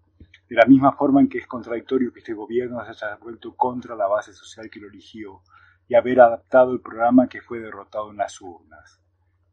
de 0.50 0.56
la 0.56 0.66
misma 0.66 0.92
forma 0.92 1.22
en 1.22 1.30
que 1.30 1.38
es 1.38 1.46
contradictorio 1.46 2.12
que 2.12 2.18
este 2.18 2.34
gobierno 2.34 2.84
se 2.84 2.90
haya 2.90 3.16
vuelto 3.16 3.54
contra 3.54 3.96
la 3.96 4.06
base 4.06 4.34
social 4.34 4.68
que 4.68 4.80
lo 4.80 4.88
eligió 4.88 5.40
y 5.88 5.94
haber 5.94 6.20
adaptado 6.20 6.72
el 6.72 6.80
programa 6.80 7.28
que 7.28 7.40
fue 7.40 7.60
derrotado 7.60 8.10
en 8.10 8.16
las 8.16 8.40
urnas. 8.40 9.00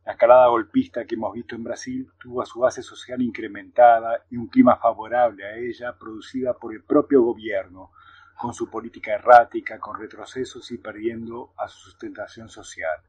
La 0.05 0.13
escalada 0.13 0.47
golpista 0.47 1.05
que 1.05 1.15
hemos 1.15 1.33
visto 1.33 1.55
en 1.55 1.63
Brasil 1.63 2.09
tuvo 2.19 2.41
a 2.41 2.45
su 2.45 2.59
base 2.59 2.81
social 2.81 3.21
incrementada 3.21 4.25
y 4.29 4.37
un 4.37 4.47
clima 4.47 4.75
favorable 4.77 5.45
a 5.45 5.57
ella 5.57 5.95
producida 5.97 6.53
por 6.53 6.73
el 6.73 6.83
propio 6.83 7.21
gobierno, 7.21 7.91
con 8.39 8.53
su 8.53 8.69
política 8.69 9.13
errática, 9.13 9.79
con 9.79 9.99
retrocesos 9.99 10.71
y 10.71 10.79
perdiendo 10.79 11.53
a 11.57 11.67
su 11.67 11.91
sustentación 11.91 12.49
social. 12.49 12.99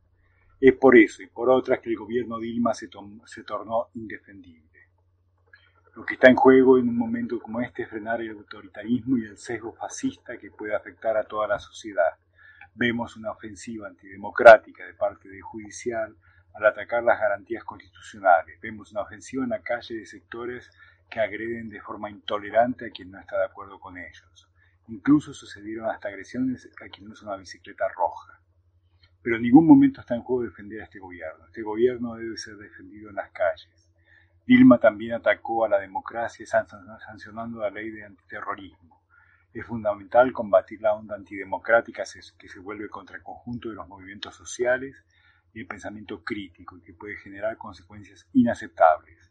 Es 0.60 0.74
por 0.74 0.96
eso 0.96 1.22
y 1.22 1.28
por 1.28 1.48
otras 1.48 1.80
que 1.80 1.88
el 1.88 1.96
gobierno 1.96 2.38
Dilma 2.38 2.74
se, 2.74 2.90
se 3.24 3.42
tornó 3.42 3.88
indefendible. 3.94 4.68
Lo 5.94 6.04
que 6.04 6.14
está 6.14 6.28
en 6.28 6.36
juego 6.36 6.78
en 6.78 6.88
un 6.88 6.96
momento 6.96 7.38
como 7.40 7.60
este 7.60 7.82
es 7.82 7.88
frenar 7.88 8.20
el 8.20 8.30
autoritarismo 8.30 9.16
y 9.18 9.24
el 9.24 9.38
sesgo 9.38 9.72
fascista 9.72 10.36
que 10.36 10.50
puede 10.50 10.74
afectar 10.74 11.16
a 11.16 11.24
toda 11.24 11.48
la 11.48 11.58
sociedad. 11.58 12.18
Vemos 12.74 13.16
una 13.16 13.32
ofensiva 13.32 13.88
antidemocrática 13.88 14.84
de 14.86 14.94
parte 14.94 15.28
del 15.28 15.42
judicial, 15.42 16.16
al 16.54 16.66
atacar 16.66 17.02
las 17.02 17.20
garantías 17.20 17.64
constitucionales. 17.64 18.60
Vemos 18.60 18.92
una 18.92 19.02
ofensiva 19.02 19.44
en 19.44 19.50
la 19.50 19.62
calle 19.62 19.96
de 19.96 20.06
sectores 20.06 20.70
que 21.10 21.20
agreden 21.20 21.68
de 21.68 21.80
forma 21.80 22.10
intolerante 22.10 22.86
a 22.86 22.90
quien 22.90 23.10
no 23.10 23.20
está 23.20 23.36
de 23.38 23.44
acuerdo 23.44 23.78
con 23.78 23.98
ellos. 23.98 24.48
Incluso 24.88 25.34
sucedieron 25.34 25.90
hasta 25.90 26.08
agresiones 26.08 26.68
a 26.80 26.88
quien 26.88 27.10
usa 27.10 27.28
una 27.28 27.36
bicicleta 27.36 27.88
roja. 27.88 28.40
Pero 29.22 29.36
en 29.36 29.42
ningún 29.42 29.66
momento 29.66 30.00
está 30.00 30.14
en 30.14 30.22
juego 30.22 30.42
defender 30.42 30.80
a 30.80 30.84
este 30.84 30.98
gobierno. 30.98 31.46
Este 31.46 31.62
gobierno 31.62 32.14
debe 32.14 32.36
ser 32.36 32.56
defendido 32.56 33.10
en 33.10 33.16
las 33.16 33.30
calles. 33.30 33.88
Dilma 34.46 34.78
también 34.78 35.14
atacó 35.14 35.64
a 35.64 35.68
la 35.68 35.78
democracia 35.78 36.44
sancionando 36.46 37.60
la 37.60 37.70
ley 37.70 37.90
de 37.90 38.04
antiterrorismo. 38.04 39.01
Es 39.52 39.66
fundamental 39.66 40.32
combatir 40.32 40.80
la 40.80 40.94
onda 40.94 41.14
antidemocrática 41.14 42.04
que 42.38 42.48
se 42.48 42.58
vuelve 42.60 42.88
contra 42.88 43.16
el 43.16 43.22
conjunto 43.22 43.68
de 43.68 43.74
los 43.74 43.86
movimientos 43.86 44.34
sociales 44.34 45.04
y 45.52 45.60
el 45.60 45.66
pensamiento 45.66 46.24
crítico 46.24 46.78
y 46.78 46.82
que 46.82 46.94
puede 46.94 47.16
generar 47.16 47.58
consecuencias 47.58 48.26
inaceptables. 48.32 49.30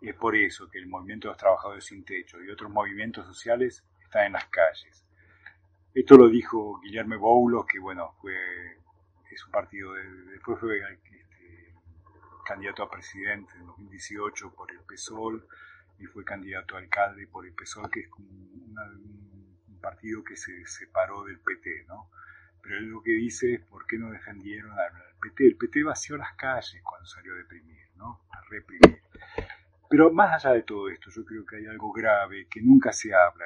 Es 0.00 0.14
por 0.16 0.34
eso 0.34 0.68
que 0.68 0.78
el 0.78 0.88
movimiento 0.88 1.28
de 1.28 1.32
los 1.32 1.38
trabajadores 1.38 1.84
sin 1.84 2.04
techo 2.04 2.42
y 2.42 2.50
otros 2.50 2.70
movimientos 2.70 3.26
sociales 3.26 3.84
están 4.02 4.26
en 4.26 4.32
las 4.32 4.46
calles. 4.46 5.06
Esto 5.94 6.16
lo 6.16 6.28
dijo 6.28 6.80
Guillermo 6.80 7.18
Boulos, 7.18 7.66
que 7.66 7.78
bueno, 7.78 8.14
fue 8.20 8.34
es 9.34 9.44
un 9.46 9.50
partido 9.50 9.92
de, 9.94 10.02
después 10.32 10.58
fue 10.60 10.78
este, 10.78 11.24
candidato 12.46 12.82
a 12.82 12.90
presidente 12.90 13.52
en 13.56 13.66
2018 13.66 14.54
por 14.54 14.70
el 14.70 14.80
PSOL 14.80 15.46
y 15.98 16.06
fue 16.06 16.24
candidato 16.24 16.76
a 16.76 16.78
alcalde 16.78 17.26
por 17.26 17.46
el 17.46 17.52
PSOL, 17.52 17.90
que 17.90 18.00
es 18.00 18.08
un 18.18 19.33
partido 19.84 20.24
que 20.24 20.36
se 20.36 20.64
separó 20.66 21.24
del 21.24 21.38
PT, 21.40 21.84
¿no? 21.88 22.10
Pero 22.62 22.78
él 22.78 22.86
lo 22.86 23.02
que 23.02 23.12
dice 23.12 23.52
es 23.54 23.60
por 23.60 23.86
qué 23.86 23.98
no 23.98 24.10
defendieron 24.10 24.72
al 24.72 24.92
PT. 25.20 25.46
El 25.46 25.56
PT 25.58 25.82
vació 25.84 26.16
las 26.16 26.34
calles 26.36 26.82
cuando 26.82 27.06
salió 27.06 27.34
a 27.34 27.36
deprimir, 27.36 27.86
¿no? 27.96 28.24
A 28.30 28.40
reprimir. 28.48 29.02
Pero 29.90 30.10
más 30.10 30.32
allá 30.32 30.54
de 30.54 30.62
todo 30.62 30.88
esto, 30.88 31.10
yo 31.10 31.24
creo 31.26 31.44
que 31.44 31.56
hay 31.56 31.66
algo 31.66 31.92
grave 31.92 32.48
que 32.50 32.62
nunca 32.62 32.92
se 32.92 33.14
habla 33.14 33.44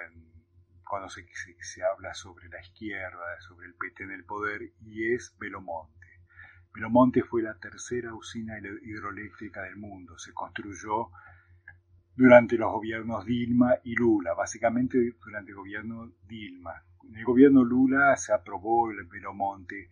cuando 0.89 1.09
se, 1.09 1.27
se, 1.61 1.83
habla 1.83 2.15
sobre 2.15 2.49
la 2.49 2.61
izquierda, 2.61 3.41
sobre 3.41 3.67
el 3.67 3.75
PT 3.75 4.05
en 4.05 4.13
el 4.13 4.25
poder, 4.25 4.63
y 4.81 5.13
es 5.13 5.37
Belomonte. 5.39 6.07
Belomonte 6.73 7.23
fue 7.25 7.43
la 7.43 7.59
tercera 7.59 8.15
usina 8.15 8.57
hidroeléctrica 8.59 9.63
del 9.63 9.77
mundo. 9.77 10.17
Se 10.17 10.33
construyó 10.33 11.11
durante 12.19 12.59
los 12.59 12.73
gobiernos 12.73 13.25
Dilma 13.25 13.77
y 13.85 13.95
Lula, 13.95 14.35
básicamente 14.35 14.99
durante 15.25 15.53
el 15.53 15.57
gobierno 15.57 16.15
Dilma. 16.27 16.83
En 17.05 17.15
el 17.15 17.25
gobierno 17.25 17.63
Lula 17.63 18.17
se 18.17 18.33
aprobó 18.33 18.91
el 18.91 19.05
Belomonte 19.05 19.89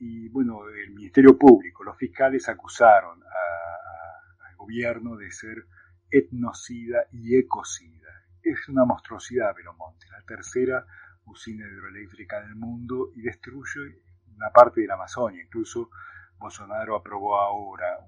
y 0.00 0.28
bueno, 0.28 0.68
el 0.68 0.90
Ministerio 0.90 1.38
Público, 1.38 1.84
los 1.84 1.96
fiscales 1.96 2.48
acusaron 2.48 3.22
al 3.22 4.56
gobierno 4.56 5.16
de 5.16 5.30
ser 5.30 5.64
etnocida 6.10 7.06
y 7.12 7.36
ecocida. 7.36 8.10
Es 8.42 8.68
una 8.68 8.84
monstruosidad 8.84 9.54
Belomonte, 9.54 10.06
la 10.10 10.20
tercera 10.22 10.84
usina 11.26 11.64
hidroeléctrica 11.64 12.40
del 12.40 12.56
mundo 12.56 13.12
y 13.14 13.22
destruye 13.22 14.02
una 14.34 14.50
parte 14.50 14.80
de 14.80 14.88
la 14.88 14.94
Amazonia. 14.94 15.44
Incluso 15.44 15.90
Bolsonaro 16.38 16.96
aprobó 16.96 17.38
ahora 17.38 18.00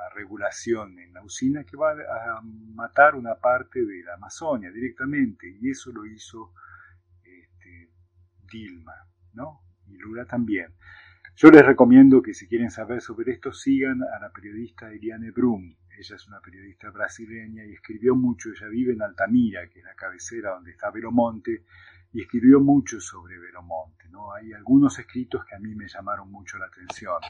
una 0.00 0.08
regulación 0.14 0.98
en 0.98 1.12
la 1.12 1.22
usina 1.22 1.64
que 1.64 1.76
va 1.76 1.92
a 1.92 2.40
matar 2.42 3.14
una 3.14 3.34
parte 3.34 3.84
de 3.84 4.02
la 4.02 4.14
Amazonia 4.14 4.70
directamente 4.70 5.46
y 5.60 5.70
eso 5.70 5.92
lo 5.92 6.06
hizo 6.06 6.54
este, 7.22 7.90
Dilma, 8.50 8.94
¿no? 9.34 9.62
Y 9.88 9.98
Lula 9.98 10.24
también. 10.24 10.74
Yo 11.36 11.50
les 11.50 11.64
recomiendo 11.64 12.22
que 12.22 12.34
si 12.34 12.48
quieren 12.48 12.70
saber 12.70 13.00
sobre 13.00 13.32
esto 13.32 13.52
sigan 13.52 14.02
a 14.02 14.18
la 14.20 14.30
periodista 14.30 14.90
Eliane 14.90 15.30
Brum. 15.30 15.76
Ella 15.98 16.16
es 16.16 16.26
una 16.26 16.40
periodista 16.40 16.90
brasileña 16.90 17.64
y 17.64 17.74
escribió 17.74 18.14
mucho, 18.14 18.50
ella 18.50 18.68
vive 18.68 18.94
en 18.94 19.02
Altamira, 19.02 19.68
que 19.68 19.80
es 19.80 19.84
la 19.84 19.94
cabecera 19.94 20.52
donde 20.52 20.70
está 20.70 20.90
Velomonte, 20.90 21.64
y 22.12 22.22
escribió 22.22 22.60
mucho 22.60 23.00
sobre 23.00 23.38
Velomonte. 23.38 24.08
¿no? 24.08 24.32
Hay 24.32 24.52
algunos 24.52 24.98
escritos 24.98 25.44
que 25.44 25.54
a 25.54 25.58
mí 25.58 25.74
me 25.74 25.88
llamaron 25.88 26.30
mucho 26.30 26.56
la 26.58 26.66
atención. 26.66 27.20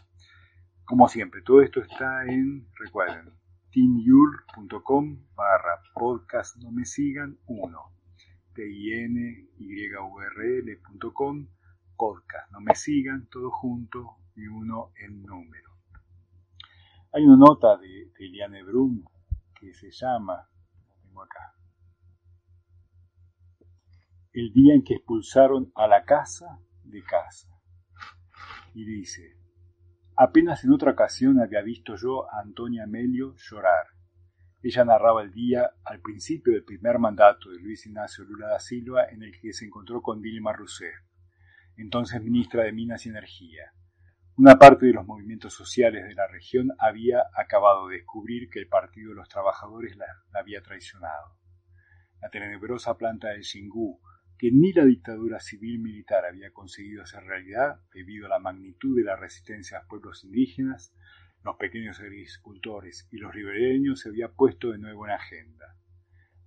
Como 0.91 1.07
siempre, 1.07 1.41
todo 1.43 1.62
esto 1.62 1.80
está 1.80 2.24
en, 2.24 2.66
recuerden, 2.74 3.32
tinyur.com 3.70 5.24
barra 5.36 5.80
podcast 5.95 6.57
no 6.57 6.72
me 6.72 6.84
sigan 6.84 7.38
1 7.47 7.78
t 8.53 8.68
i 8.68 9.05
n 9.05 9.49
y 9.57 9.88
v 9.88 11.49
podcast. 11.97 12.51
No 12.51 12.61
me 12.61 12.74
sigan, 12.74 13.28
todo 13.28 13.53
junto 13.53 14.16
y 14.34 14.49
uno 14.49 14.91
en 14.97 15.22
número. 15.22 15.70
Hay 17.12 17.22
una 17.22 17.36
nota 17.36 17.76
de, 17.76 17.86
de 17.86 18.26
Eliane 18.26 18.64
Brum 18.64 19.05
que 19.61 19.72
se 19.72 19.93
llama, 19.93 20.51
tengo 21.03 21.22
acá, 21.22 21.55
el 24.32 24.53
día 24.53 24.74
en 24.74 24.82
que 24.82 24.95
expulsaron 24.95 25.70
a 25.76 25.86
la 25.86 26.05
casa 26.05 26.59
de 26.82 27.01
casa. 27.05 27.49
Y 28.74 28.84
dice, 28.84 29.36
apenas 30.22 30.64
en 30.64 30.72
otra 30.72 30.92
ocasión 30.92 31.40
había 31.40 31.62
visto 31.62 31.96
yo 31.96 32.30
a 32.30 32.40
Antonia 32.40 32.86
Melio 32.86 33.34
llorar. 33.36 33.86
Ella 34.62 34.84
narraba 34.84 35.22
el 35.22 35.32
día 35.32 35.70
al 35.84 36.00
principio 36.00 36.52
del 36.52 36.64
primer 36.64 36.98
mandato 36.98 37.50
de 37.50 37.58
Luis 37.58 37.86
Ignacio 37.86 38.24
Lula 38.24 38.48
da 38.48 38.60
Silva 38.60 39.06
en 39.10 39.22
el 39.22 39.32
que 39.40 39.52
se 39.52 39.64
encontró 39.64 40.02
con 40.02 40.20
Dilma 40.20 40.52
Rousseff 40.52 40.94
entonces 41.80 42.22
ministra 42.22 42.64
de 42.64 42.72
Minas 42.72 43.06
y 43.06 43.08
Energía. 43.08 43.72
Una 44.36 44.58
parte 44.58 44.86
de 44.86 44.92
los 44.92 45.06
movimientos 45.06 45.54
sociales 45.54 46.04
de 46.04 46.14
la 46.14 46.26
región 46.26 46.68
había 46.78 47.24
acabado 47.34 47.88
de 47.88 47.96
descubrir 47.96 48.48
que 48.48 48.58
el 48.58 48.68
Partido 48.68 49.10
de 49.10 49.16
los 49.16 49.28
Trabajadores 49.28 49.96
la, 49.96 50.06
había 50.32 50.62
traicionado. 50.62 51.36
La 52.20 52.30
tenebrosa 52.30 52.96
planta 52.96 53.28
de 53.28 53.42
Xingu, 53.42 54.00
que 54.41 54.51
ni 54.51 54.72
la 54.72 54.86
dictadura 54.86 55.38
civil-militar 55.38 56.24
había 56.24 56.51
conseguido 56.51 57.03
hacer 57.03 57.22
realidad 57.24 57.82
debido 57.93 58.24
a 58.24 58.30
la 58.30 58.38
magnitud 58.38 58.97
de 58.97 59.05
la 59.05 59.14
resistencia 59.14 59.76
a 59.76 59.86
pueblos 59.86 60.24
indígenas, 60.24 60.95
los 61.45 61.57
pequeños 61.57 62.01
agricultores 62.01 63.07
y 63.12 63.18
los 63.18 63.34
ribereños 63.34 64.01
se 64.01 64.09
había 64.09 64.28
puesto 64.28 64.70
de 64.70 64.78
nuevo 64.78 65.05
en 65.05 65.12
agenda. 65.12 65.76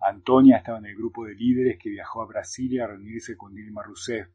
Antonia 0.01 0.57
estaba 0.57 0.79
en 0.79 0.87
el 0.87 0.95
grupo 0.95 1.23
de 1.25 1.35
líderes 1.35 1.77
que 1.77 1.91
viajó 1.91 2.23
a 2.23 2.25
Brasilia 2.25 2.85
a 2.85 2.87
reunirse 2.87 3.37
con 3.37 3.53
Dilma 3.53 3.83
Rousseff 3.83 4.27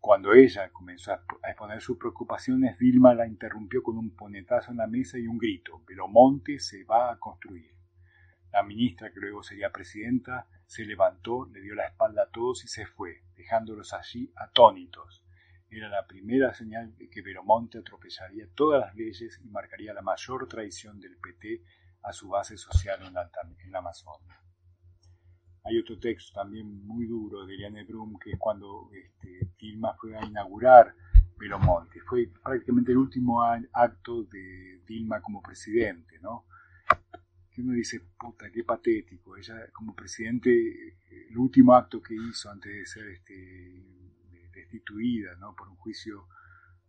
cuando 0.00 0.34
ella 0.34 0.70
comenzó 0.70 1.12
a 1.12 1.48
exponer 1.48 1.80
sus 1.80 1.96
preocupaciones, 1.96 2.78
Vilma 2.78 3.14
la 3.14 3.26
interrumpió 3.26 3.82
con 3.82 3.96
un 3.96 4.14
ponetazo 4.14 4.70
en 4.70 4.76
la 4.76 4.86
mesa 4.86 5.18
y 5.18 5.26
un 5.26 5.38
grito, 5.38 5.82
Monte 6.10 6.58
se 6.58 6.84
va 6.84 7.10
a 7.10 7.18
construir. 7.18 7.74
La 8.52 8.62
ministra, 8.62 9.10
que 9.10 9.20
luego 9.20 9.42
sería 9.42 9.72
presidenta, 9.72 10.46
se 10.66 10.84
levantó, 10.84 11.46
le 11.46 11.60
dio 11.60 11.74
la 11.74 11.86
espalda 11.86 12.24
a 12.24 12.30
todos 12.30 12.64
y 12.64 12.68
se 12.68 12.86
fue, 12.86 13.22
dejándolos 13.36 13.92
allí 13.92 14.32
atónitos. 14.36 15.24
Era 15.70 15.88
la 15.88 16.06
primera 16.06 16.54
señal 16.54 16.94
de 16.96 17.08
que 17.08 17.22
Velomonte 17.22 17.78
atropellaría 17.78 18.46
todas 18.54 18.80
las 18.80 18.94
leyes 18.94 19.40
y 19.42 19.48
marcaría 19.48 19.92
la 19.92 20.02
mayor 20.02 20.46
traición 20.46 21.00
del 21.00 21.16
PT 21.16 21.62
a 22.02 22.12
su 22.12 22.28
base 22.28 22.56
social 22.56 23.00
en 23.04 23.14
la, 23.14 23.78
Amazonia. 23.78 24.40
Hay 25.64 25.78
otro 25.78 25.98
texto 25.98 26.40
también 26.40 26.86
muy 26.86 27.06
duro 27.06 27.46
de 27.46 27.54
Eliane 27.54 27.84
Brum, 27.84 28.18
que 28.18 28.32
es 28.32 28.38
cuando 28.38 28.90
este, 28.92 29.50
Dilma 29.58 29.94
fue 29.94 30.16
a 30.16 30.24
inaugurar 30.24 30.94
Belomonte. 31.36 32.00
Fue 32.00 32.30
prácticamente 32.42 32.92
el 32.92 32.98
último 32.98 33.42
acto 33.42 34.24
de 34.24 34.80
Dilma 34.86 35.20
como 35.22 35.42
presidente, 35.42 36.18
¿no? 36.20 36.46
Que 37.54 37.62
uno 37.62 37.72
dice, 37.72 38.00
puta, 38.18 38.50
qué 38.50 38.64
patético. 38.64 39.36
Ella, 39.36 39.70
como 39.72 39.94
presidente, 39.94 40.50
el 41.30 41.38
último 41.38 41.74
acto 41.74 42.02
que 42.02 42.14
hizo 42.14 42.50
antes 42.50 42.72
de 42.72 42.86
ser 42.86 43.08
este, 43.08 43.84
destituida 44.52 45.36
¿no? 45.36 45.54
por 45.54 45.68
un 45.68 45.76
juicio 45.76 46.26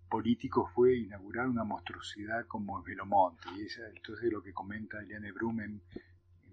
político 0.10 0.68
fue 0.74 0.96
inaugurar 0.96 1.48
una 1.48 1.64
monstruosidad 1.64 2.48
como 2.48 2.80
el 2.80 2.84
Velomonte. 2.84 3.48
Y 3.56 3.62
ella, 3.62 3.90
entonces 3.96 4.32
lo 4.32 4.42
que 4.42 4.54
comenta 4.54 5.00
Eliane 5.02 5.32
Brumen 5.32 5.84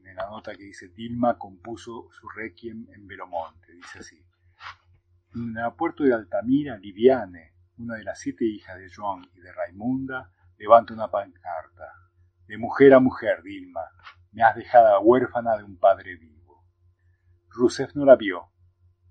en 0.04 0.16
la 0.16 0.28
nota 0.28 0.54
que 0.54 0.64
dice, 0.64 0.88
Dilma 0.88 1.38
compuso 1.38 2.08
su 2.10 2.28
requiem 2.28 2.86
en 2.92 3.06
Velomonte, 3.06 3.72
dice 3.72 4.00
así. 4.00 4.22
En 5.34 5.50
el 5.50 5.58
aeropuerto 5.58 6.04
de 6.04 6.12
Altamira, 6.12 6.76
Liviane, 6.76 7.54
una 7.78 7.94
de 7.94 8.04
las 8.04 8.20
siete 8.20 8.44
hijas 8.44 8.78
de 8.78 8.90
Joan 8.94 9.26
y 9.34 9.40
de 9.40 9.52
Raimunda, 9.52 10.30
levanta 10.58 10.92
una 10.92 11.10
pancarta. 11.10 12.01
De 12.46 12.58
mujer 12.58 12.94
a 12.94 13.00
mujer, 13.00 13.42
Dilma, 13.42 13.82
me 14.32 14.42
has 14.42 14.56
dejado 14.56 15.00
huérfana 15.00 15.56
de 15.56 15.64
un 15.64 15.78
padre 15.78 16.16
vivo. 16.16 16.64
Rousseff 17.50 17.94
no 17.94 18.04
la 18.04 18.16
vio. 18.16 18.48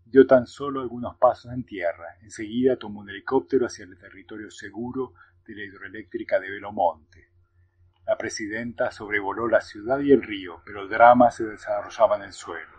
Dio 0.06 0.28
tan 0.28 0.46
solo 0.46 0.82
algunos 0.82 1.18
pasos 1.18 1.54
en 1.54 1.64
tierra. 1.64 2.18
Enseguida 2.22 2.78
tomó 2.78 3.02
un 3.02 3.10
helicóptero 3.10 3.68
hacia 3.68 3.86
el 3.86 3.98
territorio 3.98 4.52
seguro 4.52 5.14
de 5.46 5.56
la 5.56 5.64
hidroeléctrica 5.64 6.40
de 6.40 6.50
Velomonte. 6.50 7.30
La 8.06 8.18
presidenta 8.18 8.92
sobrevoló 8.92 9.48
la 9.48 9.62
ciudad 9.62 10.00
y 10.00 10.12
el 10.12 10.22
río, 10.22 10.62
pero 10.66 10.82
el 10.82 10.90
drama 10.90 11.32
se 11.32 11.46
desarrollaba 11.46 12.18
en 12.18 12.24
el 12.24 12.34
suelo. 12.34 12.78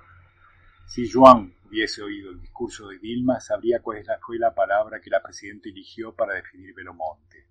Si 0.87 1.11
Juan 1.11 1.55
hubiese 1.65 2.03
oído 2.03 2.31
el 2.31 2.41
discurso 2.41 2.89
de 2.89 2.99
Dilma, 2.99 3.41
sabría 3.41 3.81
cuál 3.81 4.05
fue 4.21 4.39
la 4.39 4.55
palabra 4.55 5.01
que 5.01 5.09
la 5.09 5.23
presidenta 5.23 5.69
eligió 5.69 6.15
para 6.15 6.35
definir 6.35 6.75
Velomonte. 6.75 7.47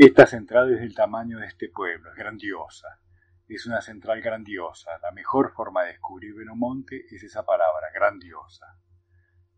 Esta 0.00 0.26
central 0.26 0.72
es 0.72 0.78
del 0.78 0.94
tamaño 0.94 1.40
de 1.40 1.46
este 1.46 1.70
pueblo, 1.70 2.12
es 2.12 2.16
grandiosa. 2.16 3.00
Es 3.48 3.66
una 3.66 3.80
central 3.80 4.20
grandiosa. 4.20 4.96
La 5.02 5.10
mejor 5.10 5.52
forma 5.52 5.82
de 5.82 5.88
descubrir 5.88 6.36
Velomonte 6.36 7.04
es 7.10 7.24
esa 7.24 7.44
palabra, 7.44 7.88
grandiosa. 7.92 8.78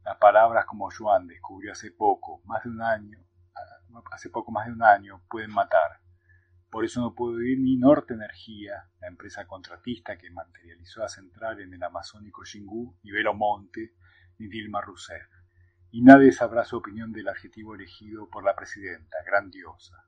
Las 0.03 0.17
palabras 0.17 0.65
como 0.65 0.89
Juan 0.91 1.27
descubrió 1.27 1.73
hace 1.73 1.91
poco, 1.91 2.41
más 2.47 2.65
de 2.65 2.71
un 2.71 2.81
año, 2.81 3.23
hace 4.11 4.31
poco 4.31 4.51
más 4.51 4.65
de 4.65 4.73
un 4.73 4.83
año, 4.83 5.23
pueden 5.29 5.51
matar. 5.51 6.01
Por 6.71 6.87
eso 6.87 7.03
no 7.03 7.15
puedo 7.15 7.43
ir 7.43 7.59
ni 7.61 7.77
Norte 7.77 8.15
Energía, 8.15 8.89
la 8.99 9.09
empresa 9.09 9.47
contratista 9.47 10.17
que 10.17 10.31
materializó 10.31 11.01
la 11.01 11.09
central 11.09 11.61
en 11.61 11.75
el 11.75 11.83
amazónico 11.83 12.47
Xingu, 12.47 12.97
ni 13.03 13.11
Velo 13.11 13.35
Monte, 13.35 13.93
ni 14.39 14.49
Dilma 14.49 14.81
Rousseff. 14.81 15.29
Y 15.91 16.01
nadie 16.01 16.33
sabrá 16.33 16.65
su 16.65 16.79
opinión 16.79 17.13
del 17.13 17.29
adjetivo 17.29 17.75
elegido 17.75 18.31
por 18.31 18.43
la 18.43 18.57
presidenta, 18.57 19.19
grandiosa. 19.27 20.07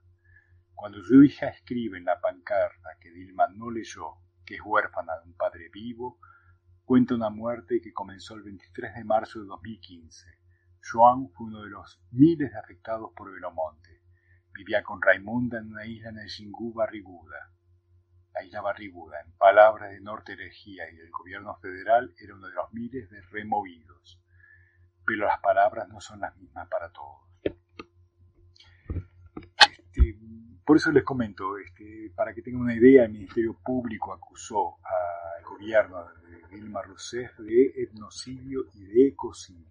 Cuando 0.74 1.02
su 1.02 1.22
hija 1.22 1.48
escribe 1.48 1.98
en 1.98 2.04
la 2.04 2.20
pancarta 2.20 2.96
que 3.00 3.10
Dilma 3.10 3.46
no 3.48 3.70
leyó, 3.70 4.16
que 4.44 4.56
es 4.56 4.60
huérfana 4.64 5.18
de 5.20 5.28
un 5.28 5.36
padre 5.36 5.68
vivo, 5.72 6.18
cuenta 6.84 7.14
una 7.14 7.30
muerte 7.30 7.80
que 7.80 7.92
comenzó 7.92 8.34
el 8.34 8.42
23 8.42 8.94
de 8.94 9.04
marzo 9.04 9.40
de 9.40 9.46
2015. 9.46 10.26
Joan 10.82 11.28
fue 11.30 11.46
uno 11.46 11.62
de 11.62 11.70
los 11.70 12.02
miles 12.10 12.54
afectados 12.54 13.12
por 13.14 13.32
Velomonte 13.32 14.02
Vivía 14.54 14.82
con 14.82 15.00
Raimunda 15.00 15.58
en 15.58 15.70
una 15.70 15.86
isla 15.86 16.10
en 16.10 16.18
el 16.18 16.28
Xingu 16.28 16.74
Barriguda. 16.74 17.50
La 18.34 18.44
isla 18.44 18.60
Barriguda, 18.60 19.20
en 19.20 19.32
palabras 19.32 19.90
de 19.90 20.00
Norte 20.00 20.34
Herejía 20.34 20.90
y 20.90 20.96
del 20.96 21.10
gobierno 21.10 21.56
federal, 21.56 22.14
era 22.18 22.34
uno 22.34 22.48
de 22.48 22.54
los 22.54 22.72
miles 22.72 23.08
de 23.10 23.22
removidos. 23.22 24.20
Pero 25.06 25.26
las 25.26 25.40
palabras 25.40 25.88
no 25.88 26.00
son 26.00 26.20
las 26.20 26.36
mismas 26.36 26.68
para 26.68 26.92
todos. 26.92 27.22
Este, 29.70 30.18
por 30.64 30.76
eso 30.76 30.92
les 30.92 31.04
comento, 31.04 31.56
este, 31.58 32.12
para 32.14 32.32
que 32.34 32.42
tengan 32.42 32.62
una 32.62 32.74
idea, 32.74 33.04
el 33.04 33.12
Ministerio 33.12 33.56
Público 33.64 34.12
acusó 34.12 34.76
al 34.84 35.44
gobierno 35.44 36.04
de 36.22 36.56
Dilma 36.56 36.82
Rousseff 36.82 37.38
de 37.38 37.72
etnocidio 37.76 38.66
y 38.74 38.84
de 38.84 39.08
ecocidio. 39.08 39.66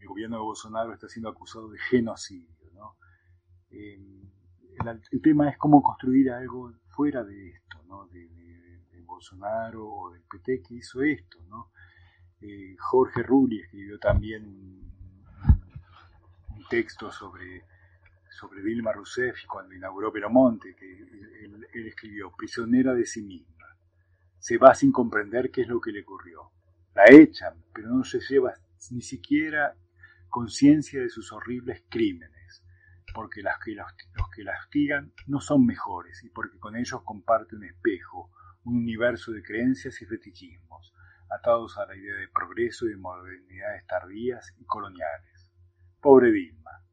El 0.00 0.08
gobierno 0.08 0.36
de 0.36 0.42
Bolsonaro 0.42 0.92
está 0.92 1.08
siendo 1.08 1.28
acusado 1.28 1.68
de 1.68 1.78
genocidio. 1.78 2.56
Eh, 3.70 3.98
el, 5.10 5.22
tema 5.22 5.50
es 5.50 5.58
cómo 5.58 5.82
construir 5.82 6.30
algo 6.30 6.72
fuera 6.88 7.24
de 7.24 7.48
esto, 7.50 7.82
¿no? 7.86 8.06
de, 8.08 8.26
Bolsonaro 9.04 9.86
o 9.88 10.10
del 10.10 10.22
PT 10.22 10.62
que 10.62 10.74
hizo 10.74 11.00
esto. 11.02 11.38
¿no? 11.48 11.70
Eh, 12.40 12.76
Jorge 12.78 13.22
Rulli 13.22 13.60
escribió 13.60 13.98
también 13.98 14.44
un, 14.44 14.86
texto 16.68 17.12
sobre, 17.12 17.64
sobre 18.36 18.62
Dilma 18.62 18.92
Rousseff 18.92 19.46
cuando 19.46 19.74
inauguró 19.74 20.12
Peromonte, 20.12 20.74
que 20.74 20.86
él, 20.92 21.86
escribió, 21.86 22.32
prisionera 22.36 22.94
de 22.94 23.06
sí 23.06 23.22
misma. 23.22 23.66
Se 24.38 24.58
va 24.58 24.74
sin 24.74 24.92
comprender 24.92 25.50
qué 25.50 25.62
es 25.62 25.68
lo 25.68 25.80
que 25.80 25.92
le 25.92 26.02
ocurrió. 26.02 26.52
La 26.94 27.04
echan, 27.10 27.64
pero 27.72 27.88
no 27.88 28.04
se 28.04 28.20
lleva 28.20 28.54
ni 28.90 29.02
siquiera 29.02 29.74
conciencia 30.28 31.00
de 31.00 31.08
sus 31.08 31.32
horribles 31.32 31.84
crímenes 31.88 32.36
porque 33.16 33.40
los, 33.40 33.54
que 34.34 34.44
lastigan 34.44 35.10
no 35.26 35.40
son 35.40 35.64
mejores 35.64 36.22
y 36.22 36.28
porque 36.28 36.58
con 36.58 36.76
ellos 36.76 37.00
comparte 37.02 37.56
un 37.56 37.64
espejo, 37.64 38.30
un 38.64 38.76
universo 38.76 39.32
de 39.32 39.42
creencias 39.42 40.02
y 40.02 40.04
fetichismos, 40.04 40.92
atados 41.30 41.78
a 41.78 41.86
la 41.86 41.96
idea 41.96 42.14
de 42.14 42.28
progreso 42.28 42.84
y 42.84 42.90
de 42.90 42.98
modernidades 42.98 43.86
tardías 43.86 44.54
y 44.58 44.66
coloniales. 44.66 45.50
Pobre 45.98 46.30
Dilma, 46.30 46.84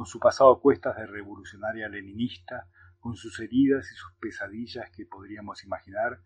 con 0.00 0.06
su 0.06 0.18
pasado 0.18 0.52
a 0.52 0.60
cuestas 0.62 0.96
de 0.96 1.06
revolucionaria 1.06 1.86
leninista, 1.86 2.66
con 3.00 3.16
sus 3.16 3.38
heridas 3.38 3.86
y 3.92 3.94
sus 3.94 4.14
pesadillas 4.18 4.90
que 4.90 5.04
podríamos 5.04 5.62
imaginar, 5.62 6.22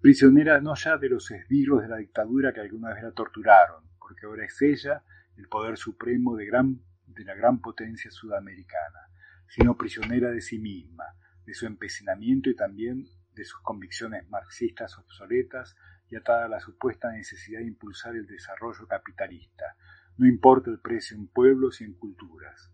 prisionera 0.00 0.60
no 0.60 0.76
ya 0.76 0.96
de 0.96 1.08
los 1.08 1.28
esbirros 1.32 1.82
de 1.82 1.88
la 1.88 1.96
dictadura 1.96 2.52
que 2.52 2.60
alguna 2.60 2.94
vez 2.94 3.02
la 3.02 3.10
torturaron, 3.10 3.90
porque 3.98 4.24
ahora 4.24 4.44
es 4.44 4.62
ella 4.62 5.02
el 5.36 5.48
poder 5.48 5.78
supremo 5.78 6.36
de 6.36 6.44
de 6.44 7.24
la 7.24 7.34
gran 7.34 7.60
potencia 7.60 8.08
sudamericana, 8.08 9.00
sino 9.48 9.76
prisionera 9.76 10.30
de 10.30 10.40
sí 10.40 10.60
misma, 10.60 11.06
de 11.44 11.54
su 11.54 11.66
empecinamiento 11.66 12.50
y 12.50 12.54
también 12.54 13.04
de 13.34 13.44
sus 13.44 13.60
convicciones 13.62 14.28
marxistas 14.28 14.96
obsoletas 14.96 15.74
y 16.08 16.14
atada 16.14 16.44
a 16.44 16.48
la 16.48 16.60
supuesta 16.60 17.10
necesidad 17.10 17.58
de 17.58 17.66
impulsar 17.66 18.14
el 18.14 18.28
desarrollo 18.28 18.86
capitalista, 18.86 19.74
no 20.20 20.26
importa 20.26 20.70
el 20.70 20.78
precio 20.80 21.16
en 21.16 21.28
pueblos 21.28 21.80
y 21.80 21.84
en 21.84 21.94
culturas 21.94 22.70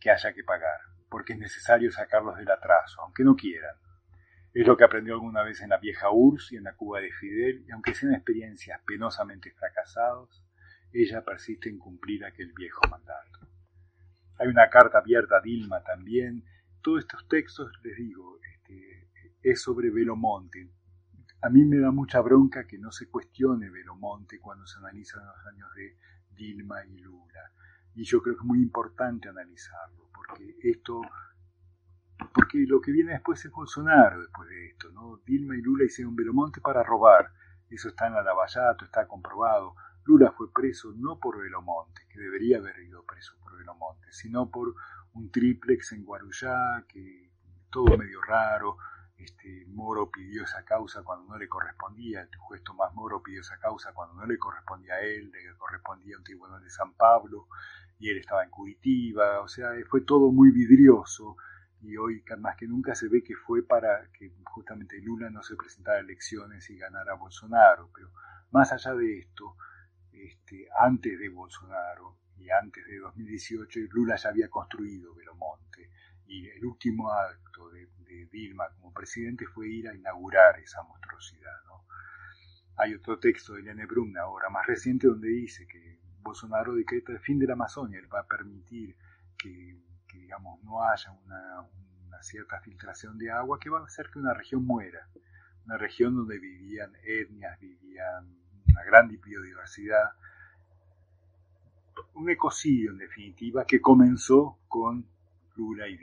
que 0.00 0.10
haya 0.10 0.32
que 0.32 0.42
pagar, 0.42 0.80
porque 1.10 1.34
es 1.34 1.38
necesario 1.38 1.92
sacarlos 1.92 2.38
del 2.38 2.50
atraso, 2.50 3.02
aunque 3.02 3.22
no 3.22 3.36
quieran. 3.36 3.76
Es 4.54 4.66
lo 4.66 4.78
que 4.78 4.84
aprendió 4.84 5.12
alguna 5.12 5.42
vez 5.42 5.60
en 5.60 5.68
la 5.68 5.76
vieja 5.76 6.10
URSS 6.10 6.52
y 6.52 6.56
en 6.56 6.64
la 6.64 6.74
Cuba 6.74 7.00
de 7.00 7.12
Fidel, 7.12 7.66
y 7.68 7.70
aunque 7.72 7.92
sean 7.92 8.14
experiencias 8.14 8.80
penosamente 8.86 9.52
fracasadas, 9.52 10.42
ella 10.90 11.22
persiste 11.22 11.68
en 11.68 11.78
cumplir 11.78 12.24
aquel 12.24 12.54
viejo 12.54 12.80
mandato. 12.90 13.40
Hay 14.38 14.48
una 14.48 14.70
carta 14.70 14.96
abierta 14.96 15.36
a 15.36 15.42
Dilma 15.42 15.82
también. 15.82 16.44
Todos 16.80 17.00
estos 17.00 17.28
textos, 17.28 17.70
les 17.82 17.94
digo, 17.98 18.38
este, 18.54 19.10
es 19.42 19.60
sobre 19.60 19.90
Velomonte. 19.90 20.70
A 21.42 21.50
mí 21.50 21.62
me 21.66 21.78
da 21.78 21.90
mucha 21.90 22.22
bronca 22.22 22.66
que 22.66 22.78
no 22.78 22.90
se 22.90 23.10
cuestione 23.10 23.68
Velomonte 23.68 24.38
cuando 24.40 24.66
se 24.66 24.78
analizan 24.78 25.26
los 25.26 25.46
años 25.52 25.68
de 25.74 25.98
Dilma 26.36 26.84
y 26.86 26.98
Lula. 26.98 27.52
Y 27.94 28.04
yo 28.04 28.22
creo 28.22 28.36
que 28.36 28.42
es 28.42 28.46
muy 28.46 28.60
importante 28.60 29.28
analizarlo, 29.28 30.10
porque 30.14 30.56
esto, 30.62 31.00
porque 32.34 32.64
lo 32.66 32.80
que 32.80 32.92
viene 32.92 33.12
después 33.12 33.44
es 33.44 33.50
Bolsonaro 33.50 34.20
después 34.20 34.48
de 34.48 34.66
esto, 34.68 34.90
¿no? 34.92 35.16
Dilma 35.24 35.56
y 35.56 35.62
Lula 35.62 35.84
hicieron 35.84 36.14
Velomonte 36.14 36.60
para 36.60 36.82
robar. 36.82 37.32
Eso 37.70 37.88
está 37.88 38.06
en 38.06 38.14
la 38.14 38.22
Lavallato, 38.22 38.84
está 38.84 39.08
comprobado. 39.08 39.74
Lula 40.04 40.30
fue 40.30 40.52
preso 40.52 40.92
no 40.94 41.18
por 41.18 41.40
Velomonte, 41.40 42.02
que 42.08 42.20
debería 42.20 42.58
haber 42.58 42.78
ido 42.78 43.04
preso 43.04 43.36
por 43.40 43.56
Velomonte, 43.56 44.12
sino 44.12 44.50
por 44.50 44.74
un 45.14 45.30
triplex 45.30 45.92
en 45.92 46.04
Guarujá, 46.04 46.84
que 46.86 47.30
todo 47.70 47.96
medio 47.96 48.20
raro. 48.22 48.76
Este, 49.16 49.64
Moro 49.68 50.10
pidió 50.10 50.44
esa 50.44 50.64
causa 50.64 51.02
cuando 51.02 51.32
no 51.32 51.38
le 51.38 51.48
correspondía, 51.48 52.20
el 52.20 52.36
juez 52.36 52.62
Tomás 52.62 52.94
Moro 52.94 53.22
pidió 53.22 53.40
esa 53.40 53.58
causa 53.58 53.92
cuando 53.94 54.14
no 54.14 54.26
le 54.26 54.38
correspondía 54.38 54.94
a 54.94 55.00
él, 55.00 55.30
le 55.30 55.56
correspondía 55.56 56.16
a 56.16 56.18
un 56.18 56.24
tribunal 56.24 56.62
de 56.62 56.70
San 56.70 56.92
Pablo, 56.94 57.48
y 57.98 58.10
él 58.10 58.18
estaba 58.18 58.44
en 58.44 58.50
Curitiba, 58.50 59.40
o 59.40 59.48
sea, 59.48 59.70
fue 59.88 60.02
todo 60.02 60.30
muy 60.30 60.50
vidrioso, 60.50 61.36
y 61.82 61.96
hoy 61.96 62.22
más 62.38 62.56
que 62.56 62.66
nunca 62.66 62.94
se 62.94 63.08
ve 63.08 63.22
que 63.22 63.36
fue 63.36 63.62
para 63.62 64.10
que 64.12 64.32
justamente 64.44 65.00
Lula 65.00 65.30
no 65.30 65.42
se 65.42 65.56
presentara 65.56 65.98
a 65.98 66.00
elecciones 66.00 66.68
y 66.70 66.76
ganara 66.76 67.14
Bolsonaro, 67.14 67.90
pero 67.94 68.10
más 68.50 68.72
allá 68.72 68.94
de 68.94 69.18
esto, 69.18 69.56
este, 70.12 70.68
antes 70.78 71.18
de 71.18 71.28
Bolsonaro 71.28 72.18
y 72.38 72.50
antes 72.50 72.84
de 72.86 72.98
2018, 72.98 73.80
Lula 73.90 74.16
ya 74.16 74.30
había 74.30 74.48
construido 74.48 75.14
Velomonte 75.14 75.90
y 76.26 76.48
el 76.48 76.64
último 76.64 77.10
acto 77.10 77.70
de, 77.70 77.86
Dilma 78.30 78.68
como 78.70 78.92
presidente 78.92 79.46
fue 79.46 79.68
ir 79.68 79.88
a 79.88 79.94
inaugurar 79.94 80.58
esa 80.60 80.82
monstruosidad. 80.82 81.52
Hay 82.78 82.94
otro 82.94 83.18
texto 83.18 83.54
de 83.54 83.60
Eliane 83.60 83.86
Brun, 83.86 84.16
ahora 84.18 84.50
más 84.50 84.66
reciente, 84.66 85.06
donde 85.06 85.28
dice 85.28 85.66
que 85.66 85.98
Bolsonaro 86.20 86.74
decreta 86.74 87.12
el 87.12 87.20
fin 87.20 87.38
de 87.38 87.46
la 87.46 87.54
Amazonia, 87.54 87.98
él 87.98 88.12
va 88.12 88.20
a 88.20 88.26
permitir 88.26 88.96
que, 89.38 89.78
digamos, 90.12 90.62
no 90.62 90.82
haya 90.82 91.10
una, 91.12 91.68
cierta 92.22 92.60
filtración 92.60 93.18
de 93.18 93.30
agua 93.30 93.58
que 93.60 93.68
va 93.68 93.80
a 93.80 93.84
hacer 93.84 94.10
que 94.10 94.18
una 94.18 94.34
región 94.34 94.64
muera. 94.64 95.06
una 95.66 95.76
región 95.76 96.14
donde 96.14 96.38
vivían 96.38 96.92
etnias, 97.04 97.58
vivían 97.60 98.36
una 98.68 98.84
gran 98.84 99.08
biodiversidad, 99.08 100.12
un 102.14 102.30
ecocidio 102.30 102.92
en 102.92 102.98
definitiva 102.98 103.66
que 103.66 103.80
comenzó 103.80 104.58
con 104.68 105.06
Lula 105.56 105.88
y 105.88 105.96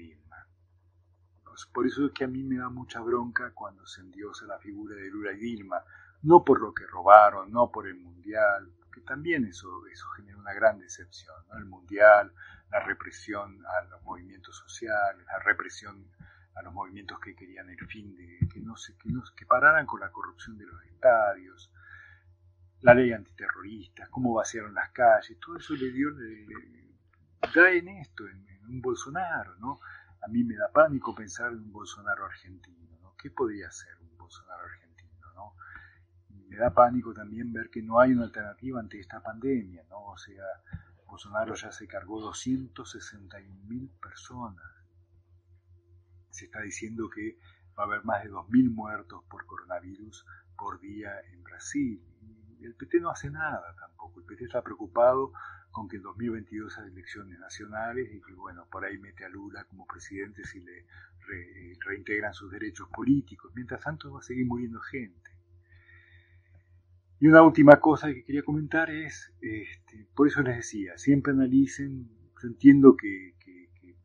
Vilma. 1.53 1.73
Por 1.73 1.87
eso 1.87 2.05
es 2.05 2.11
que 2.11 2.23
a 2.23 2.27
mí 2.27 2.43
me 2.43 2.57
da 2.57 2.69
mucha 2.69 3.01
bronca 3.01 3.51
cuando 3.53 3.85
se 3.85 4.01
endiosa 4.01 4.45
la 4.45 4.59
figura 4.59 4.95
de 4.95 5.09
Lula 5.09 5.33
y 5.33 5.37
Vilma, 5.37 5.83
no 6.23 6.43
por 6.43 6.61
lo 6.61 6.73
que 6.73 6.85
robaron, 6.87 7.51
no 7.51 7.71
por 7.71 7.87
el 7.87 7.95
Mundial, 7.95 8.71
que 8.91 9.01
también 9.01 9.45
eso, 9.45 9.85
eso 9.91 10.07
genera 10.15 10.37
una 10.37 10.53
gran 10.53 10.79
decepción, 10.79 11.35
el 11.57 11.65
Mundial, 11.65 12.33
la 12.71 12.79
represión 12.79 13.63
a 13.65 13.85
los 13.85 14.01
movimientos 14.03 14.57
sociales, 14.57 15.25
la 15.27 15.39
represión 15.39 16.07
a 16.55 16.61
los 16.61 16.73
movimientos 16.73 17.19
que 17.19 17.35
querían 17.35 17.69
el 17.69 17.87
fin 17.87 18.15
de 18.15 18.47
que 18.47 18.59
no 18.59 18.77
se, 18.77 18.95
que, 18.97 19.09
no, 19.09 19.23
que 19.35 19.45
pararan 19.45 19.85
con 19.85 19.99
la 19.99 20.11
corrupción 20.11 20.57
de 20.57 20.65
los 20.65 20.83
estadios, 20.85 21.71
la 22.81 22.93
ley 22.93 23.11
antiterrorista, 23.11 24.07
cómo 24.09 24.33
vaciaron 24.33 24.73
las 24.73 24.91
calles, 24.91 25.39
todo 25.39 25.57
eso 25.57 25.73
le 25.73 25.91
dio, 25.91 26.09
le, 26.11 26.45
da 27.53 27.71
en 27.71 27.87
esto, 27.87 28.27
en, 28.27 28.43
un 28.67 28.81
Bolsonaro, 28.81 29.55
¿no? 29.57 29.81
A 30.25 30.29
mí 30.29 30.43
me 30.43 30.55
da 30.55 30.71
pánico 30.71 31.13
pensar 31.13 31.51
en 31.51 31.59
un 31.59 31.71
Bolsonaro 31.71 32.25
argentino, 32.25 32.97
¿no? 33.01 33.15
¿Qué 33.17 33.29
podría 33.31 33.69
ser 33.71 33.97
un 33.99 34.17
Bolsonaro 34.17 34.63
argentino, 34.63 35.33
¿no? 35.35 35.55
me 36.47 36.57
da 36.57 36.71
pánico 36.71 37.13
también 37.13 37.51
ver 37.51 37.69
que 37.69 37.81
no 37.81 37.99
hay 37.99 38.11
una 38.11 38.25
alternativa 38.25 38.79
ante 38.79 38.99
esta 38.99 39.21
pandemia, 39.21 39.83
¿no? 39.89 40.05
O 40.05 40.17
sea, 40.17 40.43
Bolsonaro 41.07 41.55
ya 41.55 41.71
se 41.71 41.87
cargó 41.87 42.21
261 42.21 43.63
mil 43.65 43.89
personas 44.01 44.73
se 46.33 46.45
está 46.45 46.61
diciendo 46.61 47.09
que 47.09 47.37
va 47.77 47.83
a 47.83 47.85
haber 47.85 48.03
más 48.03 48.23
de 48.23 48.31
2.000 48.31 48.73
muertos 48.73 49.23
por 49.29 49.45
coronavirus 49.45 50.25
por 50.57 50.79
día 50.79 51.11
en 51.31 51.43
Brasil. 51.43 52.03
Y 52.59 52.65
el 52.65 52.75
PT 52.75 52.99
no 52.99 53.11
hace 53.11 53.29
nada 53.29 53.75
tampoco. 53.79 54.19
El 54.19 54.25
PT 54.25 54.45
está 54.45 54.61
preocupado 54.63 55.31
con 55.73 55.89
que 55.89 55.97
en 55.97 56.03
2022 56.03 56.77
hay 56.77 56.87
elecciones 56.89 57.39
nacionales 57.39 58.07
y 58.13 58.21
que, 58.21 58.33
bueno, 58.33 58.67
por 58.71 58.85
ahí 58.85 58.97
mete 58.99 59.25
a 59.25 59.29
Lula 59.29 59.65
como 59.65 59.85
presidente 59.87 60.43
si 60.45 60.61
le 60.61 60.85
reintegran 61.85 62.33
sus 62.33 62.51
derechos 62.51 62.87
políticos. 62.89 63.51
Mientras 63.55 63.81
tanto 63.81 64.13
va 64.13 64.19
a 64.19 64.23
seguir 64.23 64.45
muriendo 64.45 64.79
gente. 64.79 65.31
Y 67.19 67.27
una 67.27 67.41
última 67.41 67.79
cosa 67.79 68.13
que 68.13 68.23
quería 68.23 68.43
comentar 68.43 68.91
es, 68.91 69.33
este, 69.41 70.07
por 70.13 70.27
eso 70.27 70.41
les 70.43 70.57
decía, 70.57 70.97
siempre 70.97 71.33
analicen, 71.33 72.07
yo 72.41 72.47
entiendo 72.47 72.95
que, 72.95 73.33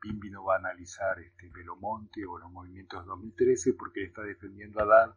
Bimbi 0.00 0.30
no 0.30 0.44
va 0.44 0.54
a 0.54 0.58
analizar 0.58 1.18
este 1.18 1.50
Belomonte 1.50 2.24
o 2.24 2.38
los 2.38 2.52
movimientos 2.52 3.04
2013 3.04 3.74
porque 3.74 4.04
está 4.04 4.22
defendiendo 4.22 4.78
a 4.78 4.84
Haddad 4.84 5.16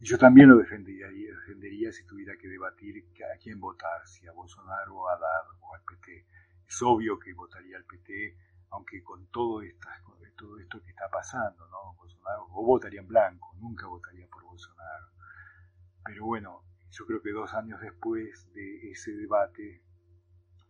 y 0.00 0.06
yo 0.06 0.16
también 0.16 0.48
lo 0.48 0.56
defendería, 0.56 1.08
defendería 1.08 1.92
si 1.92 2.04
tuviera 2.06 2.34
que 2.36 2.48
debatir 2.48 3.04
a 3.34 3.36
quién 3.36 3.60
votar, 3.60 4.06
si 4.08 4.26
a 4.26 4.32
Bolsonaro 4.32 5.06
a 5.08 5.12
Haddad 5.12 5.50
o 5.60 5.74
al 5.74 5.82
PT. 5.82 6.26
Es 6.66 6.82
obvio 6.82 7.18
que 7.18 7.34
votaría 7.34 7.76
al 7.76 7.84
PT, 7.84 8.34
aunque 8.70 9.02
con 9.02 9.26
todo, 9.26 9.60
todo 10.36 10.58
esto 10.58 10.80
que 10.82 10.90
está 10.90 11.06
pasando, 11.10 11.68
¿no? 11.68 11.94
Bolsonaro, 11.98 12.46
o 12.50 12.64
votaría 12.64 13.00
en 13.00 13.08
blanco, 13.08 13.54
nunca 13.58 13.86
votaría 13.88 14.26
por 14.28 14.42
Bolsonaro. 14.44 15.08
Pero 16.02 16.24
bueno, 16.24 16.64
yo 16.90 17.04
creo 17.04 17.20
que 17.20 17.32
dos 17.32 17.52
años 17.52 17.78
después 17.82 18.50
de 18.54 18.90
ese 18.90 19.12
debate, 19.12 19.82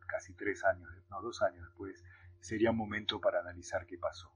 casi 0.08 0.34
tres 0.34 0.64
años, 0.64 0.90
no, 1.08 1.22
dos 1.22 1.40
años 1.42 1.66
después, 1.66 2.02
sería 2.40 2.72
un 2.72 2.78
momento 2.78 3.20
para 3.20 3.38
analizar 3.38 3.86
qué 3.86 3.96
pasó. 3.96 4.32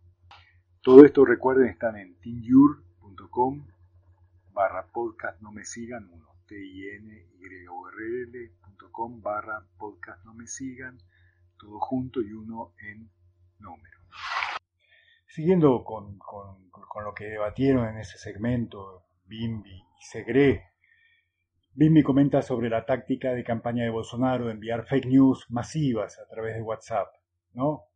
Todo 0.82 1.04
esto 1.04 1.24
recuerden 1.24 1.68
están 1.68 1.96
en 1.96 2.14
tinyur.com 2.20 3.73
barra 4.54 4.86
podcast 4.92 5.40
no 5.42 5.52
me 5.52 5.64
sigan 5.64 6.08
uno 6.10 6.28
t 6.46 6.54
i 6.54 6.88
n 6.96 7.12
y 7.12 7.66
o 7.66 7.88
r 7.88 8.26
lcom 8.78 9.20
barra 9.20 9.66
podcast 9.76 10.24
no 10.24 10.32
me 10.32 10.46
sigan 10.46 10.96
todo 11.58 11.78
junto 11.80 12.22
y 12.22 12.32
uno 12.32 12.72
en 12.78 13.10
número. 13.58 13.98
Siguiendo 15.26 15.82
con, 15.82 16.16
con, 16.18 16.70
con 16.70 17.04
lo 17.04 17.12
que 17.12 17.24
debatieron 17.24 17.88
en 17.88 17.98
ese 17.98 18.18
segmento 18.18 19.04
Bimbi 19.26 19.74
y 19.74 20.02
Segre, 20.02 20.74
Bimbi 21.76 22.04
comenta 22.04 22.40
sobre 22.40 22.70
la 22.70 22.86
táctica 22.86 23.32
de 23.32 23.42
campaña 23.42 23.82
de 23.82 23.90
Bolsonaro 23.90 24.46
de 24.46 24.52
enviar 24.52 24.86
fake 24.86 25.06
news 25.06 25.44
masivas 25.50 26.20
a 26.20 26.28
través 26.28 26.54
de 26.54 26.62
WhatsApp, 26.62 27.08
¿no? 27.52 27.86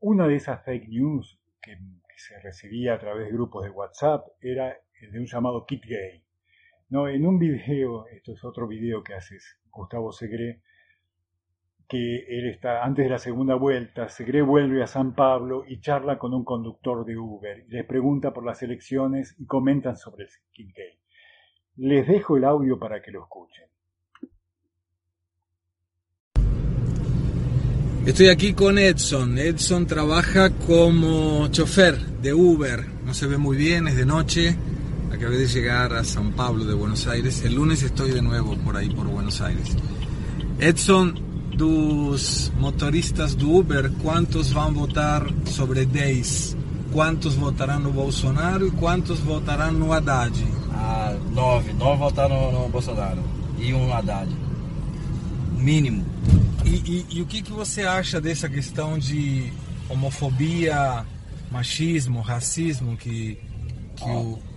Una 0.00 0.26
de 0.26 0.36
esas 0.36 0.62
fake 0.64 0.88
news 0.88 1.40
que, 1.62 1.78
se 2.16 2.38
recibía 2.40 2.92
a 2.92 2.98
través 2.98 3.24
de 3.24 3.32
grupos 3.32 3.64
de 3.64 3.70
WhatsApp 3.70 4.26
era 4.42 4.76
de 5.08 5.18
un 5.18 5.26
llamado 5.26 5.64
kit 5.66 5.84
gay. 5.84 6.22
No, 6.90 7.08
en 7.08 7.24
un 7.26 7.38
video, 7.38 8.06
esto 8.08 8.32
es 8.32 8.44
otro 8.44 8.66
video 8.66 9.02
que 9.02 9.14
hace 9.14 9.38
Gustavo 9.70 10.12
Segre, 10.12 10.62
que 11.88 12.24
él 12.28 12.48
está 12.48 12.84
antes 12.84 13.04
de 13.04 13.10
la 13.10 13.18
segunda 13.18 13.54
vuelta, 13.54 14.08
Segre 14.08 14.42
vuelve 14.42 14.82
a 14.82 14.86
San 14.86 15.14
Pablo 15.14 15.64
y 15.66 15.80
charla 15.80 16.18
con 16.18 16.34
un 16.34 16.44
conductor 16.44 17.04
de 17.04 17.16
Uber, 17.16 17.64
le 17.68 17.84
pregunta 17.84 18.32
por 18.32 18.44
las 18.44 18.62
elecciones 18.62 19.34
y 19.38 19.46
comentan 19.46 19.96
sobre 19.96 20.24
el 20.24 20.30
kit 20.52 20.74
gay. 20.74 20.98
Les 21.76 22.06
dejo 22.06 22.36
el 22.36 22.44
audio 22.44 22.78
para 22.78 23.00
que 23.00 23.10
lo 23.10 23.22
escuchen. 23.22 23.70
Estoy 28.06 28.28
aquí 28.28 28.54
con 28.54 28.78
Edson. 28.78 29.38
Edson 29.38 29.86
trabaja 29.86 30.50
como 30.66 31.48
chofer 31.48 31.96
de 31.96 32.32
Uber. 32.32 32.84
No 33.04 33.14
se 33.14 33.26
ve 33.26 33.36
muy 33.36 33.56
bien, 33.56 33.88
es 33.88 33.96
de 33.96 34.06
noche. 34.06 34.56
Acabé 35.12 35.38
de 35.38 35.46
llegar 35.48 35.92
a 35.92 36.04
San 36.04 36.32
Pablo 36.32 36.64
de 36.64 36.74
Buenos 36.74 37.06
Aires. 37.06 37.42
El 37.42 37.54
lunes 37.54 37.82
estoy 37.82 38.12
de 38.12 38.22
nuevo 38.22 38.56
por 38.58 38.76
ahí, 38.76 38.88
por 38.90 39.06
Buenos 39.08 39.40
Aires. 39.40 39.76
Edson, 40.60 41.18
dos 41.56 42.52
motoristas 42.58 43.36
de 43.36 43.44
Uber, 43.44 43.90
¿cuántos 44.02 44.54
van 44.54 44.68
a 44.68 44.78
votar 44.78 45.26
sobre 45.44 45.84
10? 45.84 46.56
¿Cuántos 46.92 47.36
votarán 47.36 47.82
no 47.82 47.90
Bolsonaro 47.90 48.66
y 48.66 48.70
cuántos 48.70 49.24
votarán 49.24 49.78
no 49.78 49.92
Haddad? 49.92 50.32
Ah, 50.72 51.12
nove. 51.32 51.72
Nove 51.74 51.98
votaram 51.98 52.52
no 52.52 52.68
Bolsonaro 52.68 53.22
e 53.58 53.74
um 53.74 53.92
Haddad. 53.92 54.28
Mínimo. 55.56 56.04
E, 56.64 56.70
e, 56.70 57.06
e, 57.10 57.22
o 57.22 57.26
que, 57.26 57.42
que 57.42 57.52
você 57.52 57.82
acha 57.82 58.20
dessa 58.20 58.48
questão 58.48 58.98
de 58.98 59.52
homofobia, 59.88 61.04
machismo, 61.50 62.20
racismo 62.20 62.96
que, 62.96 63.38
que 63.96 64.04
oh, 64.04 64.38
o. 64.38 64.49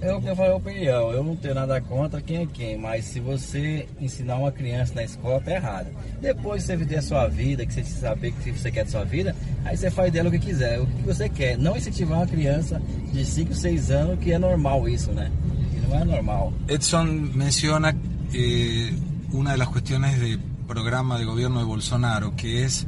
Eu 0.00 0.20
que 0.20 0.34
falei 0.34 0.52
a 0.52 0.56
opinião, 0.56 1.10
eu 1.12 1.24
não 1.24 1.34
tenho 1.36 1.54
nada 1.54 1.80
contra 1.80 2.20
quem 2.20 2.38
é 2.38 2.46
quem, 2.46 2.76
mas 2.76 3.06
se 3.06 3.20
você 3.20 3.88
ensinar 4.00 4.36
uma 4.36 4.52
criança 4.52 4.94
na 4.94 5.02
escola, 5.02 5.40
tá 5.40 5.52
errado. 5.52 5.86
Depois 6.20 6.62
que 6.62 6.66
você 6.66 6.76
viver 6.76 6.96
a 6.96 7.02
sua 7.02 7.26
vida, 7.28 7.64
que 7.64 7.72
você 7.72 7.84
saber 7.84 8.28
o 8.28 8.32
que 8.32 8.52
você 8.52 8.70
quer 8.70 8.84
da 8.84 8.90
sua 8.90 9.04
vida, 9.04 9.34
aí 9.64 9.76
você 9.76 9.90
faz 9.90 10.12
dela 10.12 10.28
o 10.28 10.32
que 10.32 10.38
quiser, 10.38 10.80
o 10.80 10.86
que 10.86 11.02
você 11.02 11.28
quer. 11.28 11.56
Não 11.56 11.76
incentivar 11.76 12.18
uma 12.18 12.26
criança 12.26 12.80
de 13.12 13.24
5, 13.24 13.54
6 13.54 13.90
anos, 13.90 14.18
que 14.18 14.32
é 14.32 14.38
normal 14.38 14.88
isso, 14.88 15.10
né? 15.12 15.30
Que 15.72 15.80
não 15.88 15.98
é 15.98 16.04
normal. 16.04 16.52
Edson 16.68 17.04
menciona 17.34 17.96
eh, 18.34 18.92
uma 19.32 19.56
das 19.56 19.68
questões 19.68 20.20
de 20.20 20.38
programa 20.66 21.18
de 21.18 21.24
gobierno 21.24 21.58
de 21.60 21.64
Bolsonaro, 21.64 22.32
que 22.32 22.62
es 22.62 22.86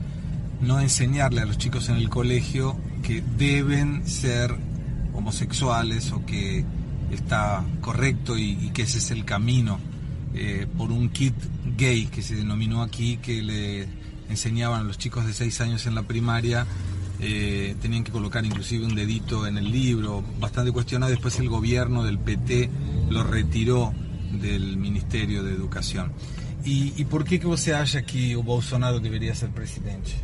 no 0.60 0.80
enseñarle 0.80 1.42
a 1.42 1.46
los 1.46 1.58
chicos 1.58 1.88
en 1.88 1.96
el 1.96 2.08
colegio 2.08 2.76
que 3.02 3.22
deben 3.36 4.06
ser 4.06 4.54
homosexuales 5.14 6.12
o 6.12 6.24
que 6.24 6.64
está 7.10 7.64
correcto 7.80 8.36
y, 8.36 8.70
que 8.74 8.82
ese 8.82 8.98
es 8.98 9.10
el 9.10 9.24
camino 9.24 9.78
eh, 10.34 10.66
por 10.76 10.90
un 10.90 11.08
kit 11.08 11.34
gay 11.76 12.06
que 12.06 12.22
se 12.22 12.34
denominó 12.34 12.82
aquí, 12.82 13.18
que 13.18 13.42
le 13.42 13.88
enseñaban 14.28 14.80
a 14.80 14.84
los 14.84 14.98
chicos 14.98 15.26
de 15.26 15.32
6 15.32 15.60
años 15.60 15.86
en 15.86 15.94
la 15.94 16.02
primaria, 16.02 16.66
eh, 17.20 17.74
tenían 17.80 18.04
que 18.04 18.12
colocar 18.12 18.44
inclusive 18.44 18.84
un 18.84 18.94
dedito 18.94 19.46
en 19.46 19.56
el 19.56 19.70
libro, 19.70 20.22
bastante 20.38 20.72
cuestionado, 20.72 21.10
después 21.10 21.38
el 21.38 21.48
gobierno 21.48 22.02
del 22.02 22.18
PT 22.18 22.68
lo 23.08 23.22
retiró 23.22 23.94
del 24.32 24.76
Ministerio 24.76 25.42
de 25.42 25.52
Educación. 25.52 26.12
E 26.66 27.04
por 27.08 27.22
que, 27.22 27.38
que 27.38 27.46
você 27.46 27.72
acha 27.72 28.02
que 28.02 28.34
o 28.34 28.42
Bolsonaro 28.42 28.98
deveria 28.98 29.36
ser 29.36 29.50
presidente? 29.50 30.16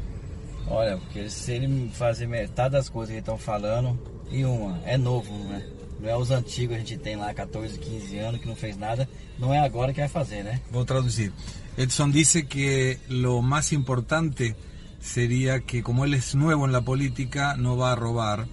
Olha, 0.66 0.96
porque 0.96 1.30
se 1.30 1.52
ele 1.52 1.88
fazer 1.92 2.26
metade 2.26 2.72
das 2.72 2.88
coisas 2.88 3.14
que 3.14 3.20
estão 3.20 3.38
falando, 3.38 3.96
e 4.28 4.44
uma, 4.44 4.80
é 4.84 4.98
novo, 4.98 5.32
né? 5.44 5.62
Não 6.02 6.10
é 6.10 6.16
os 6.16 6.32
antigos, 6.32 6.74
a 6.74 6.80
gente 6.80 6.98
tem 6.98 7.14
lá 7.14 7.32
14, 7.32 7.78
15 7.78 8.18
anos 8.18 8.40
que 8.40 8.48
não 8.48 8.56
fez 8.56 8.76
nada, 8.76 9.08
não 9.38 9.54
é 9.54 9.60
agora 9.60 9.92
que 9.92 10.00
vai 10.00 10.08
fazer, 10.08 10.42
né? 10.42 10.60
Vou 10.68 10.84
traduzir. 10.84 11.32
Edson 11.78 12.10
disse 12.10 12.42
que 12.42 12.98
o 13.08 13.40
mais 13.40 13.70
importante 13.70 14.56
seria 14.98 15.60
que 15.60 15.80
como 15.80 16.04
ele 16.04 16.16
é 16.16 16.36
novo 16.36 16.66
na 16.66 16.82
política, 16.82 17.56
não 17.56 17.76
vai 17.76 17.94
roubar 17.94 18.48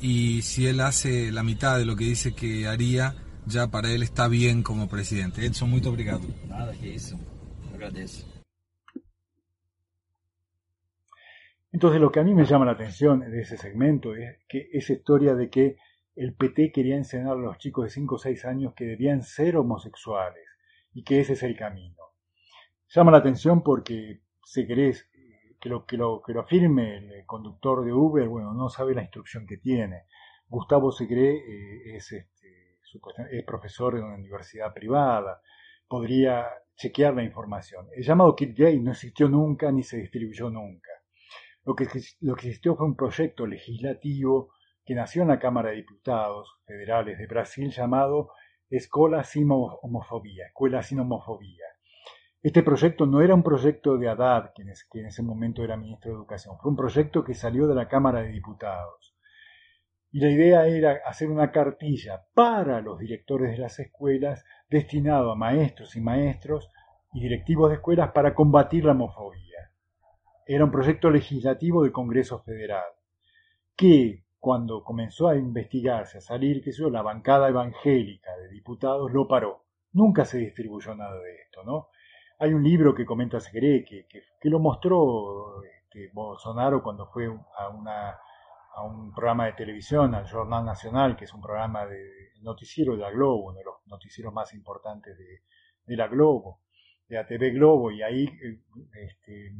e 0.00 0.40
se 0.40 0.64
ele 0.64 0.80
hace 0.80 1.30
a 1.36 1.42
mitad 1.42 1.78
de 1.78 1.84
lo 1.84 1.96
que 1.96 2.04
dice 2.04 2.34
que 2.34 2.66
haría, 2.66 3.14
ya 3.46 3.66
para 3.66 3.90
él 3.90 4.02
está 4.02 4.26
bien 4.26 4.62
como 4.62 4.88
presidente. 4.88 5.44
Edson, 5.44 5.68
muy 5.68 5.82
obrigado. 5.86 6.22
Nada, 6.48 6.72
que 6.72 6.94
eso. 6.94 7.18
Agradezco. 7.74 8.26
Entonces 11.72 12.00
lo 12.00 12.10
que 12.10 12.20
a 12.20 12.24
mí 12.24 12.34
me 12.34 12.46
llama 12.46 12.64
la 12.64 12.72
atención 12.72 13.20
de 13.20 13.40
ese 13.42 13.58
segmento 13.58 14.14
es 14.14 14.38
que 14.48 14.70
esa 14.72 14.94
historia 14.94 15.34
de 15.34 15.50
que 15.50 15.76
el 16.16 16.34
PT 16.34 16.72
quería 16.72 16.96
enseñar 16.96 17.32
a 17.32 17.34
los 17.34 17.58
chicos 17.58 17.84
de 17.84 17.90
5 17.90 18.14
o 18.14 18.18
6 18.18 18.44
años 18.46 18.74
que 18.74 18.86
debían 18.86 19.22
ser 19.22 19.56
homosexuales 19.56 20.44
y 20.94 21.04
que 21.04 21.20
ese 21.20 21.34
es 21.34 21.42
el 21.42 21.54
camino. 21.54 22.02
Llama 22.88 23.12
la 23.12 23.18
atención 23.18 23.62
porque 23.62 24.22
si 24.42 24.66
querés 24.66 25.10
que 25.60 25.68
lo, 25.68 25.84
que 25.84 25.96
lo, 25.96 26.22
que 26.22 26.32
lo 26.32 26.40
afirme 26.40 26.96
el 26.96 27.26
conductor 27.26 27.84
de 27.84 27.92
Uber, 27.92 28.28
bueno, 28.28 28.54
no 28.54 28.70
sabe 28.70 28.94
la 28.94 29.02
instrucción 29.02 29.46
que 29.46 29.58
tiene. 29.58 30.04
Gustavo 30.48 30.90
Segre 30.90 31.36
eh, 31.36 31.96
es, 31.96 32.12
este, 32.12 32.78
es 33.30 33.44
profesor 33.44 33.96
en 33.96 34.04
una 34.04 34.14
universidad 34.14 34.72
privada, 34.72 35.42
podría 35.86 36.46
chequear 36.76 37.14
la 37.14 37.24
información. 37.24 37.88
El 37.94 38.04
llamado 38.04 38.34
kit 38.34 38.56
gay 38.56 38.80
no 38.80 38.92
existió 38.92 39.28
nunca 39.28 39.70
ni 39.70 39.82
se 39.82 39.98
distribuyó 39.98 40.48
nunca. 40.48 40.90
Lo 41.64 41.74
que, 41.74 41.86
lo 42.20 42.34
que 42.36 42.48
existió 42.48 42.76
fue 42.76 42.86
un 42.86 42.96
proyecto 42.96 43.46
legislativo 43.46 44.52
que 44.86 44.94
nació 44.94 45.22
en 45.22 45.28
la 45.28 45.40
Cámara 45.40 45.70
de 45.70 45.76
Diputados 45.76 46.60
Federales 46.64 47.18
de 47.18 47.26
Brasil 47.26 47.70
llamado 47.70 48.30
Escola 48.70 49.24
Sin 49.24 49.48
Homofobia, 49.50 50.46
Escuela 50.46 50.82
Sin 50.84 51.00
Homofobia. 51.00 51.66
Este 52.40 52.62
proyecto 52.62 53.04
no 53.04 53.20
era 53.20 53.34
un 53.34 53.42
proyecto 53.42 53.98
de 53.98 54.08
Haddad, 54.08 54.52
que 54.54 54.62
en 55.00 55.06
ese 55.06 55.22
momento 55.24 55.64
era 55.64 55.76
ministro 55.76 56.12
de 56.12 56.18
Educación, 56.18 56.56
fue 56.62 56.70
un 56.70 56.76
proyecto 56.76 57.24
que 57.24 57.34
salió 57.34 57.66
de 57.66 57.74
la 57.74 57.88
Cámara 57.88 58.22
de 58.22 58.28
Diputados. 58.28 59.16
Y 60.12 60.20
la 60.20 60.30
idea 60.30 60.66
era 60.68 61.00
hacer 61.04 61.30
una 61.30 61.50
cartilla 61.50 62.24
para 62.32 62.80
los 62.80 63.00
directores 63.00 63.50
de 63.50 63.58
las 63.58 63.80
escuelas 63.80 64.44
destinado 64.70 65.32
a 65.32 65.34
maestros 65.34 65.96
y 65.96 66.00
maestros 66.00 66.70
y 67.12 67.22
directivos 67.22 67.70
de 67.70 67.76
escuelas 67.76 68.12
para 68.12 68.34
combatir 68.34 68.84
la 68.84 68.92
homofobia. 68.92 69.72
Era 70.46 70.64
un 70.64 70.70
proyecto 70.70 71.10
legislativo 71.10 71.82
del 71.82 71.90
Congreso 71.90 72.38
Federal, 72.38 72.84
que 73.74 74.25
cuando 74.46 74.84
comenzó 74.84 75.26
a 75.26 75.34
investigarse, 75.34 76.18
a 76.18 76.20
salir, 76.20 76.62
que 76.62 76.70
yo, 76.70 76.88
la 76.88 77.02
bancada 77.02 77.48
evangélica 77.48 78.30
de 78.36 78.48
diputados 78.48 79.10
lo 79.12 79.26
paró. 79.26 79.64
Nunca 79.90 80.24
se 80.24 80.38
distribuyó 80.38 80.94
nada 80.94 81.20
de 81.20 81.34
esto, 81.34 81.64
¿no? 81.64 81.88
Hay 82.38 82.54
un 82.54 82.62
libro 82.62 82.94
que 82.94 83.04
comenta 83.04 83.40
Segre 83.40 83.84
que, 83.84 84.06
que, 84.06 84.48
lo 84.48 84.60
mostró 84.60 85.64
este, 85.64 86.12
Bolsonaro 86.14 86.80
cuando 86.80 87.08
fue 87.08 87.26
a, 87.26 87.70
una, 87.70 88.10
a 88.76 88.84
un 88.84 89.12
programa 89.12 89.46
de 89.46 89.54
televisión, 89.54 90.14
al 90.14 90.30
Jornal 90.30 90.64
Nacional, 90.64 91.16
que 91.16 91.24
es 91.24 91.34
un 91.34 91.40
programa 91.40 91.84
de 91.84 92.08
noticiero 92.42 92.92
de 92.92 93.02
la 93.02 93.10
Globo, 93.10 93.48
uno 93.48 93.58
de 93.58 93.64
los 93.64 93.84
noticieros 93.86 94.32
más 94.32 94.54
importantes 94.54 95.18
de, 95.18 95.40
de 95.86 95.96
la 95.96 96.06
Globo, 96.06 96.60
de 97.08 97.16
la 97.16 97.26
TV 97.26 97.50
Globo, 97.50 97.90
y 97.90 98.00
ahí 98.00 98.26
eh, 98.26 98.62
este, 98.92 99.56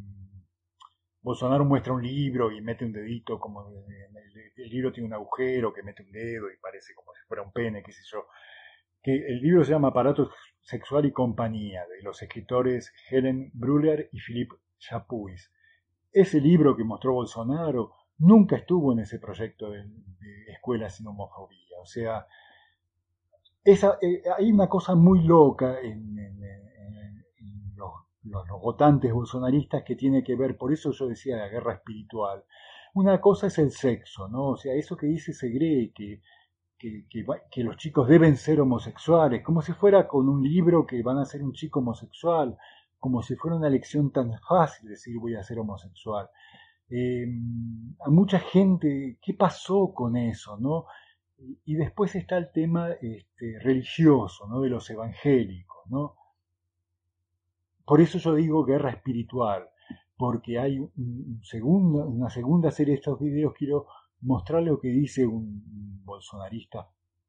Bolsonaro 1.27 1.65
muestra 1.65 1.93
un 1.93 2.05
libro 2.05 2.53
y 2.53 2.61
mete 2.61 2.85
un 2.85 2.93
dedito, 2.93 3.41
como 3.41 3.69
el, 3.69 4.71
libro 4.71 4.93
tiene 4.93 5.09
un 5.09 5.15
agujero 5.15 5.73
que 5.73 5.83
mete 5.83 6.05
un 6.05 6.13
dedo 6.13 6.49
y 6.49 6.57
parece 6.63 6.95
como 6.95 7.13
si 7.15 7.27
fuera 7.27 7.43
un 7.43 7.51
pene, 7.51 7.83
qué 7.83 7.91
sé 7.91 8.03
yo. 8.13 8.29
Que 9.03 9.27
el 9.27 9.41
libro 9.41 9.65
se 9.65 9.73
llama 9.73 9.89
Aparato 9.89 10.31
Sexual 10.61 11.05
y 11.05 11.11
Compañía, 11.11 11.85
de 11.89 12.01
los 12.05 12.23
escritores 12.23 12.93
Helen 13.11 13.51
Bruller 13.55 14.09
y 14.13 14.21
Philippe 14.21 14.55
Chapuis. 14.79 15.51
Ese 16.13 16.41
libro 16.41 16.77
que 16.77 16.85
mostró 16.85 17.15
Bolsonaro 17.15 17.91
nunca 18.19 18.55
estuvo 18.55 18.93
en 18.93 19.01
ese 19.01 19.19
proyecto 19.19 19.71
de, 19.71 19.83
escuela 20.47 20.89
sin 20.91 21.09
homofobia. 21.09 21.81
O 21.81 21.87
sea, 21.87 22.25
eh, 23.65 24.23
hay 24.39 24.53
una 24.53 24.69
cosa 24.69 24.95
muy 24.95 25.25
loca 25.25 25.81
en 25.81 26.17
los, 28.29 28.49
votantes 28.61 29.13
bolsonaristas 29.13 29.83
que 29.85 29.97
tiene 29.97 30.23
que 30.23 30.37
ver, 30.37 30.57
por 30.57 30.73
eso 30.73 30.91
yo 30.93 31.07
decía 31.07 31.37
la 31.37 31.49
guerra 31.49 31.75
espiritual. 31.75 32.45
Una 32.95 33.21
cosa 33.21 33.49
es 33.49 33.59
el 33.59 33.71
sexo, 33.71 34.29
¿no? 34.29 34.51
O 34.51 34.57
sea, 34.57 34.75
eso 34.75 34.97
que 34.97 35.07
dice 35.07 35.33
Segre, 35.33 35.93
que, 35.95 36.23
que, 36.79 37.63
los 37.63 37.77
chicos 37.77 38.09
deben 38.09 38.37
ser 38.37 38.61
homosexuales, 38.61 39.43
como 39.43 39.63
si 39.63 39.73
fuera 39.73 40.07
con 40.07 40.29
un 40.29 40.43
libro 40.43 40.87
que 40.87 41.03
van 41.03 41.19
a 41.19 41.25
ser 41.25 41.43
un 41.43 41.53
chico 41.53 41.81
homosexual, 41.81 42.57
como 42.99 43.23
si 43.23 43.37
fuera 43.37 43.57
una 43.57 43.69
elección 43.69 44.11
tan 44.11 44.33
fácil 44.49 44.89
decir 44.89 45.19
voy 45.19 45.35
a 45.35 45.43
ser 45.43 45.59
homosexual. 45.59 46.29
Em, 46.89 47.95
a 48.05 48.11
mucha 48.11 48.39
gente, 48.39 49.19
¿qué 49.21 49.35
pasó 49.35 49.93
con 49.95 50.17
eso, 50.17 50.57
no? 50.59 50.87
Y, 51.65 51.75
después 51.75 52.15
está 52.15 52.39
el 52.39 52.51
tema 52.51 52.93
este, 52.93 53.59
religioso, 53.61 54.47
¿no? 54.49 54.61
De 54.61 54.71
los 54.71 54.89
evangélicos, 54.89 55.85
¿no? 55.91 56.17
Por 57.87 58.01
eso 58.01 58.19
yo 58.19 58.35
digo 58.35 58.65
guerra 58.65 58.91
espiritual, 58.91 59.69
porque 60.17 60.59
hay 60.59 60.79
un 60.79 61.41
segundo, 61.45 62.07
una 62.07 62.31
segunda 62.31 62.71
serie 62.71 62.95
de 62.95 62.99
estos 62.99 63.21
videos, 63.21 63.55
quiero 63.57 63.87
mostrarle 64.21 64.71
lo 64.71 64.81
que 64.81 64.89
dice 64.89 65.27
un 65.27 66.03
bolsonarista 66.05 66.89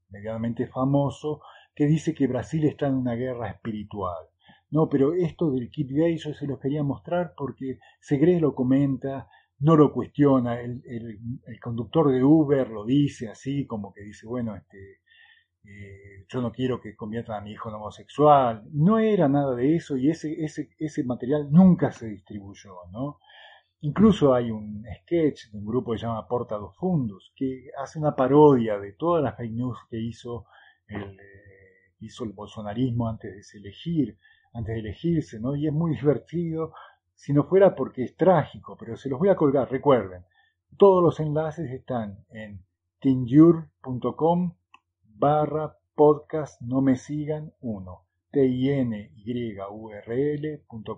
medianamente 0.09 0.67
famoso, 0.67 1.41
que 1.75 1.85
dice 1.85 2.15
que 2.15 2.27
Brasil 2.27 2.65
está 2.65 2.87
en 2.87 2.95
una 2.95 3.13
guerra 3.13 3.49
espiritual. 3.49 4.25
No, 4.71 4.89
pero 4.89 5.13
esto 5.13 5.51
del 5.51 5.69
kit 5.69 5.91
gay 5.91 6.17
yo 6.17 6.33
se 6.33 6.47
lo 6.47 6.59
quería 6.59 6.83
mostrar 6.83 7.33
porque 7.37 7.79
Segre 8.01 8.39
lo 8.39 8.55
comenta, 8.55 9.29
no 9.59 9.75
lo 9.75 9.93
cuestiona, 9.93 10.59
el, 10.59 10.81
conductor 11.61 12.11
de 12.11 12.23
Uber 12.23 12.69
lo 12.69 12.85
dice 12.85 13.29
así, 13.29 13.65
como 13.65 13.93
que 13.93 14.03
dice, 14.03 14.27
bueno, 14.27 14.55
este, 14.55 15.01
eh, 15.67 16.25
yo 16.29 16.41
no 16.41 16.51
quiero 16.51 16.79
que 16.79 16.95
conviertan 16.95 17.37
a 17.37 17.41
mi 17.41 17.51
hijo 17.51 17.69
en 17.69 17.75
homosexual. 17.75 18.63
No 18.71 18.99
era 18.99 19.27
nada 19.27 19.53
de 19.53 19.75
eso 19.75 19.97
y 19.97 20.09
ese, 20.09 20.43
ese, 20.43 20.69
ese 20.77 21.03
material 21.03 21.51
nunca 21.51 21.91
se 21.91 22.07
distribuyó, 22.07 22.73
¿no? 22.91 23.19
Incluso 23.81 24.33
hay 24.33 24.49
un 24.49 24.83
sketch 25.01 25.51
de 25.51 25.57
un 25.57 25.65
grupo 25.65 25.91
que 25.91 25.99
se 25.99 26.05
llama 26.05 26.27
Porta 26.27 26.55
dos 26.55 26.75
Fundos, 26.77 27.31
que 27.35 27.69
hace 27.77 27.99
una 27.99 28.15
parodia 28.15 28.79
de 28.79 28.93
todas 28.93 29.23
las 29.23 29.35
fake 29.35 29.51
news 29.51 29.77
que 29.89 29.99
hizo 29.99 30.45
el, 30.87 31.19
eh, 31.19 31.93
hizo 31.99 32.23
el 32.23 32.31
bolsonarismo 32.31 33.07
antes 33.07 33.51
de 33.51 33.59
elegir, 33.59 34.17
antes 34.53 34.73
de 34.73 34.79
elegirse, 34.79 35.39
¿no? 35.39 35.55
Y 35.55 35.67
es 35.67 35.73
muy 35.73 35.95
divertido, 35.95 36.73
si 37.13 37.33
no 37.33 37.43
fuera 37.43 37.75
porque 37.75 38.03
es 38.03 38.15
trágico, 38.15 38.77
pero 38.79 38.95
se 38.95 39.09
los 39.09 39.19
voy 39.19 39.29
a 39.29 39.35
colgar, 39.35 39.69
recuerden, 39.69 40.23
todos 40.77 41.03
los 41.03 41.19
enlaces 41.19 41.69
están 41.71 42.25
en 42.29 42.63
tinjur.com 42.99 44.55
barra 45.17 45.77
podcast 45.95 46.61
no 46.61 46.81
me 46.81 46.95
sigan 46.95 47.53
uno 47.61 48.05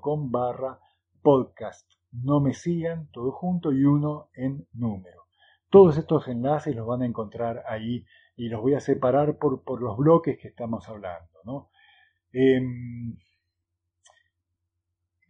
com 0.01 0.32
barra 0.32 0.80
podcast. 1.22 1.89
No 2.11 2.39
me 2.39 2.53
sigan 2.53 3.07
todo 3.11 3.32
junto 3.32 3.72
y 3.72 3.86
uno 3.86 4.30
en 4.34 4.67
número. 4.74 5.24
Todos 5.70 5.97
estos 5.97 6.28
enlaces 6.28 6.76
los 6.76 6.88
van 6.88 7.03
a 7.03 7.05
encontrar 7.05 7.63
ahí 7.67 8.05
y 8.36 8.49
los 8.49 8.61
voy 8.61 8.74
a 8.74 8.80
separar 8.80 9.38
por, 9.38 9.63
por 9.63 9.82
los 9.82 9.95
bloques 9.97 10.38
que 10.39 10.47
estamos 10.47 10.88
hablando 10.89 11.30
¿no? 11.45 11.70
Eh, 12.34 12.61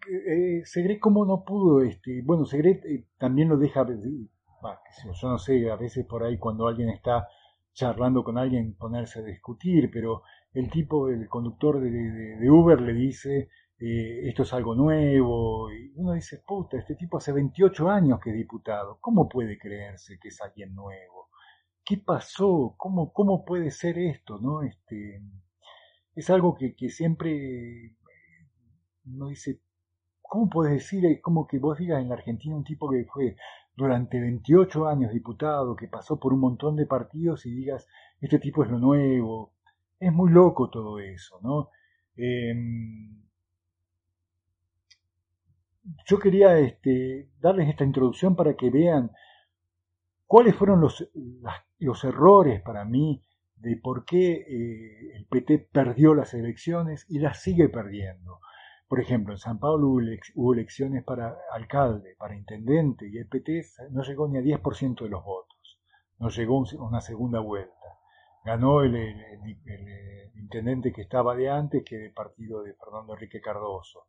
eh, 0.10 0.62
Segre 0.66 1.00
cómo 1.00 1.26
no 1.26 1.44
pudo, 1.44 1.82
este, 1.82 2.22
bueno, 2.24 2.46
Segre 2.46 2.82
eh, 2.86 3.06
también 3.18 3.50
lo 3.50 3.58
deja, 3.58 3.86
yo 3.86 5.30
no 5.30 5.38
sé, 5.38 5.70
a 5.70 5.76
veces 5.76 6.06
por 6.06 6.24
ahí 6.24 6.38
cuando 6.38 6.68
alguien 6.68 6.90
está 6.90 7.28
charlando 7.80 8.26
con 8.26 8.38
alguien 8.38 8.76
ponerse 8.76 9.20
a 9.20 9.24
discutir, 9.24 9.90
pero 9.90 10.24
el 10.54 10.70
tipo, 10.70 11.08
el 11.08 11.30
conductor 11.30 11.80
de, 11.80 12.50
Uber 12.52 12.82
le 12.82 12.94
dice, 12.94 13.50
eh, 13.80 14.28
esto 14.28 14.44
es 14.44 14.52
algo 14.54 14.76
nuevo, 14.76 15.72
y 15.72 15.94
uno 15.96 16.12
dice, 16.12 16.44
puta, 16.46 16.78
este 16.78 16.96
tipo 16.96 17.18
hace 17.18 17.32
28 17.32 17.90
años 17.90 18.20
que 18.20 18.32
es 18.32 18.36
diputado, 18.36 18.98
¿cómo 19.00 19.30
puede 19.30 19.58
creerse 19.58 20.20
que 20.22 20.28
es 20.28 20.42
alguien 20.42 20.76
nuevo? 20.76 21.30
¿Qué 21.86 21.98
pasó? 21.98 22.76
¿Cómo, 22.78 23.14
cómo 23.14 23.46
puede 23.46 23.72
ser 23.72 23.98
esto? 23.98 24.40
¿no? 24.40 24.62
Este, 24.64 25.22
es 26.16 26.30
algo 26.30 26.56
que, 26.56 26.76
que 26.76 26.90
siempre 26.90 27.96
uno 29.06 29.30
dice, 29.30 29.62
¿cómo 30.22 30.50
puedes 30.50 30.74
decir, 30.74 31.06
es 31.06 31.22
como 31.22 31.48
que 31.48 31.60
vos 31.60 31.78
digas 31.78 32.02
en 32.02 32.10
la 32.10 32.16
Argentina 32.16 32.58
un 32.58 32.66
tipo 32.66 32.90
que 32.90 33.06
fue 33.06 33.38
durante 33.80 34.20
28 34.20 34.88
años 34.88 35.12
diputado, 35.12 35.76
que 35.76 35.88
pasó 35.88 36.20
por 36.20 36.34
un 36.34 36.42
montón 36.42 36.76
de 36.76 36.86
partidos 36.86 37.46
y 37.46 37.52
digas, 37.52 37.88
este 38.20 38.38
tipo 38.38 38.64
es 38.64 38.70
lo 38.70 38.78
nuevo. 38.78 39.54
Es 40.00 40.12
muy 40.14 40.32
loco 40.32 40.70
todo 40.70 41.00
eso, 41.00 41.40
¿no? 41.42 41.70
Em, 42.16 43.24
yo 46.06 46.20
quería 46.20 46.60
este, 46.60 47.30
darles 47.40 47.70
esta 47.70 47.86
introducción 47.86 48.36
para 48.36 48.56
que 48.56 48.70
vean 48.70 49.12
cuáles 50.26 50.56
fueron 50.56 50.82
los, 50.82 51.10
los 51.80 52.04
errores 52.04 52.62
para 52.62 52.86
mí 52.86 53.24
de 53.56 53.78
por 53.78 54.06
qué 54.06 54.34
eh, 54.34 55.16
el 55.16 55.26
PT 55.26 55.70
perdió 55.72 56.14
las 56.14 56.34
elecciones 56.34 57.06
y 57.10 57.20
las 57.20 57.42
sigue 57.42 57.70
perdiendo. 57.70 58.40
Por 58.90 59.00
ejemplo, 59.00 59.34
en 59.34 59.38
San 59.38 59.60
Pablo 59.60 59.88
hubo, 60.34 60.54
elecciones 60.54 61.04
para 61.04 61.38
alcalde, 61.52 62.16
para 62.18 62.36
intendente, 62.36 63.08
y 63.08 63.20
el 63.20 63.28
PT 63.28 63.62
no 63.92 64.02
llegó 64.02 64.28
ni 64.28 64.40
a 64.40 64.42
10% 64.42 65.04
de 65.04 65.10
los 65.10 65.24
votos. 65.24 65.80
No 66.18 66.30
llegó 66.30 66.58
a 66.58 66.84
una 66.84 67.00
segunda 67.00 67.40
vuelta. 67.40 68.00
Ganó 68.44 68.82
el, 68.82 68.96
intendente 70.34 70.92
que 70.92 71.04
estaba 71.04 71.36
de 71.36 71.52
antes, 71.52 71.84
que 71.86 71.98
del 71.98 72.14
partido 72.14 72.64
de 72.64 72.74
Fernando 72.74 73.14
Enrique 73.14 73.40
Cardoso, 73.40 74.08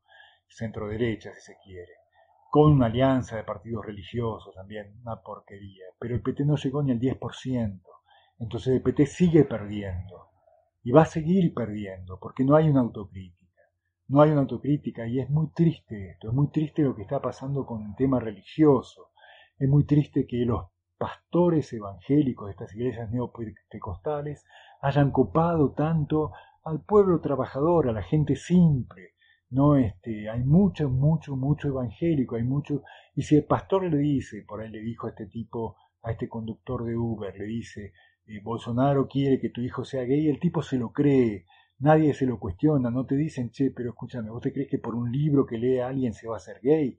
centro 0.48 0.88
derecha, 0.88 1.34
si 1.34 1.42
se 1.42 1.58
quiere, 1.62 1.92
con 2.50 2.72
una 2.72 2.86
alianza 2.86 3.36
de 3.36 3.44
partidos 3.44 3.84
religiosos 3.84 4.54
también, 4.54 4.98
una 5.02 5.20
porquería. 5.20 5.84
Pero 5.98 6.14
el 6.14 6.22
PT 6.22 6.46
no 6.46 6.56
llegó 6.56 6.82
ni 6.82 6.92
al 6.92 6.98
10%. 6.98 7.82
Entonces 8.38 8.76
el 8.76 8.82
PT 8.82 9.04
sigue 9.04 9.44
perdiendo 9.44 10.30
y 10.82 10.90
va 10.90 11.02
a 11.02 11.04
seguir 11.04 11.52
perdiendo 11.52 12.18
porque 12.18 12.44
no 12.44 12.56
hay 12.56 12.70
una 12.70 12.80
autocrítica. 12.80 13.39
No 14.10 14.22
hay 14.22 14.32
una 14.32 14.40
autocrítica 14.40 15.06
y 15.06 15.20
es 15.20 15.30
muy 15.30 15.52
triste 15.54 16.10
esto, 16.10 16.30
es 16.30 16.34
muy 16.34 16.48
triste 16.50 16.82
lo 16.82 16.96
que 16.96 17.02
está 17.02 17.22
pasando 17.22 17.64
con 17.64 17.86
el 17.86 17.94
tema 17.94 18.18
religioso. 18.18 19.10
Es 19.56 19.68
muy 19.68 19.84
triste 19.84 20.26
que 20.26 20.44
los 20.44 20.64
pastores 20.98 21.72
evangélicos 21.72 22.48
de 22.48 22.50
estas 22.50 22.74
iglesias 22.74 23.08
neopentecostales 23.12 24.44
hayan 24.80 25.12
copado 25.12 25.74
tanto 25.74 26.32
al 26.64 26.82
pueblo 26.82 27.20
trabajador, 27.20 27.88
a 27.88 27.92
la 27.92 28.02
gente 28.02 28.34
simple. 28.34 29.14
No, 29.50 29.76
este, 29.76 30.28
hay 30.28 30.42
mucho, 30.42 30.90
mucho, 30.90 31.36
mucho 31.36 31.68
evangélico, 31.68 32.34
hay 32.34 32.42
mucho. 32.42 32.82
Y 33.14 33.22
si 33.22 33.36
el 33.36 33.44
pastor 33.44 33.84
le 33.84 33.96
dice, 33.96 34.42
por 34.42 34.60
ahí 34.60 34.70
le 34.70 34.80
dijo 34.80 35.06
a 35.06 35.10
este 35.10 35.26
tipo, 35.26 35.76
a 36.02 36.10
este 36.10 36.28
conductor 36.28 36.82
de 36.82 36.96
Uber, 36.96 37.32
le 37.38 37.44
dice, 37.44 37.92
eh, 38.26 38.40
Bolsonaro 38.42 39.06
quiere 39.06 39.38
que 39.38 39.50
tu 39.50 39.60
hijo 39.60 39.84
sea 39.84 40.02
gay, 40.02 40.28
el 40.28 40.40
tipo 40.40 40.62
se 40.62 40.78
lo 40.78 40.90
cree, 40.90 41.46
nadie 41.80 42.14
se 42.14 42.26
lo 42.26 42.38
cuestiona, 42.38 42.90
no 42.90 43.04
te 43.04 43.16
dicen, 43.16 43.50
che, 43.50 43.70
pero 43.70 43.90
escúchame, 43.90 44.30
¿vos 44.30 44.42
crees 44.42 44.68
que 44.68 44.78
por 44.78 44.94
un 44.94 45.10
libro 45.10 45.44
que 45.44 45.58
lee 45.58 45.80
alguien 45.80 46.14
se 46.14 46.28
va 46.28 46.34
a 46.34 46.38
hacer 46.38 46.60
gay? 46.62 46.98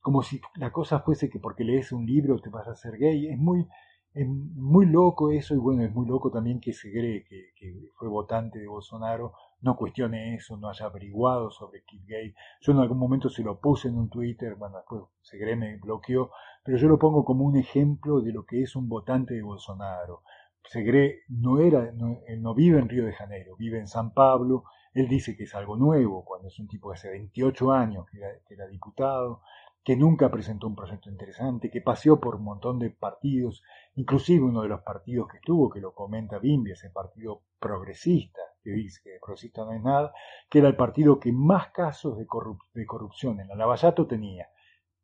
Como 0.00 0.22
si 0.22 0.40
la 0.56 0.70
cosa 0.70 1.00
fuese 1.00 1.28
que 1.28 1.40
porque 1.40 1.64
lees 1.64 1.90
un 1.92 2.06
libro 2.06 2.38
te 2.38 2.50
vas 2.50 2.68
a 2.68 2.72
hacer 2.72 2.98
gay. 2.98 3.28
Es 3.28 3.38
muy, 3.38 3.66
es 4.14 4.28
muy 4.28 4.86
loco 4.86 5.30
eso 5.30 5.54
y 5.54 5.58
bueno, 5.58 5.82
es 5.82 5.92
muy 5.92 6.06
loco 6.06 6.30
también 6.30 6.60
que 6.60 6.72
se 6.72 6.90
cree 6.92 7.24
que, 7.24 7.52
fue 7.96 8.08
votante 8.08 8.58
de 8.58 8.68
Bolsonaro 8.68 9.32
no 9.60 9.76
cuestione 9.76 10.34
eso, 10.34 10.58
no 10.58 10.68
haya 10.68 10.86
averiguado 10.86 11.50
sobre 11.50 11.84
Gay. 12.06 12.34
Yo 12.60 12.72
en 12.72 12.78
algún 12.78 12.98
momento 12.98 13.30
se 13.30 13.42
lo 13.42 13.58
puse 13.60 13.88
en 13.88 13.96
un 13.96 14.10
Twitter, 14.10 14.56
bueno, 14.56 14.76
después 14.76 15.04
Segre 15.22 15.56
me 15.56 15.78
bloqueó, 15.78 16.30
pero 16.62 16.76
yo 16.76 16.86
lo 16.86 16.98
pongo 16.98 17.24
como 17.24 17.44
un 17.44 17.56
ejemplo 17.56 18.20
de 18.20 18.32
lo 18.32 18.44
que 18.44 18.60
es 18.62 18.76
un 18.76 18.90
votante 18.90 19.32
de 19.32 19.42
Bolsonaro. 19.42 20.22
Segre 20.66 21.22
no 21.28 21.60
era, 21.60 21.92
no, 21.92 22.20
no 22.38 22.54
vive 22.54 22.78
en 22.78 22.88
Río 22.88 23.04
de 23.04 23.12
Janeiro, 23.12 23.56
vive 23.56 23.78
en 23.78 23.86
San 23.86 24.12
Pablo, 24.12 24.64
él 24.92 25.08
dice 25.08 25.36
que 25.36 25.44
es 25.44 25.54
algo 25.54 25.76
nuevo, 25.76 26.24
cuando 26.24 26.48
es 26.48 26.58
un 26.58 26.68
tipo 26.68 26.90
de 26.90 26.94
hace 26.94 27.10
28 27.10 27.72
años 27.72 28.06
que 28.10 28.54
era 28.54 28.66
diputado, 28.66 29.42
que 29.84 29.96
nunca 29.96 30.30
presentó 30.30 30.66
un 30.66 30.74
proyecto 30.74 31.10
interesante, 31.10 31.70
que 31.70 31.82
paseó 31.82 32.18
por 32.18 32.36
un 32.36 32.44
montón 32.44 32.78
de 32.78 32.88
partidos, 32.90 33.62
inclusive 33.96 34.42
uno 34.42 34.62
de 34.62 34.68
los 34.68 34.80
partidos 34.80 35.28
que 35.28 35.36
estuvo, 35.36 35.68
que 35.68 35.80
lo 35.80 35.92
comenta 35.92 36.38
Bimbi, 36.38 36.72
ese 36.72 36.88
partido 36.88 37.42
progresista, 37.60 38.40
que 38.62 38.70
dice 38.70 39.02
que 39.04 39.18
progresista 39.20 39.62
no 39.62 39.74
es 39.74 39.82
nada, 39.82 40.12
que 40.48 40.60
era 40.60 40.68
el 40.68 40.76
partido 40.76 41.20
que 41.20 41.32
más 41.32 41.68
casos 41.68 42.16
de, 42.16 42.26
corrupción 42.26 43.40
en 43.40 43.48
la 43.48 43.56
Lavallato 43.56 44.06
tenía. 44.06 44.48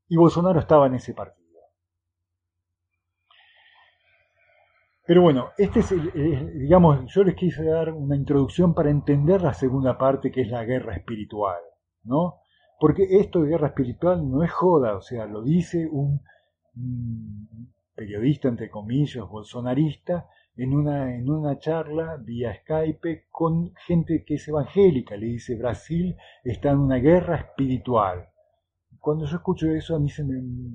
Y 0.09 0.17
Bolsonaro 0.17 0.59
estaba 0.59 0.87
en 0.87 0.95
ese 0.95 1.13
partido. 1.13 1.50
Pero 5.11 5.23
bueno, 5.23 5.49
este 5.59 5.81
es, 5.81 5.91
el, 5.91 6.57
digamos, 6.57 7.13
yo 7.13 7.25
les 7.25 7.35
quise 7.35 7.65
dar 7.65 7.93
una 7.93 8.15
introducción 8.15 8.75
para 8.75 8.91
entender 8.91 9.43
la 9.43 9.55
segunda 9.55 9.99
parte 9.99 10.31
que 10.31 10.43
es 10.43 10.49
la 10.49 10.65
guerra 10.65 10.95
espiritual, 10.95 11.59
¿no? 12.05 12.43
Porque 12.79 13.09
esto 13.19 13.43
de 13.43 13.49
guerra 13.49 13.67
espiritual 13.67 14.31
no 14.31 14.45
es 14.45 14.53
joda, 14.53 14.95
o 14.97 15.01
sea, 15.01 15.27
lo 15.27 15.43
dice 15.43 15.89
un, 15.91 16.21
periodista, 17.93 18.47
entre 18.47 18.71
comillas, 18.71 19.29
bolsonarista, 19.29 20.29
en 20.57 20.75
una, 20.75 21.13
en 21.13 21.29
una 21.29 21.59
charla 21.59 22.17
vía 22.17 22.55
Skype 22.61 23.27
con 23.33 23.73
gente 23.89 24.25
que 24.25 24.35
es 24.35 24.47
evangélica. 24.47 25.17
Le 25.17 25.27
dice, 25.27 25.57
Brasil 25.57 26.15
está 26.45 26.71
en 26.71 26.79
una 26.79 26.99
guerra 26.99 27.35
espiritual. 27.35 28.29
Cuando 29.01 29.25
yo 29.25 29.39
escucho 29.39 29.73
eso, 29.73 29.97
a 29.97 29.99
mí 29.99 30.09
se 30.09 30.23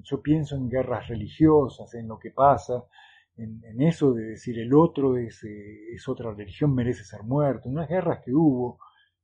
yo 0.03 0.21
pienso 0.21 0.57
en 0.57 0.67
guerras 0.67 1.07
religiosas, 1.07 1.93
en 1.93 2.09
lo 2.09 2.19
que 2.19 2.31
pasa, 2.31 2.83
en, 3.37 3.81
eso 3.81 4.13
de 4.13 4.23
decir 4.23 4.59
el 4.59 4.73
otro 4.73 5.17
es, 5.17 5.43
eh, 5.43 5.93
es 5.93 6.07
otra 6.07 6.33
religión, 6.33 6.73
merece 6.73 7.03
ser 7.03 7.23
muerto, 7.23 7.67
en 7.69 7.75
unas 7.75 7.89
guerras 7.89 8.21
que 8.23 8.33
hubo, 8.33 8.79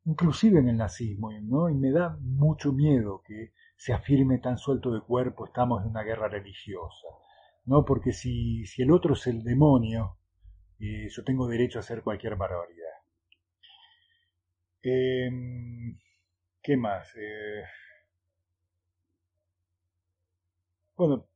inclusive 0.05 0.59
en 0.59 0.70
el 0.70 0.78
nazismo, 0.78 1.32
¿no? 1.43 1.70
Y 1.70 1.76
me 1.76 1.91
da 1.91 2.18
mucho 2.22 2.74
miedo 2.74 3.22
que 3.26 3.53
se 3.76 3.93
afirme 3.93 4.39
tan 4.39 4.57
suelto 4.57 4.91
de 4.91 5.01
cuerpo, 5.01 5.45
estamos 5.45 5.84
en 5.84 5.89
una 5.91 6.03
guerra 6.03 6.28
religiosa, 6.28 7.07
¿no? 7.66 7.86
Porque 7.86 8.12
si, 8.14 8.66
si 8.66 8.82
el 8.84 8.91
otro 8.91 9.14
es 9.14 9.28
el 9.28 9.43
demonio, 9.43 10.18
eh, 10.80 11.07
yo 11.09 11.24
tengo 11.24 11.47
derecho 11.47 11.80
a 11.80 11.82
hacer 11.82 12.03
cualquier 12.03 12.36
barbaridad. 12.36 12.91
Em, 14.84 15.97
¿Qué 16.62 16.78
más? 16.78 17.14
Eh, 17.16 17.64
bueno, 20.95 21.28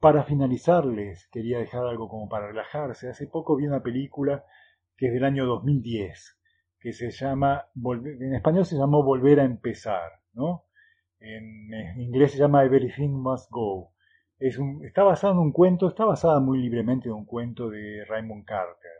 para 0.00 0.24
finalizarles, 0.24 1.28
quería 1.32 1.58
dejar 1.58 1.86
algo 1.86 2.08
como 2.08 2.28
para 2.28 2.48
relajarse. 2.48 3.08
Hace 3.08 3.26
poco 3.26 3.56
vi 3.56 3.66
una 3.66 3.82
película 3.82 4.44
que 4.96 5.06
es 5.06 5.12
del 5.12 5.24
año 5.24 5.46
2010, 5.46 6.38
que 6.80 6.92
se 6.92 7.10
llama, 7.10 7.66
en 7.74 8.34
español 8.34 8.64
se 8.64 8.76
llamó 8.76 9.02
Volver 9.02 9.40
a 9.40 9.44
empezar, 9.44 10.10
¿no? 10.32 10.64
En, 11.18 12.00
inglés 12.00 12.32
se 12.32 12.38
llama 12.38 12.64
Everything 12.64 13.10
Must 13.10 13.50
Go. 13.50 13.92
Está 14.38 15.02
basado 15.02 15.32
en 15.32 15.38
un 15.38 15.52
cuento, 15.52 15.88
está 15.88 16.04
basada 16.04 16.40
muy 16.40 16.58
libremente 16.58 17.08
en 17.08 17.14
un 17.14 17.24
cuento 17.24 17.70
de 17.70 18.04
Raymond 18.06 18.44
Carter. 18.44 18.90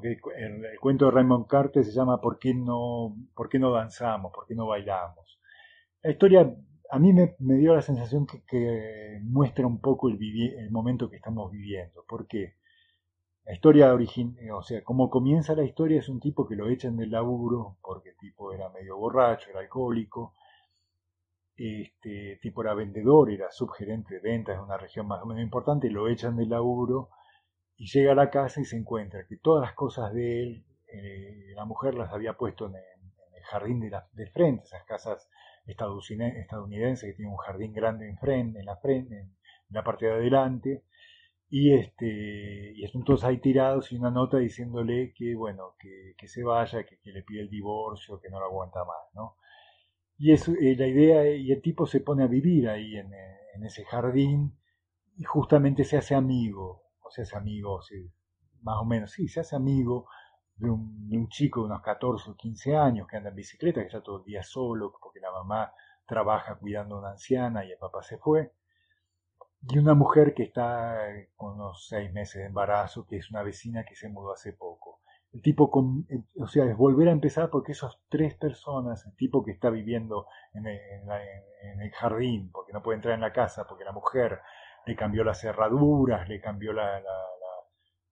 Que 0.00 0.12
el, 0.12 0.78
cuento 0.80 1.06
de 1.06 1.10
Raymond 1.10 1.46
Carter 1.46 1.84
se 1.84 1.92
llama 1.92 2.20
¿Por 2.20 2.38
qué 2.38 2.54
no, 2.54 3.14
por 3.34 3.48
qué 3.48 3.58
no 3.58 3.72
danzamos? 3.72 4.32
¿Por 4.32 4.46
qué 4.46 4.54
no 4.54 4.66
bailamos? 4.66 5.38
La 6.02 6.12
historia 6.12 6.54
a 6.92 6.98
mí 6.98 7.14
me, 7.14 7.34
dio 7.38 7.74
la 7.74 7.80
sensación 7.80 8.26
que, 8.26 9.18
muestra 9.22 9.66
un 9.66 9.80
poco 9.80 10.10
el, 10.10 10.18
el 10.58 10.70
momento 10.70 11.08
que 11.08 11.16
estamos 11.16 11.50
viviendo. 11.50 12.04
¿Por 12.06 12.26
qué? 12.26 12.56
La 13.44 13.54
historia 13.54 13.94
original, 13.94 14.38
eh, 14.38 14.52
o 14.52 14.62
sea, 14.62 14.84
como 14.84 15.08
comienza 15.08 15.54
la 15.54 15.64
historia 15.64 16.00
es 16.00 16.10
un 16.10 16.20
tipo 16.20 16.46
que 16.46 16.54
lo 16.54 16.68
echan 16.68 16.98
del 16.98 17.10
laburo 17.10 17.78
porque 17.80 18.10
el 18.10 18.16
tipo 18.18 18.52
era 18.52 18.68
medio 18.68 18.98
borracho, 18.98 19.48
era 19.48 19.60
alcohólico, 19.60 20.34
este 21.56 22.38
tipo 22.42 22.60
era 22.60 22.74
vendedor, 22.74 23.30
era 23.30 23.50
subgerente 23.50 24.16
de 24.16 24.20
ventas 24.20 24.58
de 24.58 24.62
una 24.62 24.76
región 24.76 25.08
más 25.08 25.22
o 25.22 25.26
menos 25.26 25.42
importante, 25.42 25.88
lo 25.88 26.08
echan 26.08 26.36
del 26.36 26.50
laburo 26.50 27.08
y 27.74 27.86
llega 27.86 28.12
a 28.12 28.16
la 28.16 28.28
casa 28.28 28.60
y 28.60 28.66
se 28.66 28.76
encuentra 28.76 29.26
que 29.26 29.38
todas 29.38 29.62
las 29.62 29.74
cosas 29.74 30.12
de 30.12 30.42
él, 30.42 30.66
eh, 30.92 31.54
la 31.54 31.64
mujer 31.64 31.94
las 31.94 32.12
había 32.12 32.34
puesto 32.34 32.66
en, 32.66 32.74
el 32.74 33.44
jardín 33.44 33.80
de 33.80 33.98
del 34.12 34.30
frente, 34.30 34.64
esas 34.64 34.84
casas 34.84 35.26
estadounidenses 35.66 37.10
que 37.10 37.16
tienen 37.16 37.32
un 37.32 37.38
jardín 37.38 37.72
grande 37.72 38.08
en 38.08 38.18
frente, 38.18 38.60
en 38.60 38.66
la 38.66 38.76
frente, 38.76 39.20
en 39.20 39.36
la 39.70 39.84
parte 39.84 40.06
de 40.06 40.12
adelante, 40.12 40.84
y 41.54 41.74
este 41.74 42.72
y 42.74 42.82
están 42.82 43.04
todos 43.04 43.24
ahí 43.24 43.36
tirados 43.38 43.92
y 43.92 43.96
una 43.96 44.10
nota 44.10 44.38
diciéndole 44.38 45.12
que 45.14 45.34
bueno 45.34 45.76
que, 45.78 46.14
que 46.16 46.26
se 46.26 46.42
vaya 46.42 46.82
que, 46.84 46.98
que, 46.98 47.12
le 47.12 47.22
pide 47.22 47.42
el 47.42 47.50
divorcio 47.50 48.18
que 48.18 48.30
no 48.30 48.40
lo 48.40 48.46
aguanta 48.46 48.78
más 48.86 49.14
no 49.14 49.36
y 50.16 50.32
es 50.32 50.48
eh, 50.48 50.76
la 50.78 50.86
idea 50.86 51.28
y 51.34 51.52
el 51.52 51.60
tipo 51.60 51.86
se 51.86 52.00
pone 52.00 52.22
a 52.22 52.26
vivir 52.26 52.68
ahí 52.70 52.96
en, 52.96 53.12
ese 53.64 53.84
jardín 53.84 54.56
y 55.18 55.24
justamente 55.24 55.84
se 55.84 55.98
hace 55.98 56.14
amigo 56.14 56.84
o 57.02 57.10
se 57.10 57.22
hace 57.22 57.36
amigo 57.36 57.82
sí, 57.82 58.10
más 58.62 58.78
o 58.80 58.86
menos 58.86 59.10
sí 59.12 59.28
se 59.28 59.40
hace 59.40 59.54
amigo 59.54 60.06
de 60.62 60.70
un, 61.18 61.28
chico 61.28 61.60
de 61.60 61.66
unos 61.66 61.82
14 61.82 62.30
o 62.30 62.36
15 62.36 62.76
años 62.76 63.06
que 63.06 63.16
anda 63.16 63.30
en 63.30 63.36
bicicleta 63.36 63.80
que 63.80 63.86
está 63.86 64.02
todo 64.02 64.18
el 64.18 64.24
día 64.24 64.42
solo 64.42 64.92
porque 65.00 65.20
la 65.20 65.30
mamá 65.30 65.72
trabaja 66.06 66.56
cuidando 66.56 66.96
a 66.96 66.98
una 67.00 67.10
anciana 67.10 67.64
y 67.64 67.72
el 67.72 67.78
papá 67.78 68.02
se 68.02 68.18
fue 68.18 68.52
y 69.68 69.78
una 69.78 69.94
mujer 69.94 70.34
que 70.34 70.42
está 70.42 70.98
con 71.36 71.54
unos 71.54 71.86
seis 71.86 72.12
meses 72.12 72.40
de 72.42 72.46
embarazo, 72.46 73.06
que 73.06 73.16
es 73.16 73.30
una 73.30 73.42
vecina 73.42 73.84
que 73.84 73.94
se 73.94 74.08
mudó 74.08 74.32
hace 74.32 74.52
poco. 74.52 75.00
El 75.32 75.40
tipo, 75.40 75.70
con, 75.70 76.06
o 76.38 76.46
sea, 76.46 76.64
es 76.64 76.76
volver 76.76 77.08
a 77.08 77.12
empezar 77.12 77.48
porque 77.48 77.72
esas 77.72 77.96
tres 78.08 78.34
personas, 78.34 79.06
el 79.06 79.14
tipo 79.16 79.44
que 79.44 79.52
está 79.52 79.70
viviendo 79.70 80.26
en 80.52 80.66
el, 80.66 81.90
jardín, 81.92 82.50
porque 82.52 82.72
no 82.72 82.82
puede 82.82 82.96
entrar 82.96 83.14
en 83.14 83.20
la 83.20 83.32
casa, 83.32 83.66
porque 83.66 83.84
la 83.84 83.92
mujer 83.92 84.40
le 84.84 84.96
cambió 84.96 85.24
las 85.24 85.40
cerraduras, 85.40 86.28
le 86.28 86.40
cambió 86.40 86.72
la, 86.72 87.00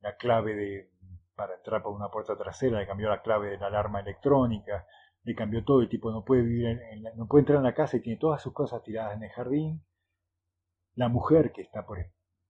la, 0.01 0.17
clave 0.17 0.55
de, 0.55 0.91
para 1.41 1.55
entrar 1.55 1.83
por 1.83 1.95
una 1.95 2.11
puerta 2.11 2.37
trasera, 2.37 2.81
le 2.81 2.87
cambió 2.87 3.09
la 3.09 3.23
clave 3.23 3.49
de 3.49 3.57
la 3.57 3.69
alarma 3.69 4.01
electrónica, 4.01 4.87
le 5.23 5.35
cambió 5.35 5.65
todo, 5.65 5.81
el 5.81 5.89
tipo 5.89 6.13
no 6.13 6.23
puede 6.23 6.43
vivir, 6.43 6.79
no 7.17 7.27
puede 7.27 7.41
entrar 7.41 7.57
en 7.57 7.65
la 7.65 7.73
casa 7.73 7.97
y 7.97 8.01
tiene 8.01 8.19
todas 8.19 8.43
sus 8.43 8.53
cosas 8.53 8.83
tiradas 8.83 9.17
en 9.17 9.23
el 9.23 9.31
jardín 9.31 9.83
la 10.97 11.09
mujer 11.09 11.51
que 11.51 11.63
está 11.63 11.87
por, 11.87 11.97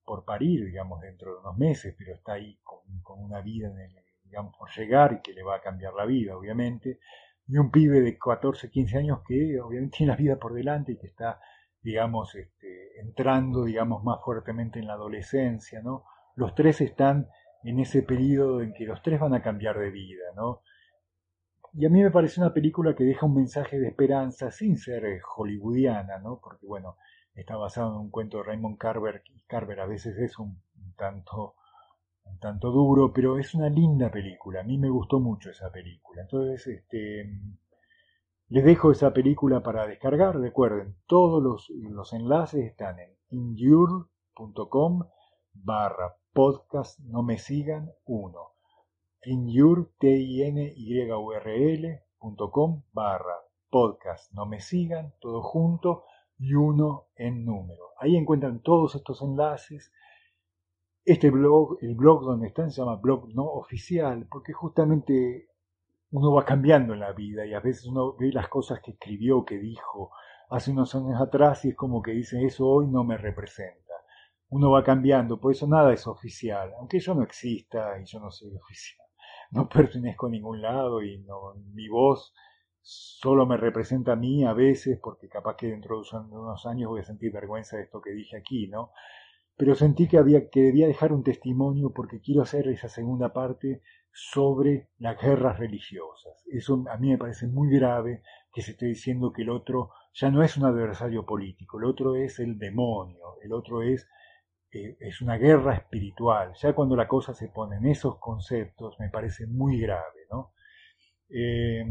por 0.04 0.24
parir, 0.24 0.64
digamos, 0.64 1.00
dentro 1.02 1.34
de 1.34 1.38
unos 1.38 1.56
meses, 1.56 1.94
pero 1.96 2.16
está 2.16 2.32
ahí 2.32 2.58
con, 2.64 3.22
una 3.22 3.40
vida, 3.42 3.68
en 3.68 3.78
el, 3.78 3.94
digamos, 4.24 4.56
por 4.58 4.68
llegar 4.76 5.12
y 5.12 5.20
que 5.22 5.32
le 5.32 5.44
va 5.44 5.54
a 5.54 5.60
cambiar 5.60 5.94
la 5.94 6.04
vida, 6.04 6.36
obviamente, 6.36 6.98
y 7.46 7.58
un 7.58 7.70
pibe 7.70 8.00
de 8.00 8.18
14, 8.18 8.70
15 8.70 8.98
años 8.98 9.20
que 9.24 9.60
obviamente 9.60 9.96
tiene 9.98 10.10
la 10.10 10.16
vida 10.16 10.36
por 10.36 10.52
delante 10.52 10.92
y 10.92 10.98
que 10.98 11.06
está, 11.06 11.38
digamos, 11.80 12.34
este, 12.34 12.98
entrando, 12.98 13.62
digamos, 13.62 14.02
más 14.02 14.18
fuertemente 14.24 14.80
en 14.80 14.88
la 14.88 14.94
adolescencia, 14.94 15.80
¿no? 15.80 16.06
Los 16.34 16.56
tres 16.56 16.80
están 16.80 17.28
en 17.64 17.80
ese 17.80 18.02
periodo 18.02 18.62
en 18.62 18.72
que 18.72 18.84
los 18.84 19.02
tres 19.02 19.20
van 19.20 19.34
a 19.34 19.42
cambiar 19.42 19.78
de 19.78 19.90
vida, 19.90 20.24
¿no? 20.36 20.62
Y 21.72 21.86
a 21.86 21.90
mí 21.90 22.02
me 22.02 22.10
parece 22.10 22.40
una 22.40 22.52
película 22.52 22.94
que 22.96 23.04
deja 23.04 23.26
un 23.26 23.36
mensaje 23.36 23.78
de 23.78 23.88
esperanza 23.88 24.50
sin 24.50 24.76
ser 24.76 25.20
hollywoodiana, 25.22 26.18
¿no? 26.18 26.40
Porque, 26.42 26.66
bueno, 26.66 26.96
está 27.34 27.56
basado 27.56 27.94
en 27.94 28.00
un 28.00 28.10
cuento 28.10 28.38
de 28.38 28.44
Raymond 28.44 28.76
Carver, 28.78 29.22
y 29.26 29.42
Carver 29.44 29.80
a 29.80 29.86
veces 29.86 30.18
es 30.18 30.38
un, 30.38 30.60
tanto 30.96 31.54
un 32.24 32.38
tanto 32.38 32.70
duro, 32.70 33.12
pero 33.12 33.38
es 33.38 33.54
una 33.54 33.68
linda 33.68 34.10
película. 34.10 34.60
A 34.60 34.64
mí 34.64 34.78
me 34.78 34.90
gustó 34.90 35.20
mucho 35.20 35.50
esa 35.50 35.70
película. 35.70 36.22
Entonces, 36.22 36.66
este, 36.66 37.30
les 38.48 38.64
dejo 38.64 38.92
esa 38.92 39.12
película 39.12 39.62
para 39.62 39.86
descargar. 39.86 40.38
Recuerden, 40.38 40.96
todos 41.06 41.42
los, 41.42 41.70
los 41.70 42.12
enlaces 42.12 42.64
están 42.64 42.98
en 42.98 43.16
injure.com 43.30 45.04
barra 45.52 46.19
podcast 46.32 46.98
no 47.00 47.22
me 47.22 47.38
sigan 47.38 47.90
uno. 48.04 48.52
Injure, 49.24 49.86
t 49.98 50.08
i 50.08 50.42
n 50.42 50.72
y 50.76 51.10
u 51.10 51.32
r 51.32 52.02
barra 52.92 53.36
podcast 53.70 54.32
no 54.32 54.46
me 54.46 54.60
sigan, 54.60 55.14
todo 55.20 55.42
junto 55.42 56.04
y 56.38 56.54
uno 56.54 57.08
en 57.16 57.44
número. 57.44 57.90
Ahí 57.98 58.16
encuentran 58.16 58.60
todos 58.60 58.94
estos 58.94 59.22
enlaces. 59.22 59.92
Este 61.04 61.30
blog, 61.30 61.78
el 61.80 61.94
blog 61.94 62.24
donde 62.24 62.48
están, 62.48 62.70
se 62.70 62.80
llama 62.80 62.96
blog 62.96 63.34
no 63.34 63.44
oficial, 63.44 64.26
porque 64.30 64.52
justamente 64.52 65.48
uno 66.10 66.32
va 66.32 66.44
cambiando 66.44 66.94
en 66.94 67.00
la 67.00 67.12
vida 67.12 67.46
y 67.46 67.54
a 67.54 67.60
veces 67.60 67.86
uno 67.86 68.16
ve 68.16 68.32
las 68.32 68.48
cosas 68.48 68.80
que 68.80 68.92
escribió, 68.92 69.44
que 69.44 69.58
dijo 69.58 70.10
hace 70.50 70.72
unos 70.72 70.94
años 70.94 71.20
atrás 71.20 71.64
y 71.64 71.70
es 71.70 71.76
como 71.76 72.02
que 72.02 72.10
dice 72.12 72.44
eso 72.44 72.66
hoy 72.66 72.88
no 72.88 73.04
me 73.04 73.16
representa. 73.16 73.89
Uno 74.50 74.70
va 74.70 74.84
cambiando, 74.84 75.40
por 75.40 75.52
eso 75.52 75.66
nada 75.66 75.92
es 75.92 76.06
oficial, 76.06 76.72
aunque 76.78 77.00
yo 77.00 77.14
no 77.14 77.22
exista 77.22 77.98
y 78.00 78.04
yo 78.04 78.20
no 78.20 78.30
soy 78.30 78.54
oficial, 78.62 79.06
no 79.52 79.68
pertenezco 79.68 80.26
a 80.26 80.30
ningún 80.30 80.60
lado 80.60 81.02
y 81.02 81.18
no, 81.20 81.54
mi 81.74 81.88
voz 81.88 82.32
solo 82.82 83.46
me 83.46 83.56
representa 83.56 84.12
a 84.12 84.16
mí 84.16 84.44
a 84.44 84.52
veces, 84.52 84.98
porque 85.02 85.28
capaz 85.28 85.56
que 85.56 85.68
dentro 85.68 86.00
de 86.00 86.18
unos 86.30 86.66
años 86.66 86.88
voy 86.88 87.00
a 87.00 87.04
sentir 87.04 87.32
vergüenza 87.32 87.76
de 87.76 87.84
esto 87.84 88.00
que 88.00 88.10
dije 88.10 88.36
aquí, 88.36 88.68
¿no? 88.68 88.92
Pero 89.56 89.74
sentí 89.74 90.08
que 90.08 90.18
había 90.18 90.48
que 90.48 90.62
debía 90.62 90.86
dejar 90.86 91.12
un 91.12 91.22
testimonio 91.22 91.92
porque 91.94 92.20
quiero 92.20 92.42
hacer 92.42 92.66
esa 92.68 92.88
segunda 92.88 93.32
parte 93.32 93.82
sobre 94.12 94.88
las 94.98 95.20
guerras 95.20 95.58
religiosas. 95.58 96.42
Eso 96.50 96.82
a 96.90 96.96
mí 96.96 97.10
me 97.10 97.18
parece 97.18 97.46
muy 97.46 97.68
grave 97.70 98.22
que 98.52 98.62
se 98.62 98.72
esté 98.72 98.86
diciendo 98.86 99.32
que 99.32 99.42
el 99.42 99.50
otro 99.50 99.90
ya 100.14 100.30
no 100.30 100.42
es 100.42 100.56
un 100.56 100.64
adversario 100.64 101.24
político, 101.24 101.78
el 101.78 101.84
otro 101.84 102.16
es 102.16 102.38
el 102.40 102.58
demonio, 102.58 103.36
el 103.42 103.52
otro 103.52 103.82
es, 103.82 104.08
eh, 104.72 104.96
es 105.00 105.20
una 105.20 105.36
guerra 105.36 105.74
espiritual. 105.74 106.52
Ya 106.60 106.72
cuando 106.72 106.96
la 106.96 107.08
cosa 107.08 107.34
se 107.34 107.48
pone 107.48 107.76
en 107.76 107.86
esos 107.86 108.18
conceptos 108.18 108.98
me 108.98 109.08
parece 109.08 109.46
muy 109.46 109.80
grave, 109.80 110.26
¿no? 110.30 110.52
Eh, 111.28 111.84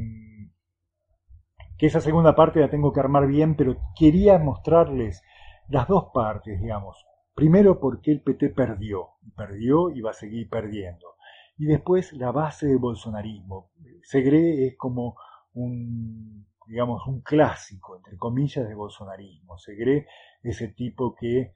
que 1.78 1.86
esa 1.86 2.02
segunda 2.02 2.36
parte 2.36 2.60
la 2.60 2.70
tengo 2.70 2.92
que 2.92 3.00
armar 3.00 3.26
bien, 3.26 3.56
pero 3.56 3.78
quería 3.98 4.38
mostrarles 4.38 5.24
las 5.70 5.88
dos 5.88 6.08
partes, 6.14 6.60
digamos. 6.62 7.06
Primero 7.34 7.80
porque 7.80 8.12
el 8.12 8.22
PT 8.22 8.50
perdió, 8.50 9.12
perdió 9.38 9.90
y 9.90 10.02
va 10.02 10.12
a 10.12 10.14
seguir 10.14 10.50
perdiendo. 10.50 11.16
Y 11.58 11.66
después 11.66 12.12
la 12.14 12.32
base 12.32 12.68
del 12.68 12.80
bolsonarismo. 12.80 13.72
Segre 14.02 14.68
es 14.68 14.78
como 14.78 15.16
un, 15.54 16.46
digamos, 16.68 17.08
un 17.08 17.22
clásico, 17.22 17.96
entre 17.98 18.18
comillas, 18.18 18.68
de 18.68 18.76
bolsonarismo. 18.76 19.58
Segre 19.58 20.08
es 20.44 20.62
el 20.62 20.76
tipo 20.76 21.16
que, 21.16 21.54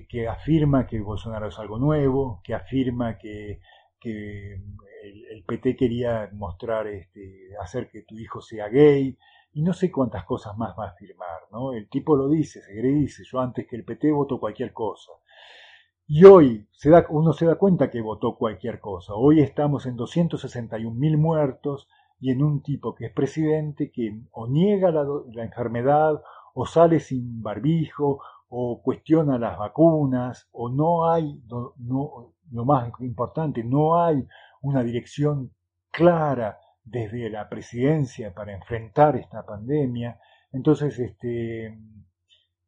que, 0.00 0.28
afirma 0.28 0.86
que 0.86 1.00
Bolsonaro 1.00 1.48
es 1.48 1.58
algo 1.58 1.78
nuevo, 1.78 2.40
que 2.42 2.54
afirma 2.54 3.18
que, 3.18 3.60
el, 4.04 5.44
PT 5.46 5.76
quería 5.76 6.30
mostrar, 6.32 6.86
este, 6.86 7.50
hacer 7.60 7.88
que 7.90 8.02
tu 8.02 8.18
hijo 8.18 8.40
sea 8.40 8.68
gay, 8.68 9.16
y 9.52 9.62
no 9.62 9.72
sé 9.74 9.90
cuántas 9.90 10.24
cosas 10.24 10.56
más 10.56 10.74
va 10.78 10.86
a 10.86 10.90
afirmar, 10.90 11.40
¿no? 11.50 11.72
El 11.74 11.88
tipo 11.88 12.16
lo 12.16 12.28
dice, 12.28 12.62
se 12.62 12.72
dice, 12.72 13.22
yo 13.30 13.40
antes 13.40 13.66
que 13.66 13.76
el 13.76 13.84
PT 13.84 14.10
voto 14.12 14.40
cualquier 14.40 14.72
cosa. 14.72 15.12
Y 16.06 16.24
hoy 16.24 16.66
se 16.72 16.90
da, 16.90 17.06
uno 17.10 17.32
se 17.32 17.46
da 17.46 17.56
cuenta 17.56 17.90
que 17.90 18.00
votó 18.00 18.36
cualquier 18.36 18.80
cosa. 18.80 19.14
Hoy 19.14 19.40
estamos 19.40 19.86
en 19.86 19.96
261 19.96 20.94
mil 20.98 21.16
muertos 21.16 21.88
y 22.18 22.30
en 22.30 22.42
un 22.42 22.62
tipo 22.62 22.94
que 22.94 23.06
es 23.06 23.12
presidente 23.12 23.90
que 23.90 24.20
o 24.32 24.46
niega 24.46 24.90
la 24.90 25.44
enfermedad 25.44 26.22
o 26.54 26.66
sale 26.66 27.00
sin 27.00 27.42
barbijo 27.42 28.20
o 28.54 28.82
cuestiona 28.82 29.38
las 29.38 29.58
vacunas 29.58 30.46
o 30.52 30.68
no 30.68 31.10
hay, 31.10 31.42
lo 31.48 32.64
más 32.66 32.92
importante, 33.00 33.64
no 33.64 34.04
hay 34.04 34.26
una 34.60 34.82
dirección 34.82 35.52
clara 35.90 36.58
desde 36.84 37.30
la 37.30 37.48
presidencia 37.48 38.34
para 38.34 38.52
enfrentar 38.52 39.16
esta 39.16 39.46
pandemia. 39.46 40.20
Entonces, 40.52 40.98
este, 40.98 41.78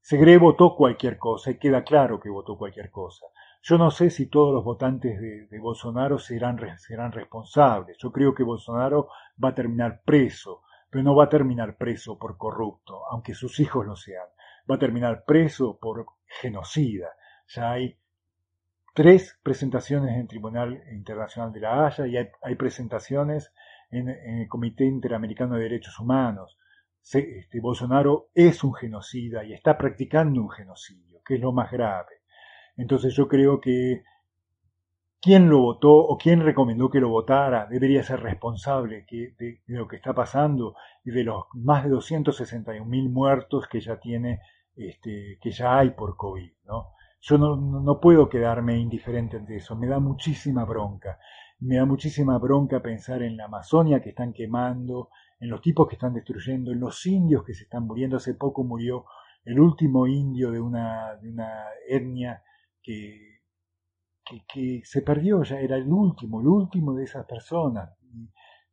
Segre 0.00 0.38
votó 0.38 0.74
cualquier 0.74 1.18
cosa 1.18 1.50
y 1.50 1.58
queda 1.58 1.84
claro 1.84 2.18
que 2.18 2.30
votó 2.30 2.56
cualquier 2.56 2.90
cosa. 2.90 3.26
Yo 3.62 3.76
no 3.76 3.90
sé 3.90 4.08
si 4.08 4.30
todos 4.30 4.54
los 4.54 4.64
votantes 4.64 5.20
de, 5.20 5.48
de 5.48 5.58
Bolsonaro 5.58 6.18
serán, 6.18 6.58
serán 6.78 7.12
responsables. 7.12 7.98
Yo 7.98 8.10
creo 8.10 8.34
que 8.34 8.42
Bolsonaro 8.42 9.08
va 9.42 9.50
a 9.50 9.54
terminar 9.54 10.00
preso, 10.02 10.62
pero 10.88 11.04
no 11.04 11.14
va 11.14 11.24
a 11.24 11.28
terminar 11.28 11.76
preso 11.76 12.18
por 12.18 12.38
corrupto, 12.38 13.02
aunque 13.10 13.34
sus 13.34 13.60
hijos 13.60 13.84
lo 13.84 13.96
sean. 13.96 14.26
Va 14.70 14.76
a 14.76 14.78
terminar 14.78 15.24
preso 15.24 15.78
por 15.80 16.06
genocida. 16.26 17.08
Ya 17.48 17.72
hay 17.72 17.98
tres 18.94 19.38
presentaciones 19.42 20.16
en 20.16 20.26
Tribunal 20.26 20.82
Internacional 20.92 21.52
de 21.52 21.60
la 21.60 21.86
Haya 21.86 22.06
y 22.06 22.16
hay, 22.16 22.54
presentaciones 22.56 23.52
en, 23.90 24.08
el 24.08 24.48
Comité 24.48 24.84
Interamericano 24.84 25.56
de 25.56 25.64
Derechos 25.64 25.98
Humanos. 25.98 26.56
este, 27.02 27.60
Bolsonaro 27.60 28.28
es 28.34 28.64
un 28.64 28.74
genocida 28.74 29.44
y 29.44 29.52
está 29.52 29.76
practicando 29.76 30.40
un 30.40 30.50
genocidio, 30.50 31.20
que 31.24 31.34
es 31.34 31.40
lo 31.40 31.52
más 31.52 31.70
grave. 31.70 32.22
Entonces 32.76 33.14
yo 33.14 33.28
creo 33.28 33.60
que 33.60 34.02
quien 35.24 35.48
lo 35.48 35.60
votó 35.60 35.90
o 35.90 36.18
quien 36.18 36.42
recomendó 36.42 36.90
que 36.90 37.00
lo 37.00 37.08
votara 37.08 37.64
debería 37.64 38.02
ser 38.02 38.20
responsable 38.20 39.06
de, 39.38 39.62
lo 39.68 39.88
que 39.88 39.96
está 39.96 40.12
pasando 40.12 40.76
y 41.02 41.12
de 41.12 41.24
los 41.24 41.44
más 41.54 41.84
de 41.84 41.88
261 41.88 42.84
mil 42.84 43.08
muertos 43.08 43.66
que 43.66 43.80
ya 43.80 43.98
tiene, 43.98 44.40
este, 44.76 45.38
que 45.40 45.50
ya 45.50 45.78
hay 45.78 45.90
por 45.90 46.16
COVID, 46.16 46.50
¿no? 46.66 46.92
Yo 47.20 47.38
no, 47.38 47.56
no 47.56 48.00
puedo 48.00 48.28
quedarme 48.28 48.78
indiferente 48.78 49.38
ante 49.38 49.56
eso, 49.56 49.76
me 49.76 49.86
da 49.86 49.98
muchísima 49.98 50.64
bronca. 50.64 51.18
Me 51.60 51.76
da 51.76 51.86
muchísima 51.86 52.38
bronca 52.38 52.82
pensar 52.82 53.22
en 53.22 53.36
la 53.36 53.46
Amazonia 53.46 54.02
que 54.02 54.10
están 54.10 54.32
quemando, 54.32 55.08
en 55.40 55.48
los 55.48 55.62
tipos 55.62 55.88
que 55.88 55.94
están 55.94 56.12
destruyendo, 56.12 56.72
en 56.72 56.80
los 56.80 57.06
indios 57.06 57.44
que 57.44 57.54
se 57.54 57.64
están 57.64 57.86
muriendo. 57.86 58.16
Hace 58.16 58.34
poco 58.34 58.64
murió 58.64 59.06
el 59.44 59.60
último 59.60 60.06
indio 60.06 60.50
de 60.50 60.60
una, 60.60 61.16
de 61.16 61.30
una 61.30 61.64
etnia 61.88 62.42
que, 62.82 63.40
que, 64.52 64.80
se 64.84 65.02
perdió, 65.02 65.42
ya 65.42 65.60
era 65.60 65.76
el 65.76 65.90
último, 65.90 66.40
el 66.40 66.48
último 66.48 66.94
de 66.94 67.04
esas 67.04 67.26
personas. 67.26 67.90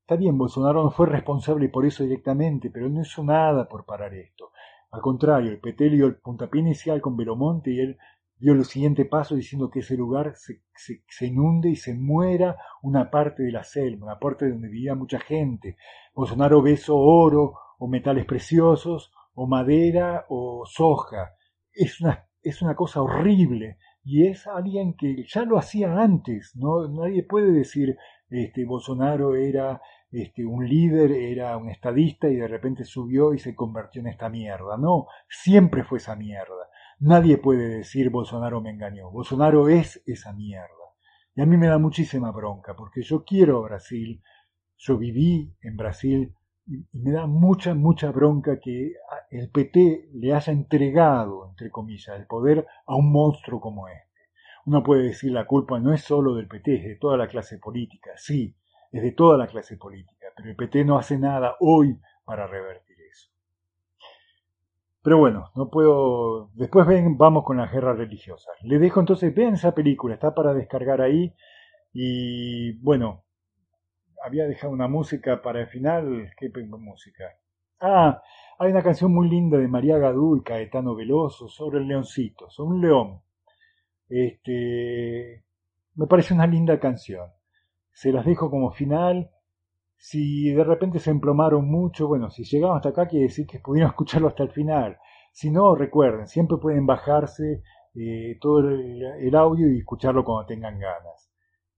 está 0.01 0.15
bien, 0.15 0.37
Bolsonaro 0.37 0.83
no 0.83 0.91
fue 0.91 1.07
responsable 1.07 1.69
por 1.69 1.85
eso 1.85 2.03
directamente, 2.03 2.69
pero 2.69 2.89
no 2.89 3.01
hizo 3.01 3.23
nada 3.23 3.67
por 3.67 3.85
parar 3.85 4.13
esto. 4.13 4.50
Al 4.91 5.01
contrario, 5.01 5.51
el 5.51 5.59
PT 5.59 5.89
dio 5.89 6.07
el 6.07 6.17
puntapié 6.17 6.61
inicial 6.61 6.99
con 7.01 7.15
Velomonte 7.15 7.71
y 7.71 7.79
él 7.79 7.97
dio 8.37 8.53
el 8.53 8.65
siguiente 8.65 9.05
paso 9.05 9.35
diciendo 9.35 9.69
que 9.69 9.79
ese 9.79 9.95
lugar 9.95 10.33
se, 10.35 10.63
se, 10.73 11.25
inunde 11.27 11.69
y 11.69 11.75
se 11.75 11.93
muera 11.93 12.57
una 12.81 13.09
parte 13.09 13.43
de 13.43 13.51
la 13.51 13.63
selva, 13.63 14.07
una 14.07 14.19
parte 14.19 14.49
donde 14.49 14.67
vivía 14.67 14.95
mucha 14.95 15.19
gente. 15.19 15.77
Bolsonaro 16.13 16.61
besó 16.61 16.97
oro 16.97 17.53
o 17.77 17.87
metales 17.87 18.25
preciosos 18.25 19.13
o 19.35 19.47
madera 19.47 20.25
o 20.27 20.65
soja. 20.65 21.35
Es 21.71 22.01
una, 22.01 22.27
es 22.41 22.61
una 22.61 22.75
cosa 22.75 23.01
horrible 23.01 23.77
y 24.03 24.27
es 24.27 24.47
alguien 24.47 24.95
que 24.97 25.23
ya 25.27 25.43
lo 25.45 25.57
hacía 25.57 25.95
antes. 25.95 26.53
¿no? 26.55 26.87
Nadie 26.89 27.23
puede 27.23 27.51
decir 27.51 27.95
este, 28.29 28.65
Bolsonaro 28.65 29.35
era 29.35 29.79
este, 30.11 30.45
un 30.45 30.67
líder, 30.67 31.11
era 31.11 31.55
un 31.57 31.69
estadista 31.69 32.27
y 32.27 32.35
de 32.35 32.47
repente 32.47 32.83
subió 32.83 33.33
y 33.33 33.39
se 33.39 33.55
convirtió 33.55 34.01
en 34.01 34.07
esta 34.07 34.29
mierda. 34.29 34.77
No, 34.77 35.07
siempre 35.29 35.83
fue 35.83 35.99
esa 35.99 36.15
mierda. 36.15 36.69
Nadie 36.99 37.37
puede 37.37 37.77
decir 37.77 38.09
Bolsonaro 38.09 38.61
me 38.61 38.71
engañó. 38.71 39.09
Bolsonaro 39.09 39.69
es 39.69 40.03
esa 40.05 40.33
mierda. 40.33 40.69
Y 41.33 41.41
a 41.41 41.45
mí 41.45 41.55
me 41.57 41.67
da 41.67 41.77
muchísima 41.77 42.31
bronca, 42.31 42.75
porque 42.75 43.03
yo 43.03 43.23
quiero 43.23 43.61
Brasil, 43.61 44.21
yo 44.77 44.97
viví 44.97 45.55
en 45.61 45.77
Brasil, 45.77 46.35
y, 46.67 46.85
me 46.91 47.11
da 47.11 47.25
mucha, 47.25 47.73
mucha 47.73 48.11
bronca 48.11 48.59
que 48.59 48.93
el 49.29 49.49
PT 49.49 50.09
le 50.13 50.33
haya 50.33 50.51
entregado, 50.51 51.49
entre 51.49 51.71
comillas, 51.71 52.19
el 52.19 52.27
poder 52.27 52.67
a 52.85 52.95
un 52.95 53.11
monstruo 53.11 53.61
como 53.61 53.87
este. 53.87 54.09
Uno 54.65 54.83
puede 54.83 55.03
decir 55.03 55.31
la 55.31 55.47
culpa 55.47 55.79
no 55.79 55.93
es 55.93 56.01
solo 56.01 56.35
del 56.35 56.47
PT, 56.47 56.75
es 56.75 56.83
de 56.83 56.95
toda 56.97 57.17
la 57.17 57.27
clase 57.27 57.57
política. 57.57 58.11
Sí, 58.17 58.55
es 58.91 59.01
de 59.01 59.11
toda 59.11 59.37
la 59.37 59.47
clase 59.47 59.77
política, 59.77 60.27
pero 60.35 60.49
el 60.49 60.55
PT 60.55 60.85
no 60.85 60.97
hace 60.97 61.17
nada 61.17 61.55
hoy 61.59 61.99
para 62.25 62.47
revertir. 62.47 62.91
Pero 65.03 65.17
bueno, 65.17 65.51
no 65.55 65.69
puedo. 65.69 66.51
Después 66.53 66.85
ven, 66.85 67.17
vamos 67.17 67.43
con 67.43 67.57
las 67.57 67.71
guerras 67.71 67.97
religiosas. 67.97 68.53
Le 68.61 68.77
dejo 68.77 68.99
entonces, 68.99 69.33
vean 69.33 69.55
esa 69.55 69.73
película, 69.73 70.13
está 70.13 70.33
para 70.35 70.53
descargar 70.53 71.01
ahí. 71.01 71.33
Y 71.91 72.73
bueno, 72.83 73.23
había 74.23 74.45
dejado 74.45 74.71
una 74.71 74.87
música 74.87 75.41
para 75.41 75.61
el 75.61 75.67
final. 75.67 76.31
¿Qué 76.37 76.51
música? 76.67 77.25
Ah, 77.79 78.21
hay 78.59 78.71
una 78.71 78.83
canción 78.83 79.11
muy 79.11 79.27
linda 79.27 79.57
de 79.57 79.67
María 79.67 79.97
Gadú 79.97 80.37
y 80.37 80.43
Caetano 80.43 80.95
Veloso 80.95 81.49
sobre 81.49 81.79
el 81.79 81.87
leoncito, 81.87 82.49
sobre 82.51 82.75
un 82.75 82.81
león. 82.81 83.21
Este, 84.07 85.43
me 85.95 86.05
parece 86.05 86.35
una 86.35 86.45
linda 86.45 86.79
canción. 86.79 87.27
Se 87.93 88.11
las 88.11 88.25
dejo 88.25 88.49
como 88.49 88.71
final. 88.71 89.31
Si 89.97 90.51
de 90.51 90.63
repente 90.63 90.99
se 90.99 91.11
emplomaron 91.11 91.69
mucho, 91.69 92.07
bueno, 92.07 92.31
si 92.31 92.43
llegaron 92.43 92.77
hasta 92.77 92.89
acá 92.89 93.07
quiere 93.07 93.25
decir 93.25 93.45
que 93.45 93.59
pudieron 93.59 93.89
escucharlo 93.91 94.27
hasta 94.27 94.43
el 94.43 94.51
final. 94.51 94.97
Si 95.31 95.49
no, 95.49 95.75
recuerden, 95.75 96.27
siempre 96.27 96.57
pueden 96.57 96.85
bajarse 96.85 97.63
eh, 97.95 98.37
todo 98.41 98.59
el, 98.69 99.35
audio 99.35 99.71
y 99.71 99.79
escucharlo 99.79 100.23
cuando 100.23 100.47
tengan 100.47 100.79
ganas. 100.79 101.29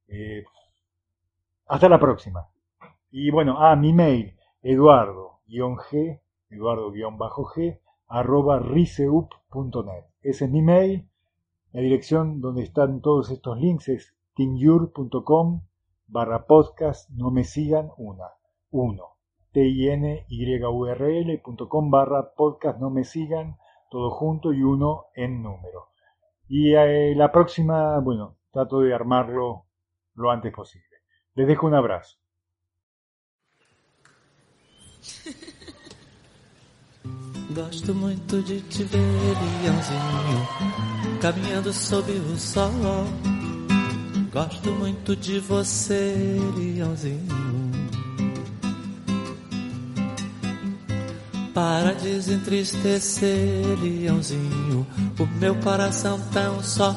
Eh, 0.08 0.44
hasta 1.68 1.90
la 1.90 2.00
próxima. 2.00 2.50
Y 3.12 3.30
bueno, 3.30 3.58
ah, 3.60 3.76
mi 3.76 3.94
mail, 3.94 4.36
eduardo-g, 4.62 6.22
eduardo-g, 6.50 7.80
arroba 8.08 8.60
riseup.net. 8.60 10.06
Ese 10.22 10.46
es 10.46 10.52
mi 10.52 10.62
mail. 10.62 11.10
La 11.72 11.82
dirección 11.82 12.42
donde 12.42 12.64
están 12.64 13.02
todos 13.02 13.32
estos 13.32 13.58
links 13.58 13.90
es 13.90 14.16
tinyur.com 14.36 15.62
barra 16.14 16.46
podcast 16.46 17.10
no 17.10 17.32
me 17.32 17.44
sigan 17.44 17.90
una. 17.98 18.30
Uno. 18.70 19.18
t 19.52 19.68
i 19.68 19.90
n 19.90 20.26
y 20.30 20.64
u 20.64 20.86
barra 21.90 22.36
podcast 22.36 22.80
no 22.80 22.92
me 22.92 23.04
sigan 23.04 23.58
todo 23.90 24.12
junto 24.12 24.54
y 24.54 24.62
uno 24.62 25.08
en 25.16 25.42
número. 25.42 25.90
Y 26.48 26.76
eh, 26.76 27.16
la 27.16 27.32
próxima, 27.32 27.98
bueno, 28.00 28.38
trato 28.52 28.82
de 28.82 28.94
armarlo 28.94 29.66
lo 30.14 30.30
antes 30.30 30.54
posible. 30.54 30.98
Les 31.34 31.48
dejo 31.48 31.66
un 31.66 31.74
abrazo. 31.74 32.20
Gosto 37.56 37.96
muito 37.96 38.38
de 38.38 38.62
te 38.62 38.84
ver, 38.84 39.38
Leãozinho, 39.62 40.48
caminhando 41.22 41.74
sob 41.74 42.06
o 42.10 42.38
sol. 42.38 43.33
Gosto 44.34 44.72
muito 44.72 45.16
de 45.16 45.40
você, 45.40 46.40
Leãozinho. 46.58 47.22
Para 51.54 51.94
desentristecer, 51.94 53.78
Leãozinho, 53.80 54.88
o 55.20 55.28
meu 55.40 55.54
coração 55.58 56.20
tão 56.32 56.64
só. 56.64 56.96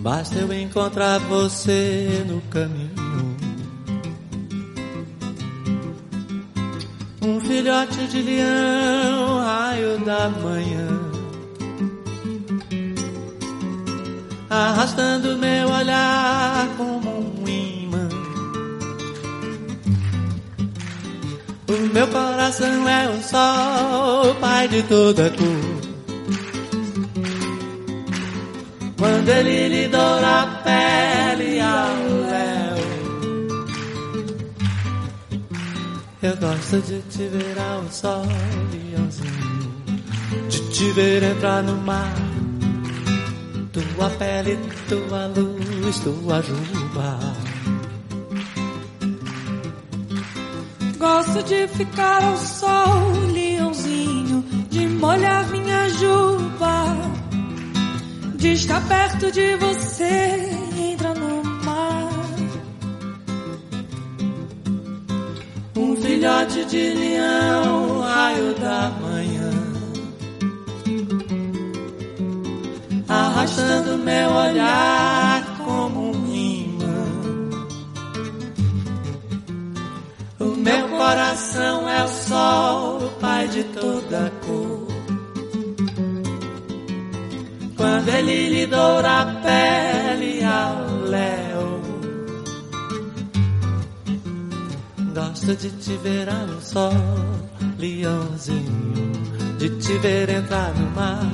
Basta 0.00 0.36
eu 0.40 0.52
encontrar 0.52 1.20
você 1.20 2.24
no 2.26 2.40
caminho. 2.50 3.36
Um 7.22 7.38
filhote 7.38 8.08
de 8.08 8.20
leão, 8.20 9.38
raio 9.38 10.04
da 10.04 10.28
manhã, 10.28 11.01
arrastando 14.52 15.38
meu 15.38 15.68
olhar 15.70 16.68
como 16.76 17.40
um 17.40 17.48
imã. 17.48 18.08
O 21.68 21.94
meu 21.94 22.06
coração 22.08 22.88
é 22.88 23.08
o 23.08 23.22
sol, 23.22 24.34
pai 24.40 24.68
de 24.68 24.82
toda 24.82 25.30
cor. 25.30 25.82
Quando 28.98 29.28
ele 29.28 29.68
lhe 29.68 29.88
doura 29.88 30.42
a 30.42 30.46
pele 30.62 31.60
ao 31.60 32.12
Eu 36.22 36.36
gosto 36.36 36.80
de 36.82 37.02
te 37.10 37.26
ver 37.26 37.58
ao 37.58 37.90
sol, 37.90 38.24
leãozinho, 38.70 39.74
de 40.48 40.70
te 40.70 40.92
ver 40.92 41.20
entrar 41.20 41.64
no 41.64 41.76
mar. 41.78 42.31
Tua 43.94 44.10
pele, 44.10 44.58
tua 44.88 45.26
luz, 45.26 45.98
tua 46.00 46.42
juba. 46.42 47.18
Gosto 50.98 51.42
de 51.42 51.68
ficar 51.68 52.22
ao 52.22 52.36
sol, 52.36 53.10
leãozinho, 53.32 54.44
de 54.70 54.86
molhar 54.88 55.48
minha 55.50 55.88
juba, 55.90 56.96
de 58.36 58.52
estar 58.52 58.80
perto 58.88 59.30
de 59.30 59.56
você 59.56 60.52
filhote 66.22 66.64
de 66.66 66.94
leão, 66.94 68.00
raio 68.00 68.54
da 68.54 68.90
manhã, 69.00 69.11
arrastando 73.52 73.98
meu 73.98 74.30
olhar 74.30 75.44
como 75.58 76.10
um 76.10 76.34
imã. 76.34 77.04
O 80.40 80.56
meu 80.56 80.88
coração 80.88 81.88
é 81.88 82.04
o 82.04 82.08
sol, 82.08 83.06
o 83.06 83.10
pai 83.20 83.48
de 83.48 83.64
toda 83.64 84.32
cor. 84.46 84.86
Quando 87.76 88.08
ele 88.08 88.48
lhe 88.48 88.66
doura 88.66 89.22
a 89.22 89.26
pele 89.42 90.44
ao 90.44 91.08
léu 91.08 91.82
Gosto 95.14 95.56
de 95.56 95.70
te 95.70 95.96
ver 95.96 96.28
ao 96.28 96.60
sol, 96.60 96.92
leãozinho, 97.78 99.12
de 99.58 99.68
te 99.78 99.98
ver 99.98 100.30
entrar 100.30 100.72
no 100.74 100.90
mar. 100.92 101.30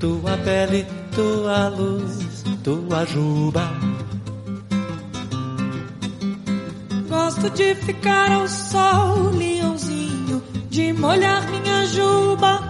Tua 0.00 0.36
pele, 0.38 0.84
tua 1.14 1.68
luz, 1.68 2.44
tua 2.64 3.04
juba. 3.06 3.62
Gosto 7.08 7.50
de 7.50 7.74
ficar 7.74 8.32
ao 8.32 8.48
sol, 8.48 9.30
leãozinho, 9.36 10.42
de 10.70 10.92
molhar 10.92 11.48
minha 11.50 11.86
juba. 11.86 12.60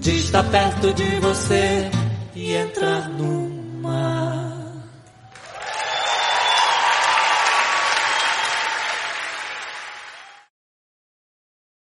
De 0.00 0.16
estar 0.16 0.44
perto 0.44 0.92
de 0.94 1.20
você 1.20 1.90
e 2.34 2.54
entrar 2.54 3.08
no. 3.10 3.39